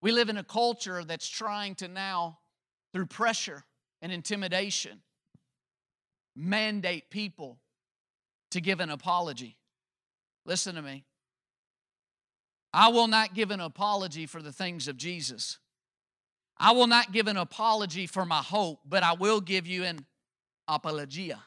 We 0.00 0.12
live 0.12 0.28
in 0.28 0.36
a 0.36 0.44
culture 0.44 1.04
that's 1.04 1.28
trying 1.28 1.74
to 1.76 1.88
now, 1.88 2.38
through 2.92 3.06
pressure 3.06 3.64
and 4.00 4.12
intimidation, 4.12 5.00
mandate 6.36 7.10
people 7.10 7.58
to 8.52 8.60
give 8.60 8.80
an 8.80 8.90
apology. 8.90 9.56
Listen 10.48 10.76
to 10.76 10.82
me. 10.82 11.04
I 12.72 12.88
will 12.88 13.06
not 13.06 13.34
give 13.34 13.50
an 13.50 13.60
apology 13.60 14.24
for 14.24 14.40
the 14.40 14.50
things 14.50 14.88
of 14.88 14.96
Jesus. 14.96 15.58
I 16.56 16.72
will 16.72 16.86
not 16.86 17.12
give 17.12 17.28
an 17.28 17.36
apology 17.36 18.06
for 18.06 18.24
my 18.24 18.38
hope, 18.38 18.80
but 18.88 19.02
I 19.02 19.12
will 19.12 19.42
give 19.42 19.66
you 19.66 19.84
an 19.84 20.06
apologia, 20.66 21.42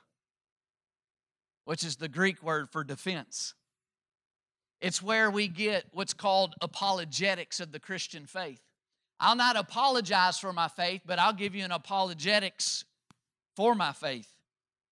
which 1.65 1.83
is 1.83 1.95
the 1.95 2.07
Greek 2.07 2.43
word 2.43 2.69
for 2.69 2.83
defense. 2.83 3.55
It's 4.81 5.01
where 5.01 5.31
we 5.31 5.47
get 5.47 5.85
what's 5.91 6.13
called 6.13 6.53
apologetics 6.61 7.59
of 7.59 7.71
the 7.71 7.79
Christian 7.79 8.27
faith. 8.27 8.61
I'll 9.19 9.35
not 9.35 9.55
apologize 9.55 10.37
for 10.37 10.53
my 10.53 10.67
faith, 10.67 11.01
but 11.07 11.17
I'll 11.17 11.33
give 11.33 11.55
you 11.55 11.65
an 11.65 11.71
apologetics 11.71 12.85
for 13.55 13.73
my 13.73 13.93
faith. 13.93 14.31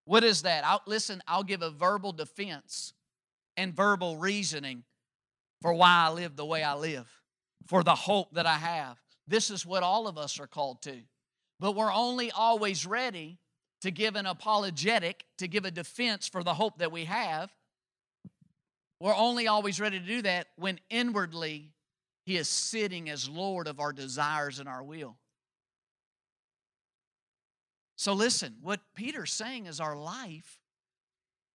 What 0.06 0.24
is 0.24 0.42
that? 0.42 0.66
I'll, 0.66 0.82
listen, 0.88 1.22
I'll 1.28 1.44
give 1.44 1.62
a 1.62 1.70
verbal 1.70 2.12
defense 2.12 2.94
and 3.60 3.76
verbal 3.76 4.16
reasoning 4.16 4.84
for 5.62 5.74
why 5.74 6.06
I 6.08 6.12
live 6.12 6.38
the 6.38 6.46
way 6.46 6.64
I 6.64 6.76
live, 6.76 7.08
for 7.68 7.84
the 7.84 7.94
hope 7.94 8.34
that 8.36 8.46
I 8.46 8.56
have. 8.56 8.98
This 9.28 9.50
is 9.50 9.66
what 9.66 9.84
all 9.84 10.08
of 10.08 10.18
us 10.18 10.40
are 10.40 10.48
called 10.48 10.82
to. 10.84 10.96
But 11.60 11.76
we're 11.76 11.92
only 11.92 12.32
always 12.32 12.86
ready 12.86 13.38
to 13.82 13.92
give 13.92 14.16
an 14.16 14.26
apologetic, 14.26 15.26
to 15.40 15.48
give 15.50 15.66
a 15.66 15.72
defense 15.72 16.30
for 16.30 16.42
the 16.42 16.54
hope 16.54 16.78
that 16.78 16.94
we 16.94 17.04
have. 17.06 17.52
We're 19.02 19.16
only 19.16 19.48
always 19.48 19.80
ready 19.80 20.00
to 20.00 20.06
do 20.06 20.22
that 20.22 20.48
when 20.56 20.80
inwardly 20.90 21.74
He 22.26 22.38
is 22.38 22.48
sitting 22.48 23.10
as 23.10 23.28
Lord 23.28 23.68
of 23.68 23.82
our 23.82 23.92
desires 23.92 24.60
and 24.60 24.70
our 24.70 24.84
will. 24.84 25.18
So, 27.98 28.14
listen, 28.14 28.56
what 28.62 28.80
Peter's 28.96 29.34
saying 29.34 29.66
is 29.66 29.82
our 29.82 29.98
life 29.98 30.59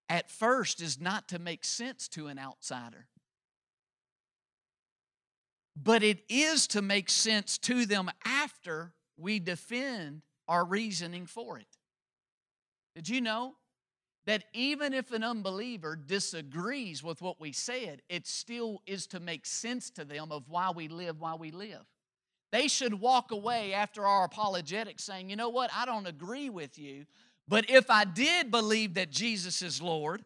at 0.09 0.30
first 0.30 0.80
is 0.80 1.00
not 1.00 1.28
to 1.28 1.38
make 1.38 1.64
sense 1.64 2.09
to 2.09 2.26
an 2.26 2.38
outsider, 2.38 3.07
but 5.76 6.02
it 6.02 6.22
is 6.28 6.66
to 6.68 6.82
make 6.82 7.11
sense 7.11 7.59
to 7.59 7.86
them 7.86 8.11
after 8.24 8.92
we 9.16 9.38
defend 9.38 10.22
our 10.46 10.64
reasoning 10.64 11.26
for 11.26 11.59
it. 11.59 11.66
Did 12.94 13.09
you 13.09 13.20
know 13.20 13.55
that 14.26 14.44
even 14.52 14.94
if 14.94 15.12
an 15.12 15.24
unbeliever 15.24 15.96
disagrees 15.96 17.02
with 17.02 17.20
what 17.20 17.40
we 17.40 17.52
said, 17.52 18.02
it 18.09 18.26
still 18.26 18.82
is 18.86 19.07
to 19.09 19.20
make 19.20 19.46
sense 19.46 19.90
to 19.90 20.05
them 20.05 20.30
of 20.30 20.48
why 20.48 20.70
we 20.70 20.88
live 20.88 21.20
why 21.20 21.34
we 21.34 21.50
live? 21.50 21.84
They 22.52 22.68
should 22.68 22.94
walk 22.94 23.32
away 23.32 23.74
after 23.74 24.07
our 24.07 24.24
apologetics 24.24 25.02
saying, 25.02 25.28
you 25.28 25.36
know 25.36 25.48
what, 25.48 25.70
I 25.74 25.84
don't 25.86 26.07
agree 26.07 26.50
with 26.50 26.78
you, 26.78 27.05
but 27.49 27.68
if 27.70 27.90
I 27.90 28.05
did 28.05 28.51
believe 28.51 28.95
that 28.95 29.11
Jesus 29.11 29.62
is 29.62 29.82
Lord, 29.82 30.24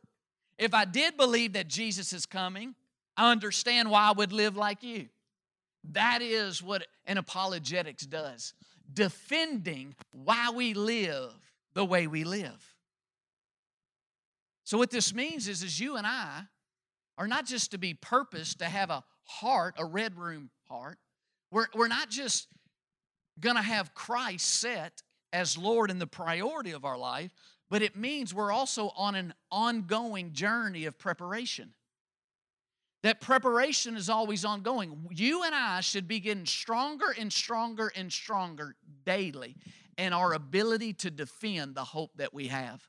if 0.58 0.74
I 0.74 0.84
did 0.84 1.16
believe 1.16 1.52
that 1.54 1.68
Jesus 1.68 2.12
is 2.12 2.26
coming, 2.26 2.74
I 3.16 3.30
understand 3.30 3.90
why 3.90 4.08
I 4.08 4.12
would 4.12 4.32
live 4.32 4.56
like 4.56 4.82
you. 4.82 5.08
That 5.92 6.22
is 6.22 6.62
what 6.62 6.86
an 7.06 7.18
apologetics 7.18 8.04
does 8.06 8.54
defending 8.92 9.94
why 10.12 10.50
we 10.50 10.74
live 10.74 11.32
the 11.74 11.84
way 11.84 12.06
we 12.06 12.24
live. 12.24 12.74
So, 14.64 14.78
what 14.78 14.90
this 14.90 15.14
means 15.14 15.48
is, 15.48 15.62
is 15.62 15.80
you 15.80 15.96
and 15.96 16.06
I 16.06 16.42
are 17.16 17.26
not 17.26 17.46
just 17.46 17.70
to 17.72 17.78
be 17.78 17.94
purposed 17.94 18.58
to 18.60 18.66
have 18.66 18.90
a 18.90 19.02
heart, 19.24 19.74
a 19.78 19.84
red 19.84 20.16
room 20.16 20.50
heart. 20.68 20.98
We're, 21.50 21.66
we're 21.74 21.88
not 21.88 22.10
just 22.10 22.48
going 23.40 23.56
to 23.56 23.62
have 23.62 23.94
Christ 23.94 24.46
set 24.46 25.02
as 25.32 25.58
Lord 25.58 25.90
and 25.90 26.00
the 26.00 26.06
priority 26.06 26.72
of 26.72 26.84
our 26.84 26.98
life, 26.98 27.30
but 27.70 27.82
it 27.82 27.96
means 27.96 28.34
we're 28.34 28.52
also 28.52 28.90
on 28.96 29.14
an 29.14 29.34
ongoing 29.50 30.32
journey 30.32 30.86
of 30.86 30.98
preparation. 30.98 31.74
That 33.02 33.20
preparation 33.20 33.96
is 33.96 34.08
always 34.08 34.44
ongoing. 34.44 35.06
You 35.10 35.44
and 35.44 35.54
I 35.54 35.80
should 35.80 36.08
be 36.08 36.18
getting 36.18 36.46
stronger 36.46 37.14
and 37.18 37.32
stronger 37.32 37.92
and 37.94 38.12
stronger 38.12 38.74
daily 39.04 39.56
in 39.96 40.12
our 40.12 40.32
ability 40.32 40.94
to 40.94 41.10
defend 41.10 41.74
the 41.74 41.84
hope 41.84 42.16
that 42.16 42.34
we 42.34 42.48
have. 42.48 42.82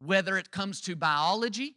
Whether 0.00 0.36
it 0.38 0.50
comes 0.50 0.80
to 0.82 0.96
biology, 0.96 1.76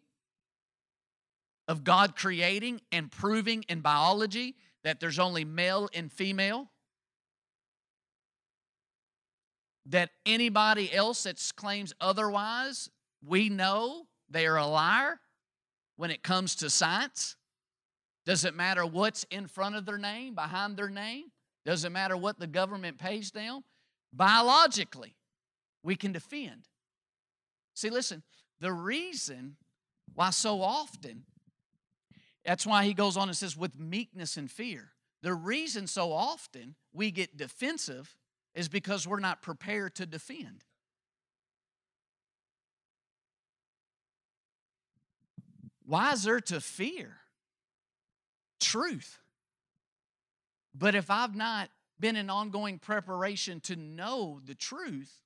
of 1.68 1.84
God 1.84 2.16
creating 2.16 2.82
and 2.92 3.12
proving 3.12 3.64
in 3.70 3.82
biology 3.82 4.56
that 4.84 5.00
there's 5.00 5.20
only 5.20 5.46
male 5.46 5.90
and 5.94 6.12
female, 6.12 6.71
that 9.88 10.12
anybody 10.26 10.94
else 10.94 11.24
that 11.24 11.42
claims 11.56 11.94
otherwise, 12.00 12.90
we 13.26 13.50
know 13.50 14.08
they 14.30 14.46
are 14.46 14.58
a 14.58 14.66
liar 14.66 15.20
when 15.98 16.12
it 16.12 16.24
comes 16.24 16.56
to 16.56 16.70
science. 16.70 17.36
Doesn't 18.26 18.56
matter 18.56 18.86
what's 18.86 19.26
in 19.32 19.48
front 19.48 19.76
of 19.76 19.86
their 19.86 19.98
name, 19.98 20.36
behind 20.36 20.78
their 20.78 20.90
name. 20.90 21.26
Doesn't 21.66 21.94
matter 21.94 22.16
what 22.16 22.40
the 22.40 22.48
government 22.48 22.98
pays 22.98 23.32
them. 23.32 23.62
Biologically, 24.14 25.16
we 25.84 25.96
can 25.96 26.12
defend. 26.12 26.68
See, 27.74 27.90
listen, 27.90 28.24
the 28.60 28.72
reason 28.72 29.58
why 30.14 30.30
so 30.30 30.62
often, 30.62 31.24
that's 32.46 32.66
why 32.66 32.86
he 32.86 32.94
goes 32.94 33.18
on 33.18 33.28
and 33.30 33.38
says, 33.38 33.58
with 33.58 33.80
meekness 33.80 34.38
and 34.38 34.50
fear. 34.50 34.92
The 35.24 35.34
reason 35.34 35.88
so 35.88 36.12
often 36.12 36.76
we 36.94 37.12
get 37.12 37.38
defensive 37.38 38.16
is 38.54 38.68
because 38.68 39.08
we're 39.08 39.20
not 39.20 39.42
prepared 39.42 39.96
to 39.96 40.06
defend. 40.06 40.64
Why 45.86 46.14
is 46.14 46.24
there 46.24 46.40
to 46.40 46.62
fear? 46.62 47.18
Truth. 48.60 49.20
But 50.74 50.96
if 50.96 51.10
I've 51.10 51.36
not 51.36 51.70
been 52.00 52.16
in 52.16 52.30
ongoing 52.30 52.80
preparation 52.80 53.60
to 53.62 53.76
know 53.76 54.40
the 54.46 54.56
truth, 54.56 55.22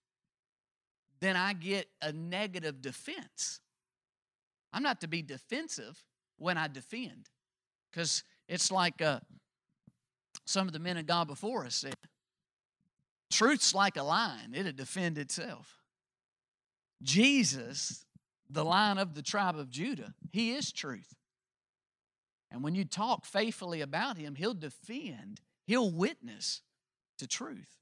then 1.20 1.36
I 1.36 1.54
get 1.54 1.88
a 2.02 2.12
negative 2.12 2.82
defense. 2.82 3.60
I'm 4.74 4.84
not 4.84 5.02
to 5.02 5.08
be 5.08 5.22
defensive 5.22 6.04
when 6.38 6.58
I 6.58 6.68
defend, 6.68 7.30
because 7.92 8.24
it's 8.50 8.72
like 8.72 9.02
uh, 9.02 9.20
some 10.46 10.68
of 10.68 10.74
the 10.74 10.80
men 10.80 10.98
of 10.98 11.06
God 11.06 11.28
before 11.28 11.66
us 11.66 11.76
said 11.76 11.94
truth's 13.32 13.74
like 13.74 13.98
a 13.98 14.04
lion, 14.04 14.54
it'll 14.54 14.72
defend 14.72 15.18
itself. 15.18 15.80
Jesus, 17.02 18.06
the 18.50 18.66
lion 18.66 18.98
of 18.98 19.14
the 19.16 19.22
tribe 19.22 19.58
of 19.58 19.70
Judah, 19.70 20.14
he 20.32 20.54
is 20.54 20.72
truth. 20.72 21.14
And 22.52 22.64
when 22.64 22.76
you 22.76 22.86
talk 22.86 23.26
faithfully 23.26 23.82
about 23.82 24.18
him, 24.18 24.36
he'll 24.36 24.54
defend, 24.54 25.42
he'll 25.66 25.92
witness 25.92 26.62
to 27.18 27.28
truth. 27.28 27.76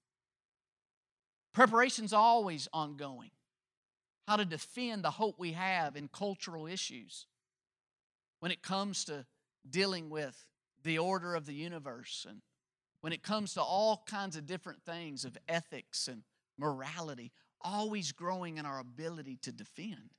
Preparation's 1.54 2.14
always 2.14 2.68
ongoing. 2.74 3.30
How 4.28 4.38
to 4.38 4.46
defend 4.46 5.04
the 5.04 5.12
hope 5.12 5.38
we 5.38 5.52
have 5.52 5.96
in 5.96 6.08
cultural 6.08 6.66
issues 6.66 7.28
when 8.40 8.52
it 8.52 8.64
comes 8.64 9.06
to 9.06 9.26
dealing 9.70 10.10
with 10.10 10.48
the 10.84 10.98
order 10.98 11.36
of 11.36 11.46
the 11.46 11.54
universe 11.54 12.26
and 12.28 12.42
when 13.04 13.12
it 13.12 13.22
comes 13.22 13.54
to 13.54 13.62
all 13.62 14.02
kinds 14.06 14.38
of 14.38 14.46
different 14.46 14.82
things 14.86 15.26
of 15.26 15.38
ethics 15.50 16.08
and 16.08 16.24
morality, 16.58 17.34
always 17.60 18.14
growing 18.14 18.58
in 18.58 18.66
our 18.66 18.80
ability 18.80 19.38
to 19.42 19.52
defend. 19.52 20.14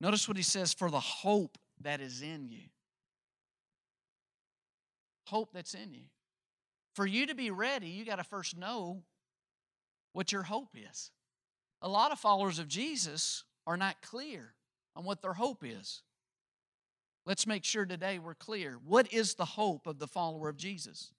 Notice 0.00 0.26
what 0.26 0.36
he 0.36 0.42
says 0.42 0.74
for 0.74 0.90
the 0.90 0.98
hope 0.98 1.58
that 1.82 2.00
is 2.00 2.22
in 2.22 2.48
you. 2.48 2.64
Hope 5.28 5.52
that's 5.52 5.74
in 5.74 5.94
you. 5.94 6.06
For 6.96 7.06
you 7.06 7.28
to 7.28 7.36
be 7.36 7.52
ready, 7.52 7.86
you 7.86 8.04
got 8.04 8.16
to 8.16 8.24
first 8.24 8.58
know 8.58 9.04
what 10.12 10.32
your 10.32 10.42
hope 10.42 10.74
is. 10.74 11.12
A 11.82 11.88
lot 11.88 12.10
of 12.10 12.18
followers 12.18 12.58
of 12.58 12.66
Jesus 12.66 13.44
are 13.64 13.76
not 13.76 14.02
clear 14.02 14.54
on 14.96 15.04
what 15.04 15.22
their 15.22 15.34
hope 15.34 15.62
is. 15.64 16.02
Let's 17.24 17.46
make 17.46 17.64
sure 17.64 17.84
today 17.84 18.18
we're 18.18 18.34
clear. 18.34 18.78
What 18.84 19.12
is 19.12 19.34
the 19.34 19.44
hope 19.44 19.86
of 19.86 19.98
the 19.98 20.08
follower 20.08 20.48
of 20.48 20.56
Jesus? 20.56 21.12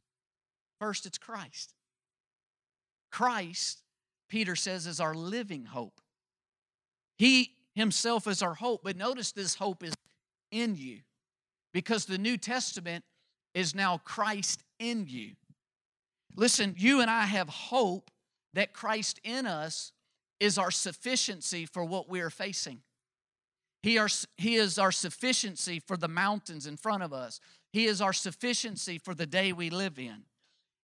First, 0.80 1.06
it's 1.06 1.18
Christ. 1.18 1.74
Christ, 3.12 3.84
Peter 4.28 4.56
says, 4.56 4.86
is 4.86 5.00
our 5.00 5.14
living 5.14 5.66
hope. 5.66 6.02
He 7.18 7.52
himself 7.76 8.28
is 8.28 8.42
our 8.42 8.56
hope, 8.56 8.82
but 8.84 8.98
notice 8.98 9.32
this 9.32 9.56
hope 9.56 9.84
is 9.84 9.94
in 10.52 10.76
you 10.76 11.00
because 11.74 12.06
the 12.06 12.18
New 12.18 12.38
Testament 12.38 13.04
is 13.54 13.74
now 13.74 14.00
Christ 14.04 14.64
in 14.80 15.06
you. 15.08 15.32
Listen, 16.36 16.76
you 16.78 17.02
and 17.02 17.10
I 17.10 17.26
have 17.26 17.48
hope 17.48 18.12
that 18.54 18.74
Christ 18.74 19.20
in 19.24 19.46
us 19.46 19.92
is 20.40 20.58
our 20.58 20.72
sufficiency 20.72 21.66
for 21.66 21.86
what 21.86 22.10
we 22.10 22.22
are 22.22 22.30
facing. 22.30 22.82
He, 23.84 23.98
are, 23.98 24.08
he 24.38 24.56
is 24.56 24.80
our 24.80 24.94
sufficiency 24.94 25.80
for 25.80 25.98
the 25.98 26.08
mountains 26.08 26.66
in 26.66 26.78
front 26.78 27.04
of 27.04 27.12
us. 27.12 27.42
He 27.74 27.86
is 27.86 28.02
our 28.02 28.14
sufficiency 28.14 28.98
for 28.98 29.14
the 29.14 29.26
day 29.26 29.52
we 29.52 29.70
live 29.70 30.00
in. 30.00 30.24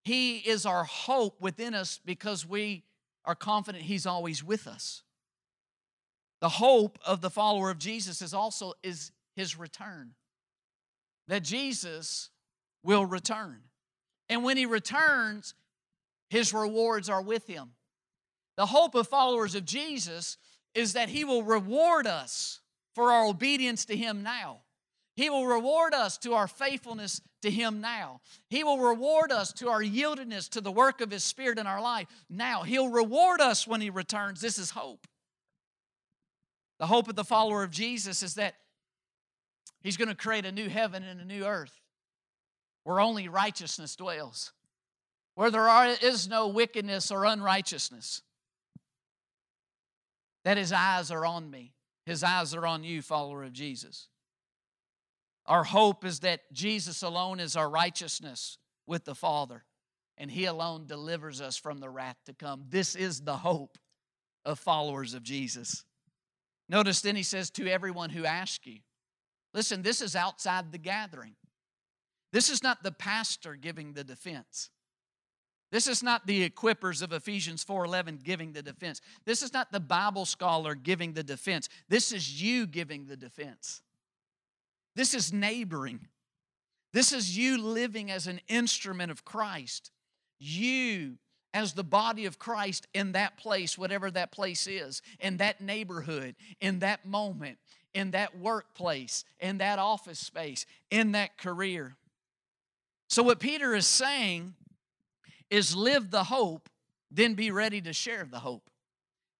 He 0.03 0.37
is 0.37 0.65
our 0.65 0.83
hope 0.83 1.39
within 1.41 1.73
us 1.73 1.99
because 2.03 2.45
we 2.45 2.83
are 3.25 3.35
confident 3.35 3.85
He's 3.85 4.05
always 4.05 4.43
with 4.43 4.67
us. 4.67 5.03
The 6.41 6.49
hope 6.49 6.99
of 7.05 7.21
the 7.21 7.29
follower 7.29 7.69
of 7.69 7.79
Jesus 7.79 8.21
is 8.21 8.33
also 8.33 8.73
is 8.83 9.11
his 9.35 9.57
return. 9.57 10.11
That 11.27 11.43
Jesus 11.43 12.29
will 12.83 13.05
return. 13.05 13.59
And 14.29 14.43
when 14.43 14.57
he 14.57 14.65
returns, 14.65 15.53
his 16.29 16.53
rewards 16.53 17.09
are 17.09 17.21
with 17.21 17.47
him. 17.47 17.71
The 18.57 18.65
hope 18.65 18.95
of 18.95 19.07
followers 19.07 19.55
of 19.55 19.65
Jesus 19.65 20.37
is 20.73 20.93
that 20.93 21.09
he 21.09 21.23
will 21.23 21.43
reward 21.43 22.07
us 22.07 22.61
for 22.99 23.13
our 23.13 23.27
obedience 23.27 23.85
to 23.85 23.95
him 23.95 24.23
now. 24.23 24.59
He 25.15 25.29
will 25.29 25.47
reward 25.47 25.93
us 25.93 26.17
to 26.17 26.33
our 26.33 26.49
faithfulness 26.49 27.21
to 27.41 27.49
Him 27.49 27.79
now. 27.81 28.19
He 28.49 28.63
will 28.63 28.77
reward 28.77 29.31
us 29.31 29.53
to 29.53 29.69
our 29.69 29.81
yieldedness 29.81 30.49
to 30.51 30.61
the 30.61 30.71
work 30.71 30.99
of 31.01 31.11
His 31.11 31.23
Spirit 31.23 31.59
in 31.59 31.67
our 31.67 31.81
life 31.81 32.07
now. 32.29 32.63
He'll 32.63 32.89
reward 32.89 33.41
us 33.41 33.65
when 33.67 33.81
He 33.81 33.89
returns. 33.89 34.41
This 34.41 34.57
is 34.57 34.71
hope. 34.71 35.07
The 36.79 36.87
hope 36.87 37.09
of 37.09 37.15
the 37.15 37.23
follower 37.23 37.63
of 37.63 37.71
Jesus 37.71 38.23
is 38.23 38.35
that 38.35 38.55
He's 39.81 39.97
going 39.97 40.09
to 40.09 40.15
create 40.15 40.45
a 40.45 40.51
new 40.51 40.69
heaven 40.69 41.03
and 41.03 41.21
a 41.21 41.25
new 41.25 41.45
earth 41.45 41.79
where 42.83 42.99
only 42.99 43.27
righteousness 43.27 43.95
dwells, 43.95 44.53
where 45.35 45.51
there 45.51 45.67
are, 45.67 45.87
is 46.01 46.27
no 46.27 46.47
wickedness 46.47 47.11
or 47.11 47.25
unrighteousness. 47.25 48.21
That 50.45 50.57
His 50.57 50.71
eyes 50.73 51.11
are 51.11 51.25
on 51.25 51.49
me, 51.49 51.73
His 52.09 52.23
eyes 52.23 52.55
are 52.55 52.65
on 52.65 52.83
you, 52.83 53.03
follower 53.03 53.43
of 53.43 53.53
Jesus. 53.53 54.07
Our 55.45 55.63
hope 55.63 56.03
is 56.03 56.21
that 56.21 56.51
Jesus 56.51 57.03
alone 57.03 57.39
is 57.39 57.55
our 57.55 57.69
righteousness 57.69 58.57
with 58.87 59.05
the 59.05 59.13
Father, 59.13 59.63
and 60.17 60.31
He 60.31 60.45
alone 60.45 60.87
delivers 60.87 61.39
us 61.39 61.55
from 61.55 61.79
the 61.79 61.89
wrath 61.89 62.17
to 62.25 62.33
come. 62.33 62.65
This 62.67 62.95
is 62.95 63.21
the 63.21 63.37
hope 63.37 63.77
of 64.43 64.57
followers 64.57 65.13
of 65.13 65.21
Jesus. 65.21 65.85
Notice 66.67 67.01
then 67.01 67.15
He 67.15 67.21
says, 67.21 67.51
To 67.51 67.67
everyone 67.67 68.09
who 68.09 68.25
asks 68.25 68.65
you. 68.65 68.79
Listen, 69.53 69.83
this 69.83 70.01
is 70.01 70.15
outside 70.15 70.71
the 70.71 70.79
gathering. 70.79 71.35
This 72.33 72.49
is 72.49 72.63
not 72.63 72.81
the 72.81 72.91
pastor 72.91 73.55
giving 73.55 73.93
the 73.93 74.03
defense. 74.03 74.71
This 75.71 75.87
is 75.87 76.01
not 76.01 76.25
the 76.25 76.49
equippers 76.49 77.03
of 77.03 77.13
Ephesians 77.13 77.63
4:11 77.63 78.17
giving 78.17 78.53
the 78.53 78.63
defense. 78.63 79.01
This 79.25 79.43
is 79.43 79.53
not 79.53 79.71
the 79.71 79.79
Bible 79.79 80.25
scholar 80.25 80.73
giving 80.73 81.13
the 81.13 81.23
defense. 81.23 81.69
This 81.87 82.11
is 82.11 82.41
you 82.41 82.65
giving 82.65 83.05
the 83.05 83.17
defense. 83.17 83.81
This 84.95 85.13
is 85.13 85.31
neighboring. 85.31 86.07
This 86.91 87.13
is 87.13 87.37
you 87.37 87.61
living 87.61 88.09
as 88.09 88.25
an 88.25 88.41
instrument 88.47 89.11
of 89.11 89.23
Christ. 89.23 89.91
You 90.39 91.19
as 91.53 91.73
the 91.73 91.83
body 91.83 92.25
of 92.25 92.39
Christ 92.39 92.87
in 92.93 93.11
that 93.13 93.37
place, 93.37 93.77
whatever 93.77 94.11
that 94.11 94.31
place 94.31 94.67
is, 94.67 95.01
in 95.19 95.37
that 95.37 95.61
neighborhood, 95.61 96.35
in 96.61 96.79
that 96.79 97.05
moment, 97.05 97.57
in 97.93 98.11
that 98.11 98.37
workplace, 98.37 99.25
in 99.39 99.57
that 99.57 99.79
office 99.79 100.19
space, 100.19 100.65
in 100.91 101.11
that 101.13 101.37
career. 101.37 101.95
So, 103.07 103.23
what 103.23 103.39
Peter 103.39 103.73
is 103.73 103.87
saying 103.87 104.53
is 105.49 105.75
live 105.75 106.11
the 106.11 106.25
hope 106.25 106.69
then 107.11 107.33
be 107.33 107.51
ready 107.51 107.81
to 107.81 107.93
share 107.93 108.27
the 108.29 108.39
hope. 108.39 108.69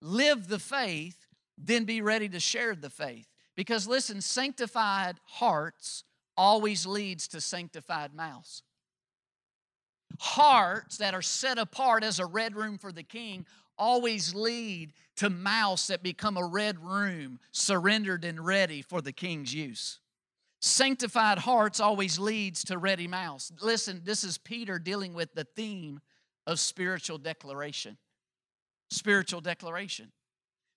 Live 0.01 0.47
the 0.47 0.60
faith, 0.60 1.28
then 1.57 1.86
be 1.86 2.01
ready 2.01 2.30
to 2.30 2.39
share 2.39 2.76
the 2.76 2.89
faith. 2.89 3.28
Because 3.55 3.88
listen, 3.88 4.22
sanctified 4.22 5.20
hearts 5.26 6.03
always 6.38 6.86
leads 6.86 7.28
to 7.30 7.41
sanctified 7.41 8.14
mouths. 8.14 8.64
Hearts 10.20 10.97
that 10.97 11.14
are 11.14 11.22
set 11.22 11.57
apart 11.57 12.03
as 12.03 12.20
a 12.20 12.26
red 12.26 12.55
room 12.55 12.78
for 12.78 12.91
the 12.91 13.03
king 13.03 13.45
always 13.78 14.34
lead 14.34 14.93
to 15.18 15.30
mouths 15.30 15.88
that 15.88 16.01
become 16.01 16.38
a 16.38 16.45
red 16.45 16.80
room, 16.84 17.39
surrendered 17.51 18.24
and 18.26 18.45
ready 18.45 18.82
for 18.82 19.01
the 19.01 19.12
king's 19.12 19.53
use. 19.53 19.99
Sanctified 20.62 21.39
hearts 21.39 21.80
always 21.80 22.20
leads 22.20 22.64
to 22.66 22.78
ready 22.78 23.07
mouths. 23.07 23.51
Listen, 23.62 24.01
this 24.03 24.24
is 24.24 24.38
Peter 24.38 24.78
dealing 24.78 25.14
with 25.14 25.34
the 25.34 25.45
theme 25.55 26.01
of 26.45 26.60
spiritual 26.60 27.18
declaration. 27.18 27.97
Spiritual 28.91 29.39
declaration. 29.39 30.12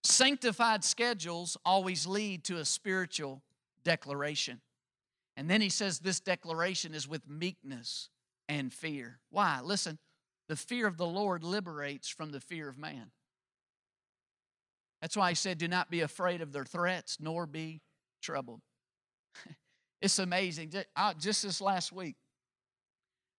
Sanctified 0.05 0.85
schedules 0.85 1.57
always 1.65 2.07
lead 2.07 2.45
to 2.45 2.59
a 2.59 2.65
spiritual 2.65 3.43
declaration. 3.85 4.61
And 5.37 5.49
then 5.49 5.61
he 5.61 5.69
says 5.69 5.99
this 5.99 6.21
declaration 6.21 6.95
is 6.95 7.09
with 7.09 7.29
meekness 7.29 8.09
and 8.49 8.73
fear. 8.73 9.19
Why? 9.31 9.61
Listen, 9.63 9.99
the 10.49 10.57
fear 10.57 10.87
of 10.87 10.97
the 10.97 11.07
Lord 11.07 11.43
liberates 11.43 12.09
from 12.09 12.31
the 12.31 12.41
fear 12.41 12.69
of 12.69 12.79
man. 12.79 13.11
That's 15.01 15.17
why 15.17 15.31
he 15.31 15.35
said, 15.35 15.59
Do 15.59 15.67
not 15.67 15.91
be 15.91 16.01
afraid 16.01 16.43
of 16.43 16.53
their 16.53 16.65
threats, 16.65 17.19
nor 17.19 17.47
be 17.47 17.81
troubled. 18.21 18.61
It's 20.03 20.19
amazing. 20.19 20.73
Just 21.19 21.45
this 21.45 21.61
last 21.61 21.93
week, 21.93 22.17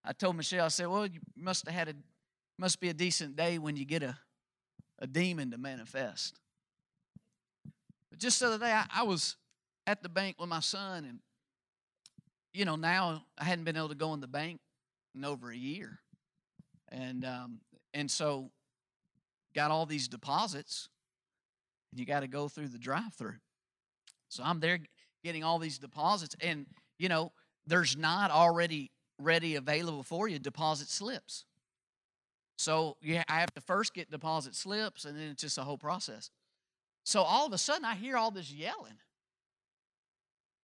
I 0.06 0.14
told 0.14 0.38
Michelle, 0.38 0.66
I 0.66 0.70
said, 0.70 0.88
Well, 0.88 1.06
you 1.06 1.20
must 1.36 1.66
have 1.66 1.76
had 1.76 1.90
a 1.90 1.94
must 2.58 2.80
be 2.80 2.88
a 2.88 2.94
decent 2.94 3.36
day 3.36 3.58
when 3.58 3.76
you 3.76 3.84
get 3.84 4.02
a, 4.02 4.18
a 5.00 5.08
demon 5.08 5.52
to 5.52 5.58
manifest. 5.58 6.40
But 8.10 8.20
just 8.20 8.40
the 8.40 8.48
other 8.48 8.60
day, 8.60 8.72
I, 8.72 8.86
I 8.96 9.04
was 9.04 9.36
at 9.86 10.02
the 10.04 10.08
bank 10.08 10.38
with 10.40 10.48
my 10.48 10.62
son, 10.62 11.04
and 11.04 11.20
you 12.54 12.64
know, 12.64 12.78
now 12.78 13.26
I 13.38 13.44
hadn't 13.44 13.66
been 13.66 13.76
able 13.76 13.90
to 13.90 13.96
go 13.96 14.14
in 14.14 14.22
the 14.22 14.28
bank 14.28 14.62
in 15.16 15.26
over 15.26 15.52
a 15.52 15.58
year. 15.58 16.00
And 16.90 17.26
um, 17.26 17.60
and 17.94 18.10
so 18.10 18.52
got 19.54 19.70
all 19.70 19.86
these 19.86 20.08
deposits, 20.08 20.88
and 21.92 22.00
you 22.00 22.06
got 22.06 22.22
to 22.22 22.28
go 22.28 22.48
through 22.48 22.70
the 22.70 22.78
drive-through. 22.78 23.36
So 24.30 24.44
I'm 24.46 24.62
there 24.62 24.80
getting 25.24 25.44
all 25.44 25.60
these 25.60 25.78
deposits, 25.78 26.36
and 26.42 26.66
you 26.98 27.10
know, 27.10 27.32
there's 27.66 27.98
not 27.98 28.32
already 28.32 28.92
ready 29.20 29.56
available 29.56 30.04
for 30.04 30.28
you 30.28 30.40
deposit 30.40 30.90
slips. 30.90 31.46
So 32.58 32.98
yeah, 33.02 33.24
I 33.28 33.40
have 33.40 33.54
to 33.56 33.62
first 33.62 33.94
get 33.94 34.12
deposit 34.12 34.56
slips, 34.56 35.06
and 35.06 35.18
then 35.18 35.30
it's 35.30 35.42
just 35.42 35.58
a 35.58 35.64
whole 35.64 35.78
process. 35.78 36.30
So 37.04 37.22
all 37.22 37.46
of 37.46 37.54
a 37.54 37.58
sudden, 37.58 37.86
I 37.86 37.96
hear 37.96 38.16
all 38.18 38.32
this 38.32 38.52
yelling. 38.52 38.98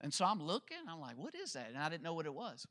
And 0.01 0.14
so 0.14 0.24
I'm 0.24 0.41
looking, 0.41 0.78
I'm 0.88 1.01
like, 1.01 1.18
what 1.18 1.36
is 1.36 1.53
that? 1.53 1.68
And 1.70 1.78
I 1.78 1.89
didn't 1.89 2.03
know 2.03 2.14
what 2.14 2.26
it 2.26 2.34
was. 2.34 2.66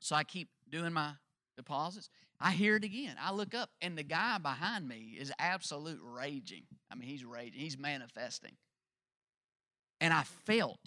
So 0.00 0.16
I 0.16 0.24
keep 0.24 0.48
doing 0.70 0.94
my 0.94 1.12
deposits. 1.56 2.08
I 2.40 2.52
hear 2.52 2.76
it 2.76 2.84
again. 2.84 3.16
I 3.20 3.32
look 3.32 3.54
up, 3.54 3.70
and 3.82 3.96
the 3.98 4.02
guy 4.02 4.38
behind 4.38 4.88
me 4.88 5.16
is 5.18 5.30
absolute 5.38 6.00
raging. 6.02 6.62
I 6.90 6.94
mean, 6.94 7.08
he's 7.08 7.24
raging, 7.24 7.60
he's 7.60 7.78
manifesting. 7.78 8.56
And 10.00 10.12
I 10.12 10.22
felt 10.22 10.80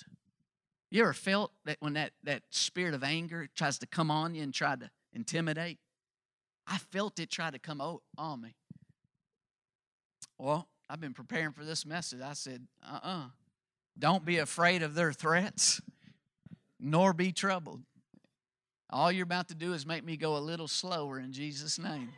you 0.89 1.03
ever 1.03 1.13
felt 1.13 1.51
that 1.65 1.77
when 1.79 1.93
that, 1.93 2.11
that 2.23 2.43
spirit 2.49 2.93
of 2.93 3.03
anger 3.03 3.47
tries 3.55 3.77
to 3.79 3.87
come 3.87 4.09
on 4.09 4.35
you 4.35 4.43
and 4.43 4.53
try 4.53 4.75
to 4.75 4.89
intimidate? 5.13 5.79
I 6.65 6.77
felt 6.77 7.19
it 7.19 7.29
try 7.29 7.49
to 7.49 7.59
come 7.59 7.81
on 8.17 8.41
me. 8.41 8.55
Well, 10.37 10.67
I've 10.89 11.01
been 11.01 11.13
preparing 11.13 11.51
for 11.51 11.65
this 11.65 11.85
message. 11.85 12.21
I 12.21 12.33
said, 12.33 12.67
uh 12.83 12.99
uh-uh. 13.03 13.09
uh, 13.09 13.25
do 13.97 14.07
not 14.07 14.25
be 14.25 14.37
afraid 14.37 14.83
of 14.83 14.93
their 14.93 15.11
threats, 15.11 15.81
nor 16.79 17.13
be 17.13 17.31
troubled. 17.31 17.81
All 18.89 19.11
you're 19.11 19.23
about 19.23 19.49
to 19.49 19.55
do 19.55 19.73
is 19.73 19.85
make 19.85 20.05
me 20.05 20.15
go 20.15 20.37
a 20.37 20.39
little 20.39 20.67
slower 20.67 21.19
in 21.19 21.33
Jesus' 21.33 21.77
name. 21.77 22.09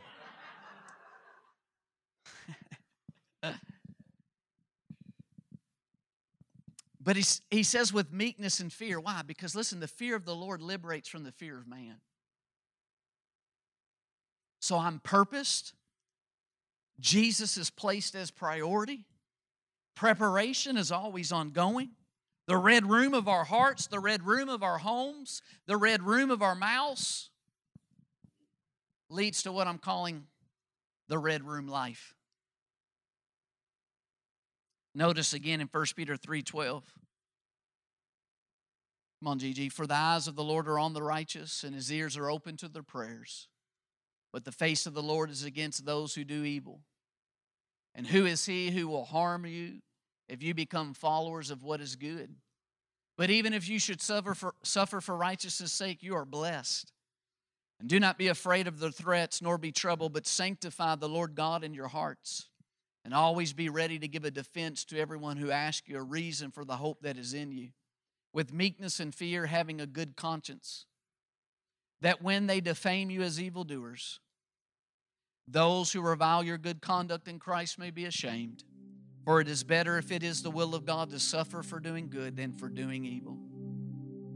But 7.01 7.15
he, 7.15 7.23
he 7.49 7.63
says 7.63 7.93
with 7.93 8.11
meekness 8.11 8.59
and 8.59 8.71
fear. 8.71 8.99
Why? 8.99 9.21
Because 9.25 9.55
listen, 9.55 9.79
the 9.79 9.87
fear 9.87 10.15
of 10.15 10.25
the 10.25 10.35
Lord 10.35 10.61
liberates 10.61 11.07
from 11.07 11.23
the 11.23 11.31
fear 11.31 11.57
of 11.57 11.67
man. 11.67 12.01
So 14.59 14.77
I'm 14.77 14.99
purposed. 14.99 15.73
Jesus 16.99 17.57
is 17.57 17.69
placed 17.69 18.15
as 18.15 18.31
priority. 18.31 19.05
Preparation 19.95 20.75
is 20.75 20.91
always 20.91 21.31
ongoing. 21.31 21.91
The 22.47 22.57
red 22.57 22.89
room 22.89 23.13
of 23.13 23.27
our 23.27 23.45
hearts, 23.45 23.87
the 23.87 23.99
red 23.99 24.23
room 24.23 24.49
of 24.49 24.63
our 24.63 24.79
homes, 24.79 25.41
the 25.67 25.77
red 25.77 26.03
room 26.03 26.31
of 26.31 26.41
our 26.41 26.55
mouths 26.55 27.29
leads 29.09 29.43
to 29.43 29.51
what 29.51 29.67
I'm 29.67 29.77
calling 29.77 30.23
the 31.07 31.17
red 31.17 31.43
room 31.43 31.67
life. 31.67 32.15
Notice 34.95 35.33
again 35.33 35.61
in 35.61 35.67
1 35.67 35.95
Peter 35.95 36.17
3:12. 36.17 36.83
Come 39.19 39.27
on, 39.27 39.39
Gigi. 39.39 39.69
For 39.69 39.85
the 39.85 39.95
eyes 39.95 40.27
of 40.27 40.35
the 40.35 40.43
Lord 40.43 40.67
are 40.67 40.79
on 40.79 40.93
the 40.93 41.03
righteous, 41.03 41.63
and 41.63 41.75
his 41.75 41.91
ears 41.91 42.15
are 42.17 42.29
open 42.29 42.57
to 42.57 42.69
their 42.69 42.83
prayers. 42.83 43.47
But 44.31 44.45
the 44.45 44.51
face 44.51 44.85
of 44.85 44.93
the 44.93 45.03
Lord 45.03 45.29
is 45.29 45.43
against 45.43 45.85
those 45.85 46.15
who 46.15 46.23
do 46.23 46.43
evil. 46.43 46.81
And 47.93 48.07
who 48.07 48.25
is 48.25 48.45
he 48.45 48.71
who 48.71 48.87
will 48.87 49.05
harm 49.05 49.45
you 49.45 49.81
if 50.27 50.41
you 50.41 50.53
become 50.53 50.93
followers 50.93 51.49
of 51.49 51.63
what 51.63 51.81
is 51.81 51.95
good? 51.95 52.35
But 53.17 53.29
even 53.29 53.53
if 53.53 53.67
you 53.67 53.79
should 53.79 54.01
suffer 54.01 54.33
for, 54.33 54.55
suffer 54.63 55.01
for 55.01 55.17
righteousness' 55.17 55.73
sake, 55.73 56.01
you 56.01 56.15
are 56.15 56.25
blessed. 56.25 56.93
And 57.79 57.89
do 57.89 57.99
not 57.99 58.17
be 58.17 58.27
afraid 58.27 58.67
of 58.67 58.79
the 58.79 58.91
threats, 58.91 59.41
nor 59.41 59.57
be 59.57 59.71
troubled, 59.71 60.13
but 60.13 60.27
sanctify 60.27 60.95
the 60.95 61.09
Lord 61.09 61.35
God 61.35 61.63
in 61.63 61.73
your 61.73 61.87
hearts 61.89 62.49
and 63.03 63.13
always 63.13 63.53
be 63.53 63.69
ready 63.69 63.97
to 63.99 64.07
give 64.07 64.25
a 64.25 64.31
defense 64.31 64.85
to 64.85 64.99
everyone 64.99 65.37
who 65.37 65.51
asks 65.51 65.87
you 65.87 65.97
a 65.97 66.03
reason 66.03 66.51
for 66.51 66.65
the 66.65 66.77
hope 66.77 67.01
that 67.01 67.17
is 67.17 67.33
in 67.33 67.51
you, 67.51 67.69
with 68.33 68.53
meekness 68.53 68.99
and 68.99 69.15
fear, 69.15 69.45
having 69.45 69.79
a 69.79 69.87
good 69.87 70.15
conscience, 70.15 70.85
that 72.01 72.21
when 72.21 72.47
they 72.47 72.61
defame 72.61 73.09
you 73.09 73.21
as 73.21 73.41
evildoers, 73.41 74.19
those 75.47 75.91
who 75.91 76.01
revile 76.01 76.43
your 76.43 76.57
good 76.57 76.81
conduct 76.81 77.27
in 77.27 77.39
Christ 77.39 77.79
may 77.79 77.89
be 77.89 78.05
ashamed. 78.05 78.63
For 79.25 79.41
it 79.41 79.47
is 79.47 79.63
better 79.63 79.97
if 79.97 80.11
it 80.11 80.23
is 80.23 80.41
the 80.41 80.51
will 80.51 80.75
of 80.75 80.85
God 80.85 81.09
to 81.11 81.19
suffer 81.19 81.61
for 81.63 81.79
doing 81.79 82.09
good 82.09 82.35
than 82.35 82.53
for 82.53 82.69
doing 82.69 83.05
evil. 83.05 83.37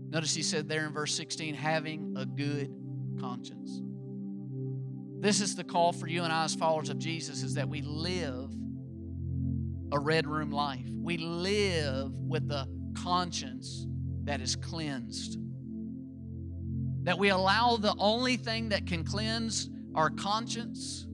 Notice 0.10 0.36
he 0.36 0.44
said 0.44 0.68
there 0.68 0.86
in 0.86 0.94
verse 0.94 1.16
16, 1.16 1.56
having 1.56 2.16
a 2.18 2.26
good 2.26 2.72
conscience. 3.20 3.82
This 5.24 5.40
is 5.40 5.56
the 5.56 5.64
call 5.64 5.94
for 5.94 6.06
you 6.06 6.24
and 6.24 6.34
I 6.34 6.44
as 6.44 6.54
followers 6.54 6.90
of 6.90 7.00
Jesus 7.00 7.44
is 7.44 7.54
that 7.54 7.70
we 7.70 7.82
live 7.82 8.52
a 9.94 9.98
red 9.98 10.28
room 10.28 10.52
life. 10.52 10.86
We 11.02 11.16
live 11.16 12.12
with 12.12 12.52
a 12.52 12.68
conscience 13.02 13.88
that 14.26 14.42
is 14.42 14.58
cleansed. 14.58 15.38
That 17.06 17.18
we 17.18 17.30
allow 17.30 17.78
the 17.78 17.96
only 17.98 18.36
thing 18.36 18.70
that 18.70 18.86
can 18.86 19.06
cleanse 19.06 19.70
our 19.96 20.10
conscience 20.10 21.08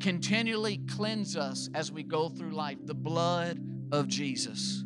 continually 0.00 0.80
cleanse 0.88 1.36
us 1.36 1.68
as 1.74 1.92
we 1.92 2.02
go 2.02 2.28
through 2.28 2.52
life 2.52 2.78
the 2.84 2.94
blood 2.94 3.60
of 3.92 4.08
Jesus. 4.08 4.84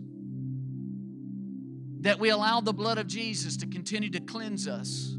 That 2.00 2.18
we 2.18 2.30
allow 2.30 2.60
the 2.60 2.72
blood 2.72 2.98
of 2.98 3.06
Jesus 3.06 3.56
to 3.58 3.66
continue 3.66 4.10
to 4.10 4.20
cleanse 4.20 4.66
us 4.66 5.16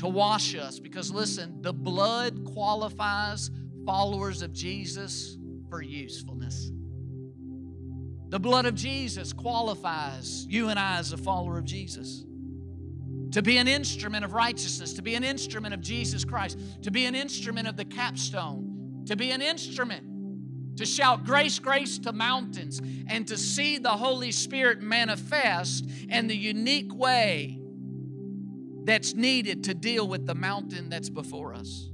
to 0.00 0.08
wash 0.08 0.54
us. 0.54 0.78
Because 0.78 1.12
listen, 1.12 1.62
the 1.62 1.72
blood 1.72 2.44
qualifies 2.44 3.50
followers 3.86 4.42
of 4.42 4.52
Jesus 4.52 5.38
for 5.68 5.82
usefulness. 5.82 6.70
The 8.28 8.40
blood 8.40 8.66
of 8.66 8.74
Jesus 8.74 9.32
qualifies 9.32 10.46
you 10.46 10.68
and 10.68 10.78
I 10.78 10.98
as 10.98 11.12
a 11.12 11.16
follower 11.16 11.58
of 11.58 11.64
Jesus 11.64 12.24
to 13.32 13.42
be 13.42 13.58
an 13.58 13.68
instrument 13.68 14.24
of 14.24 14.32
righteousness, 14.32 14.92
to 14.94 15.02
be 15.02 15.14
an 15.14 15.22
instrument 15.22 15.72
of 15.72 15.80
Jesus 15.80 16.24
Christ, 16.24 16.58
to 16.82 16.90
be 16.90 17.04
an 17.04 17.14
instrument 17.14 17.68
of 17.68 17.76
the 17.76 17.84
capstone, 17.84 19.04
to 19.06 19.14
be 19.14 19.30
an 19.30 19.40
instrument 19.40 20.10
to 20.76 20.86
shout 20.86 21.24
grace, 21.24 21.58
grace 21.58 21.98
to 21.98 22.10
mountains, 22.10 22.80
and 23.06 23.28
to 23.28 23.36
see 23.36 23.76
the 23.76 23.90
Holy 23.90 24.32
Spirit 24.32 24.80
manifest 24.80 25.86
in 26.08 26.26
the 26.26 26.34
unique 26.34 26.94
way 26.94 27.59
that's 28.90 29.14
needed 29.14 29.64
to 29.64 29.74
deal 29.74 30.06
with 30.08 30.26
the 30.26 30.34
mountain 30.34 30.88
that's 30.88 31.08
before 31.08 31.54
us. 31.54 31.88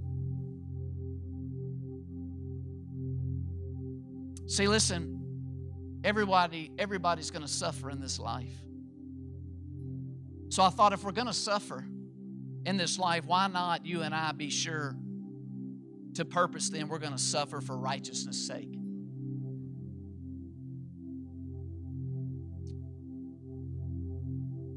See, 4.47 4.69
listen, 4.69 6.01
everybody, 6.05 6.71
everybody's 6.79 7.31
going 7.31 7.43
to 7.43 7.53
suffer 7.53 7.91
in 7.91 8.01
this 8.01 8.19
life. 8.19 8.55
So 10.49 10.63
I 10.63 10.71
thought 10.71 10.93
if 10.93 11.03
we're 11.05 11.13
going 11.13 11.27
to 11.27 11.33
suffer 11.33 11.85
in 12.65 12.77
this 12.77 12.99
life, 12.99 13.25
why 13.27 13.49
not 13.49 13.85
you 13.85 14.03
and 14.03 14.15
I 14.15 14.33
be 14.33 14.51
sure 14.51 14.97
to 16.15 16.25
purpose, 16.25 16.71
then 16.71 16.89
we're 16.89 16.99
going 16.99 17.13
to 17.13 17.19
suffer 17.19 17.61
for 17.61 17.77
righteousness' 17.77 18.47
sake. 18.47 18.76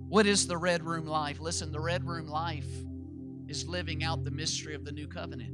What 0.10 0.26
is 0.26 0.48
the 0.48 0.58
red 0.58 0.84
room 0.84 1.06
life? 1.06 1.40
Listen, 1.40 1.72
the 1.72 1.80
red 1.80 2.04
room 2.04 2.28
life 2.28 2.68
is 3.48 3.68
living 3.68 4.04
out 4.04 4.24
the 4.24 4.32
mystery 4.32 4.74
of 4.74 4.84
the 4.84 4.92
new 4.92 5.08
covenant. 5.08 5.54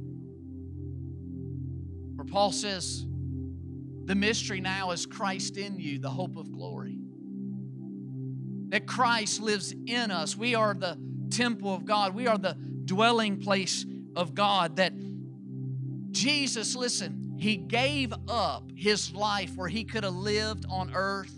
Where 2.16 2.24
Paul 2.24 2.52
says, 2.52 3.04
the 4.06 4.14
mystery 4.14 4.62
now 4.62 4.92
is 4.92 5.04
Christ 5.04 5.58
in 5.58 5.78
you, 5.78 5.98
the 5.98 6.08
hope 6.08 6.36
of 6.36 6.50
glory. 6.50 6.98
That 8.68 8.86
Christ 8.86 9.42
lives 9.42 9.74
in 9.86 10.10
us. 10.10 10.36
We 10.36 10.54
are 10.54 10.72
the 10.72 10.98
temple 11.30 11.74
of 11.74 11.84
God, 11.84 12.14
we 12.14 12.26
are 12.26 12.38
the 12.38 12.56
dwelling 12.86 13.40
place 13.40 13.84
of 14.14 14.34
God. 14.34 14.76
That 14.76 14.94
Jesus, 16.12 16.74
listen, 16.74 17.34
he 17.38 17.58
gave 17.58 18.14
up 18.26 18.70
his 18.74 19.12
life 19.12 19.54
where 19.54 19.68
he 19.68 19.84
could 19.84 20.04
have 20.04 20.14
lived 20.14 20.64
on 20.70 20.92
earth 20.94 21.34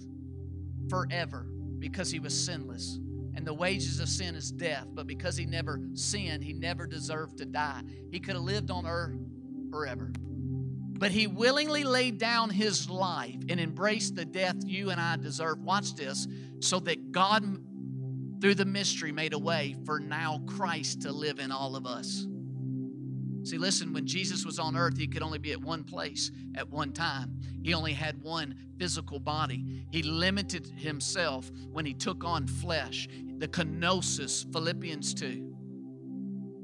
forever 0.89 1.49
because 1.81 2.13
he 2.13 2.21
was 2.21 2.33
sinless. 2.33 3.01
And 3.39 3.47
the 3.47 3.55
wages 3.55 4.01
of 4.01 4.09
sin 4.09 4.35
is 4.35 4.51
death. 4.51 4.89
But 4.93 5.07
because 5.07 5.37
he 5.37 5.47
never 5.47 5.81
sinned, 5.95 6.43
he 6.43 6.53
never 6.53 6.89
deserved 6.89 7.39
to 7.39 7.45
die. 7.45 7.83
He 8.11 8.19
could 8.19 8.35
have 8.35 8.43
lived 8.43 8.69
on 8.69 8.85
earth 8.85 9.17
forever. 9.71 10.11
But 10.19 11.13
he 11.13 11.29
willingly 11.29 11.85
laid 11.85 12.19
down 12.19 12.51
his 12.51 12.91
life 12.91 13.37
and 13.49 13.61
embraced 13.61 14.17
the 14.17 14.25
death 14.25 14.57
you 14.65 14.91
and 14.91 15.01
I 15.01 15.19
deserve. 15.19 15.61
Watch 15.61 15.95
this. 15.95 16.27
So 16.59 16.81
that 16.81 17.13
God, 17.13 17.45
through 18.41 18.57
the 18.57 18.65
mystery, 18.65 19.13
made 19.13 19.35
a 19.35 19.39
way 19.39 19.77
for 19.87 20.01
now 20.01 20.43
Christ 20.45 21.03
to 21.03 21.13
live 21.13 21.39
in 21.39 21.53
all 21.53 21.77
of 21.77 21.87
us. 21.87 22.27
See, 23.45 23.57
listen, 23.57 23.93
when 23.93 24.05
Jesus 24.05 24.45
was 24.45 24.59
on 24.59 24.77
earth, 24.77 24.99
he 24.99 25.07
could 25.07 25.23
only 25.23 25.39
be 25.39 25.53
at 25.53 25.63
one 25.63 25.85
place 25.85 26.33
at 26.57 26.69
one 26.69 26.93
time. 26.93 27.41
He 27.63 27.73
only 27.73 27.93
had 27.93 28.21
one 28.21 28.57
physical 28.79 29.21
body. 29.21 29.85
He 29.91 30.03
limited 30.03 30.67
himself 30.77 31.51
when 31.71 31.87
he 31.87 31.95
took 31.95 32.25
on 32.25 32.47
flesh, 32.47 33.09
the 33.39 33.49
kenosis, 33.49 34.51
Philippians 34.53 35.15
2. 35.15 35.55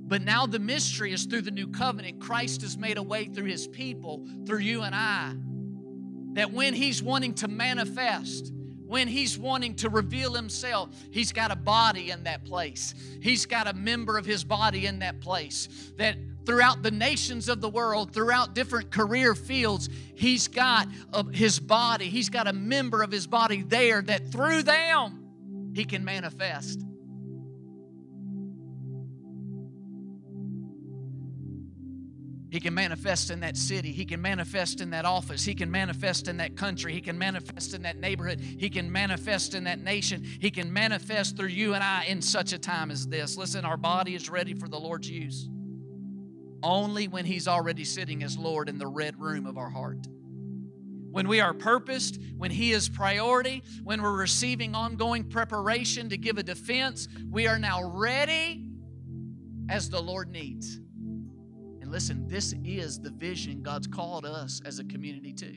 But 0.06 0.22
now 0.22 0.46
the 0.46 0.58
mystery 0.58 1.12
is 1.12 1.24
through 1.24 1.42
the 1.42 1.50
new 1.50 1.68
covenant. 1.68 2.20
Christ 2.20 2.60
has 2.62 2.76
made 2.76 2.98
a 2.98 3.02
way 3.02 3.24
through 3.24 3.46
his 3.46 3.66
people, 3.66 4.26
through 4.46 4.58
you 4.58 4.82
and 4.82 4.94
I, 4.94 5.34
that 6.34 6.52
when 6.52 6.74
he's 6.74 7.02
wanting 7.02 7.34
to 7.34 7.48
manifest, 7.48 8.52
when 8.86 9.08
he's 9.08 9.38
wanting 9.38 9.76
to 9.76 9.88
reveal 9.88 10.34
himself, 10.34 10.90
he's 11.10 11.32
got 11.32 11.50
a 11.50 11.56
body 11.56 12.10
in 12.10 12.24
that 12.24 12.44
place. 12.44 12.94
He's 13.22 13.46
got 13.46 13.66
a 13.66 13.72
member 13.72 14.18
of 14.18 14.26
his 14.26 14.44
body 14.44 14.86
in 14.86 14.98
that 14.98 15.20
place. 15.20 15.92
That 15.96 16.16
throughout 16.44 16.82
the 16.82 16.90
nations 16.90 17.48
of 17.48 17.62
the 17.62 17.68
world, 17.70 18.12
throughout 18.12 18.54
different 18.54 18.90
career 18.90 19.34
fields, 19.34 19.88
he's 20.14 20.48
got 20.48 20.86
a, 21.14 21.24
his 21.32 21.58
body, 21.58 22.10
he's 22.10 22.28
got 22.28 22.46
a 22.46 22.52
member 22.52 23.02
of 23.02 23.10
his 23.10 23.26
body 23.26 23.62
there 23.62 24.02
that 24.02 24.30
through 24.30 24.64
them 24.64 25.23
he 25.74 25.84
can 25.84 26.04
manifest. 26.04 26.80
He 32.50 32.60
can 32.60 32.72
manifest 32.72 33.30
in 33.30 33.40
that 33.40 33.56
city. 33.56 33.90
He 33.90 34.04
can 34.04 34.22
manifest 34.22 34.80
in 34.80 34.90
that 34.90 35.04
office. 35.04 35.44
He 35.44 35.56
can 35.56 35.72
manifest 35.72 36.28
in 36.28 36.36
that 36.36 36.56
country. 36.56 36.92
He 36.92 37.00
can 37.00 37.18
manifest 37.18 37.74
in 37.74 37.82
that 37.82 37.98
neighborhood. 37.98 38.40
He 38.40 38.70
can 38.70 38.92
manifest 38.92 39.56
in 39.56 39.64
that 39.64 39.80
nation. 39.80 40.22
He 40.22 40.52
can 40.52 40.72
manifest 40.72 41.36
through 41.36 41.48
you 41.48 41.74
and 41.74 41.82
I 41.82 42.04
in 42.04 42.22
such 42.22 42.52
a 42.52 42.58
time 42.58 42.92
as 42.92 43.08
this. 43.08 43.36
Listen, 43.36 43.64
our 43.64 43.76
body 43.76 44.14
is 44.14 44.30
ready 44.30 44.54
for 44.54 44.68
the 44.68 44.78
Lord's 44.78 45.10
use 45.10 45.48
only 46.64 47.08
when 47.08 47.26
He's 47.26 47.46
already 47.46 47.84
sitting 47.84 48.22
as 48.22 48.38
Lord 48.38 48.68
in 48.68 48.78
the 48.78 48.86
red 48.86 49.20
room 49.20 49.46
of 49.46 49.58
our 49.58 49.68
heart. 49.68 50.06
When 51.14 51.28
we 51.28 51.40
are 51.40 51.54
purposed, 51.54 52.18
when 52.36 52.50
He 52.50 52.72
is 52.72 52.88
priority, 52.88 53.62
when 53.84 54.02
we're 54.02 54.18
receiving 54.18 54.74
ongoing 54.74 55.22
preparation 55.22 56.08
to 56.08 56.16
give 56.16 56.38
a 56.38 56.42
defense, 56.42 57.06
we 57.30 57.46
are 57.46 57.56
now 57.56 57.84
ready 57.84 58.68
as 59.68 59.88
the 59.88 60.02
Lord 60.02 60.28
needs. 60.32 60.74
And 60.74 61.92
listen, 61.92 62.26
this 62.26 62.52
is 62.64 62.98
the 62.98 63.12
vision 63.12 63.62
God's 63.62 63.86
called 63.86 64.26
us 64.26 64.60
as 64.64 64.80
a 64.80 64.84
community 64.84 65.32
to 65.34 65.54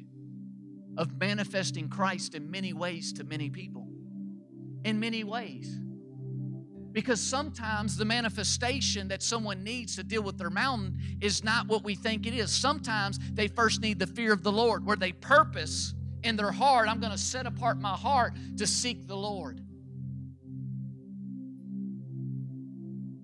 of 0.96 1.20
manifesting 1.20 1.90
Christ 1.90 2.36
in 2.36 2.52
many 2.52 2.74
ways 2.74 3.12
to 3.14 3.24
many 3.24 3.50
people. 3.50 3.88
In 4.86 5.00
many 5.00 5.24
ways. 5.24 5.82
Because 6.98 7.22
sometimes 7.22 7.96
the 7.96 8.06
manifestation 8.06 9.08
that 9.10 9.22
someone 9.22 9.64
needs 9.64 9.96
to 9.98 10.04
deal 10.04 10.24
with 10.24 10.40
their 10.40 10.50
mountain 10.50 10.98
is 11.22 11.44
not 11.44 11.68
what 11.68 11.84
we 11.84 11.94
think 11.94 12.26
it 12.26 12.34
is. 12.34 12.52
Sometimes 12.52 13.20
they 13.34 13.48
first 13.48 13.82
need 13.82 14.00
the 14.00 14.08
fear 14.08 14.34
of 14.34 14.42
the 14.42 14.52
Lord, 14.52 14.84
where 14.84 14.96
they 14.96 15.12
purpose 15.12 15.94
in 16.24 16.36
their 16.36 16.52
heart, 16.52 16.90
I'm 16.90 17.00
going 17.00 17.12
to 17.12 17.18
set 17.20 17.46
apart 17.46 17.80
my 17.80 17.94
heart 17.94 18.34
to 18.58 18.66
seek 18.66 19.06
the 19.06 19.16
Lord, 19.16 19.62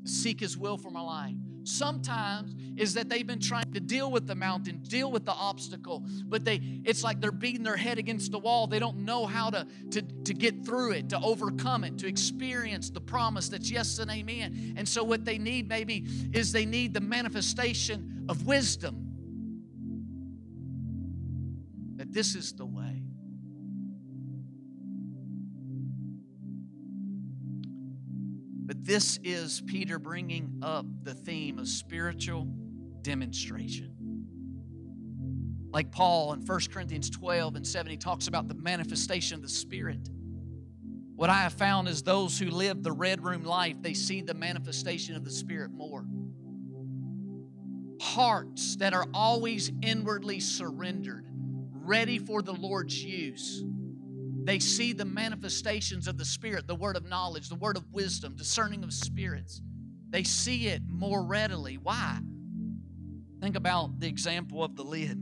seek 0.06 0.42
His 0.42 0.56
will 0.56 0.78
for 0.78 0.92
my 0.92 1.02
life 1.02 1.34
sometimes 1.64 2.56
is 2.76 2.94
that 2.96 3.10
they've 3.10 3.28
been 3.28 3.40
trying 3.40 3.72
to 3.74 3.80
deal 3.80 4.12
with 4.12 4.28
the 4.28 4.36
mountain, 4.36 4.80
deal 4.84 5.12
with 5.12 5.26
the 5.26 5.34
obstacle, 5.34 6.04
but 6.26 6.44
they 6.44 6.60
it's 6.86 7.04
like 7.04 7.22
they're 7.22 7.32
beating 7.32 7.64
their 7.64 7.78
head 7.78 7.98
against 7.98 8.32
the 8.32 8.40
wall. 8.40 8.68
They 8.68 8.80
don't 8.80 9.00
know 9.00 9.26
how 9.26 9.50
to, 9.52 9.68
to, 9.92 10.02
to 10.02 10.34
get 10.34 10.66
through 10.66 10.92
it, 10.92 11.10
to 11.10 11.20
overcome 11.20 11.84
it, 11.84 11.98
to 12.00 12.08
experience 12.08 12.90
the 12.90 13.02
promise 13.02 13.50
that's 13.50 13.70
yes 13.70 14.00
and 14.00 14.10
amen. 14.12 14.74
And 14.78 14.88
so 14.88 15.04
what 15.04 15.26
they 15.26 15.38
need 15.38 15.68
maybe 15.68 16.06
is 16.34 16.52
they 16.52 16.66
need 16.66 16.94
the 16.94 17.02
manifestation 17.02 18.26
of 18.30 18.46
wisdom. 18.46 19.00
That 21.98 22.12
this 22.12 22.36
is 22.36 22.54
the 22.54 22.66
way. 22.66 22.83
This 28.84 29.18
is 29.24 29.62
Peter 29.62 29.98
bringing 29.98 30.60
up 30.62 30.86
the 31.04 31.14
theme 31.14 31.58
of 31.58 31.70
spiritual 31.70 32.46
demonstration. 33.02 33.96
Like 35.72 35.90
Paul 35.90 36.34
in 36.34 36.42
1 36.42 36.60
Corinthians 36.70 37.10
12 37.10 37.56
and 37.56 37.66
7, 37.66 37.90
he 37.90 37.98
talks 37.98 38.28
about 38.28 38.50
the 38.50 38.56
manifestation 38.56 39.36
of 39.36 39.42
the 39.42 39.48
Spirit. 39.48 40.10
What 41.16 41.30
I 41.30 41.44
have 41.44 41.54
found 41.54 41.88
is 41.88 42.04
those 42.04 42.38
who 42.38 42.50
live 42.50 42.84
the 42.84 42.92
red 42.92 43.24
room 43.24 43.46
life, 43.46 43.82
they 43.82 43.94
see 43.94 44.22
the 44.22 44.34
manifestation 44.34 45.16
of 45.16 45.24
the 45.24 45.32
Spirit 45.32 45.72
more. 45.72 46.06
Hearts 48.02 48.76
that 48.76 48.94
are 48.94 49.08
always 49.14 49.72
inwardly 49.82 50.42
surrendered, 50.42 51.26
ready 51.72 52.20
for 52.20 52.42
the 52.42 52.54
Lord's 52.54 53.02
use 53.02 53.64
they 54.46 54.60
see 54.60 54.94
the 54.94 55.06
manifestations 55.06 56.08
of 56.08 56.18
the 56.18 56.26
Spirit, 56.26 56.68
the 56.68 56.76
word 56.76 56.98
of 56.98 57.06
knowledge, 57.06 57.50
the 57.50 57.56
word 57.56 57.78
of 57.78 57.92
wisdom, 57.92 58.36
discerning 58.36 58.84
of 58.84 58.94
spirits. 58.94 59.62
They 60.10 60.24
see 60.24 60.68
it 60.68 60.82
more 60.88 61.24
readily. 61.24 61.78
Why? 61.78 62.20
Think 63.42 63.56
about 63.56 64.00
the 64.00 64.08
example 64.08 64.64
of 64.64 64.76
the 64.76 64.84
lid. 64.84 65.18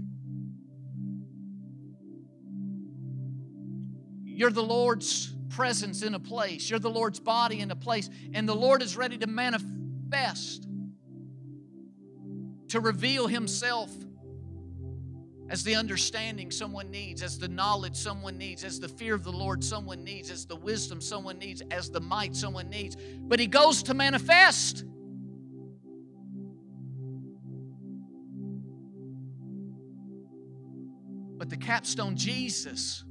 You're 4.23 4.51
the 4.51 4.63
Lord's 4.63 5.33
presence 5.49 6.01
in 6.01 6.15
a 6.15 6.19
place, 6.19 6.69
you're 6.69 6.79
the 6.79 6.89
Lord's 6.89 7.19
body 7.19 7.59
in 7.59 7.69
a 7.71 7.75
place, 7.75 8.09
and 8.33 8.47
the 8.47 8.55
Lord 8.55 8.81
is 8.81 8.95
ready 8.97 9.17
to 9.19 9.27
manifest, 9.27 10.67
to 12.69 12.79
reveal 12.79 13.27
Himself 13.27 13.91
as 15.51 15.63
the 15.65 15.75
understanding 15.75 16.49
someone 16.49 16.89
needs, 16.89 17.21
as 17.21 17.37
the 17.37 17.49
knowledge 17.49 17.97
someone 17.97 18.37
needs, 18.37 18.63
as 18.63 18.79
the 18.79 18.87
fear 18.87 19.13
of 19.13 19.25
the 19.25 19.31
Lord 19.31 19.61
someone 19.61 20.01
needs, 20.01 20.31
as 20.31 20.45
the 20.45 20.55
wisdom 20.55 21.01
someone 21.01 21.37
needs, 21.37 21.61
as 21.71 21.91
the 21.91 21.99
might 21.99 22.37
someone 22.37 22.69
needs. 22.69 22.95
But 23.19 23.37
he 23.37 23.47
goes 23.47 23.83
to 23.83 23.93
manifest. 23.93 24.85
But 31.37 31.49
the 31.49 31.57
capstone, 31.57 32.15
Jesus, 32.15 33.03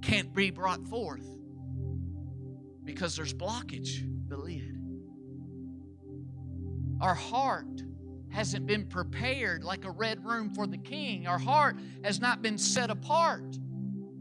can't 0.00 0.34
be 0.34 0.50
brought 0.50 0.82
forth 0.88 1.28
because 2.84 3.16
there's 3.16 3.34
blockage, 3.34 4.02
the 4.28 4.38
lid. 4.38 4.78
Our 7.02 7.14
heart 7.14 7.82
hasn't 8.30 8.66
been 8.66 8.86
prepared 8.86 9.64
like 9.64 9.84
a 9.84 9.90
red 9.90 10.24
room 10.24 10.50
for 10.54 10.66
the 10.66 10.78
king. 10.78 11.26
Our 11.26 11.38
heart 11.38 11.76
has 12.04 12.20
not 12.20 12.42
been 12.42 12.58
set 12.58 12.90
apart, 12.90 13.58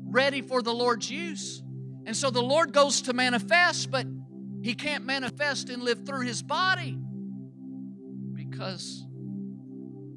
ready 0.06 0.42
for 0.42 0.62
the 0.62 0.74
Lord's 0.74 1.10
use. 1.10 1.62
And 2.06 2.16
so 2.16 2.30
the 2.30 2.42
Lord 2.42 2.74
goes 2.74 3.02
to 3.04 3.14
manifest, 3.14 3.92
but 3.92 4.08
he 4.62 4.74
can't 4.74 5.06
manifest 5.06 5.70
and 5.70 5.84
live 5.84 6.06
through 6.06 6.26
his 6.26 6.42
body 6.42 6.98
because 8.34 9.06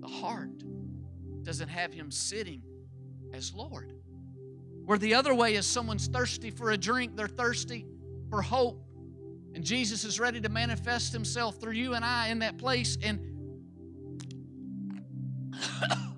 the 0.00 0.08
heart 0.08 0.62
doesn't 1.42 1.68
have 1.68 1.92
him 1.92 2.10
sitting 2.10 2.62
as 3.34 3.52
Lord. 3.54 3.92
Where 4.84 4.98
the 4.98 5.14
other 5.14 5.34
way 5.34 5.54
is 5.54 5.66
someone's 5.66 6.08
thirsty 6.08 6.50
for 6.50 6.70
a 6.70 6.76
drink, 6.76 7.14
they're 7.14 7.28
thirsty 7.28 7.86
for 8.30 8.42
hope. 8.42 8.82
And 9.54 9.62
Jesus 9.62 10.04
is 10.04 10.18
ready 10.18 10.40
to 10.40 10.48
manifest 10.48 11.12
himself 11.12 11.60
through 11.60 11.74
you 11.74 11.94
and 11.94 12.04
I 12.04 12.28
in 12.28 12.38
that 12.38 12.56
place. 12.56 12.96
And 13.02 13.20
Ha 15.62 15.86
ha! 15.94 16.11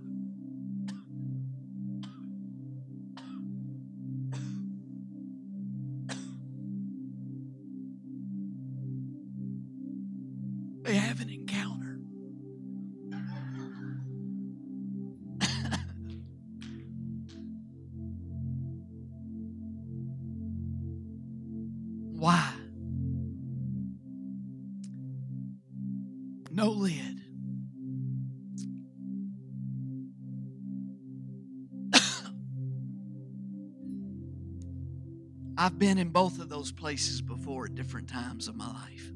I've 35.65 35.79
been 35.79 35.97
in 35.97 36.11
both 36.11 36.41
of 36.41 36.51
those 36.51 36.73
places 36.73 37.23
before 37.23 37.65
at 37.65 37.75
different 37.75 38.07
times 38.07 38.49
of 38.49 38.55
my 38.55 38.67
life. 38.67 39.11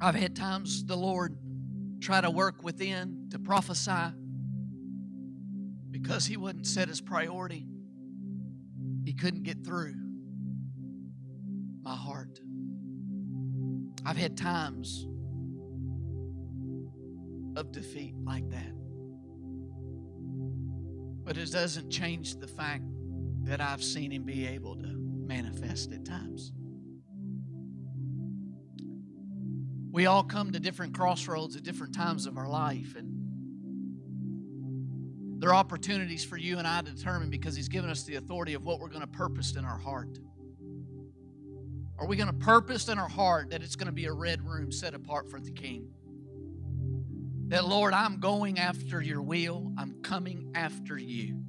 I've 0.00 0.16
had 0.16 0.34
times 0.34 0.84
the 0.84 0.96
Lord 0.96 1.38
try 2.00 2.20
to 2.20 2.28
work 2.28 2.64
within 2.64 3.28
to 3.30 3.38
prophesy 3.38 4.16
because 5.92 6.26
He 6.26 6.36
wouldn't 6.36 6.66
set 6.66 6.88
His 6.88 7.00
priority. 7.00 7.68
He 9.04 9.12
couldn't 9.12 9.44
get 9.44 9.64
through 9.64 9.94
my 11.82 11.94
heart. 11.94 12.40
I've 14.04 14.16
had 14.16 14.36
times 14.36 15.06
of 17.54 17.70
defeat 17.70 18.16
like 18.24 18.50
that. 18.50 18.81
But 21.32 21.40
it 21.40 21.50
doesn't 21.50 21.88
change 21.88 22.34
the 22.34 22.46
fact 22.46 22.84
that 23.44 23.58
I've 23.58 23.82
seen 23.82 24.10
Him 24.10 24.24
be 24.24 24.46
able 24.48 24.76
to 24.76 24.86
manifest 24.86 25.90
at 25.90 26.04
times. 26.04 26.52
We 29.90 30.04
all 30.04 30.24
come 30.24 30.52
to 30.52 30.60
different 30.60 30.92
crossroads 30.92 31.56
at 31.56 31.62
different 31.62 31.94
times 31.94 32.26
of 32.26 32.36
our 32.36 32.50
life, 32.50 32.96
and 32.98 33.08
there 35.40 35.48
are 35.48 35.54
opportunities 35.54 36.22
for 36.22 36.36
you 36.36 36.58
and 36.58 36.68
I 36.68 36.82
to 36.82 36.90
determine 36.90 37.30
because 37.30 37.56
He's 37.56 37.70
given 37.70 37.88
us 37.88 38.02
the 38.02 38.16
authority 38.16 38.52
of 38.52 38.66
what 38.66 38.78
we're 38.78 38.88
going 38.88 39.00
to 39.00 39.06
purpose 39.06 39.56
in 39.56 39.64
our 39.64 39.78
heart. 39.78 40.18
Are 41.98 42.06
we 42.06 42.16
going 42.16 42.26
to 42.26 42.44
purpose 42.44 42.88
in 42.88 42.98
our 42.98 43.08
heart 43.08 43.48
that 43.52 43.62
it's 43.62 43.74
going 43.74 43.86
to 43.86 43.92
be 43.92 44.04
a 44.04 44.12
red 44.12 44.46
room 44.46 44.70
set 44.70 44.92
apart 44.92 45.30
for 45.30 45.40
the 45.40 45.50
King? 45.50 45.88
That, 47.48 47.64
Lord, 47.64 47.94
I'm 47.94 48.20
going 48.20 48.58
after 48.58 49.00
your 49.00 49.22
will, 49.22 49.72
I'm 49.78 49.91
coming 50.12 50.52
after 50.54 50.98
you. 50.98 51.42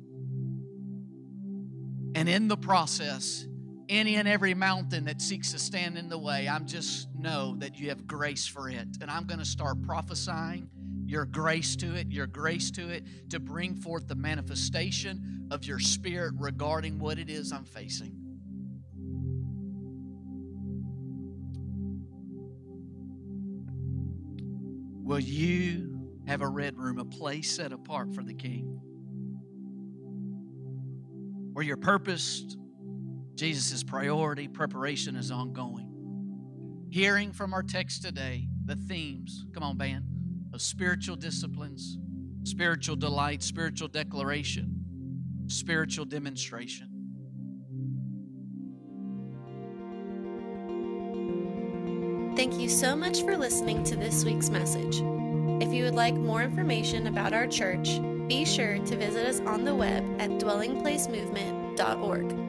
And 2.16 2.30
in 2.30 2.48
the 2.48 2.56
process, 2.56 3.46
any 3.90 4.16
and 4.16 4.26
every 4.26 4.54
mountain 4.54 5.04
that 5.04 5.22
seeks 5.22 5.52
to 5.52 5.60
stand 5.60 5.98
in 5.98 6.08
the 6.08 6.18
way, 6.18 6.48
I'm 6.48 6.66
just 6.66 7.14
know 7.14 7.58
that 7.58 7.78
you 7.78 7.90
have 7.90 8.08
grace 8.08 8.48
for 8.48 8.70
it. 8.70 8.88
And 9.02 9.12
I'm 9.12 9.26
going 9.26 9.40
to 9.40 9.46
start 9.46 9.82
prophesying 9.82 10.70
your 11.06 11.26
grace 11.26 11.76
to 11.76 11.94
it, 11.94 12.10
your 12.10 12.26
grace 12.26 12.72
to 12.72 12.88
it, 12.88 13.04
to 13.32 13.40
bring 13.42 13.76
forth 13.76 14.08
the 14.08 14.16
manifestation 14.16 15.50
of 15.52 15.66
your 15.66 15.80
spirit 15.80 16.34
regarding 16.38 17.00
what 17.00 17.20
it 17.20 17.30
is 17.30 17.52
I'm 17.52 17.66
facing. 17.66 18.16
Will 25.04 25.20
you 25.20 25.93
have 26.28 26.42
a 26.42 26.48
red 26.48 26.78
room, 26.78 27.00
a 27.00 27.06
place 27.06 27.56
set 27.56 27.72
apart 27.72 28.14
for 28.14 28.24
the 28.24 28.34
King? 28.34 28.80
Where 31.54 31.64
you're 31.64 31.78
purposed, 31.78 32.58
Jesus' 33.36 33.84
priority, 33.84 34.48
preparation 34.48 35.16
is 35.16 35.32
ongoing. 35.32 35.90
Hearing 36.90 37.32
from 37.32 37.54
our 37.54 37.64
text 37.64 38.04
today, 38.04 38.48
the 38.66 38.76
themes, 38.76 39.46
come 39.54 39.64
on, 39.64 39.78
band, 39.78 40.06
of 40.54 40.62
spiritual 40.62 41.16
disciplines, 41.16 41.98
spiritual 42.44 42.96
delight, 42.96 43.42
spiritual 43.42 43.88
declaration, 43.88 44.84
spiritual 45.48 46.06
demonstration. 46.06 46.90
Thank 52.36 52.60
you 52.60 52.70
so 52.70 52.96
much 52.96 53.22
for 53.22 53.38
listening 53.38 53.84
to 53.86 53.96
this 53.96 54.26
week's 54.26 54.50
message. 54.50 55.02
If 55.64 55.74
you 55.74 55.86
would 55.86 55.96
like 55.96 56.16
more 56.16 56.44
information 56.44 57.08
about 57.08 57.32
our 57.32 57.48
church, 57.48 58.02
be 58.28 58.44
sure 58.44 58.80
to 58.80 58.98
visit 58.98 59.26
us 59.26 59.40
on 59.40 59.64
the 59.64 59.74
web 59.74 60.04
at 60.20 60.32
dwellingplacemovement.org. 60.32 62.43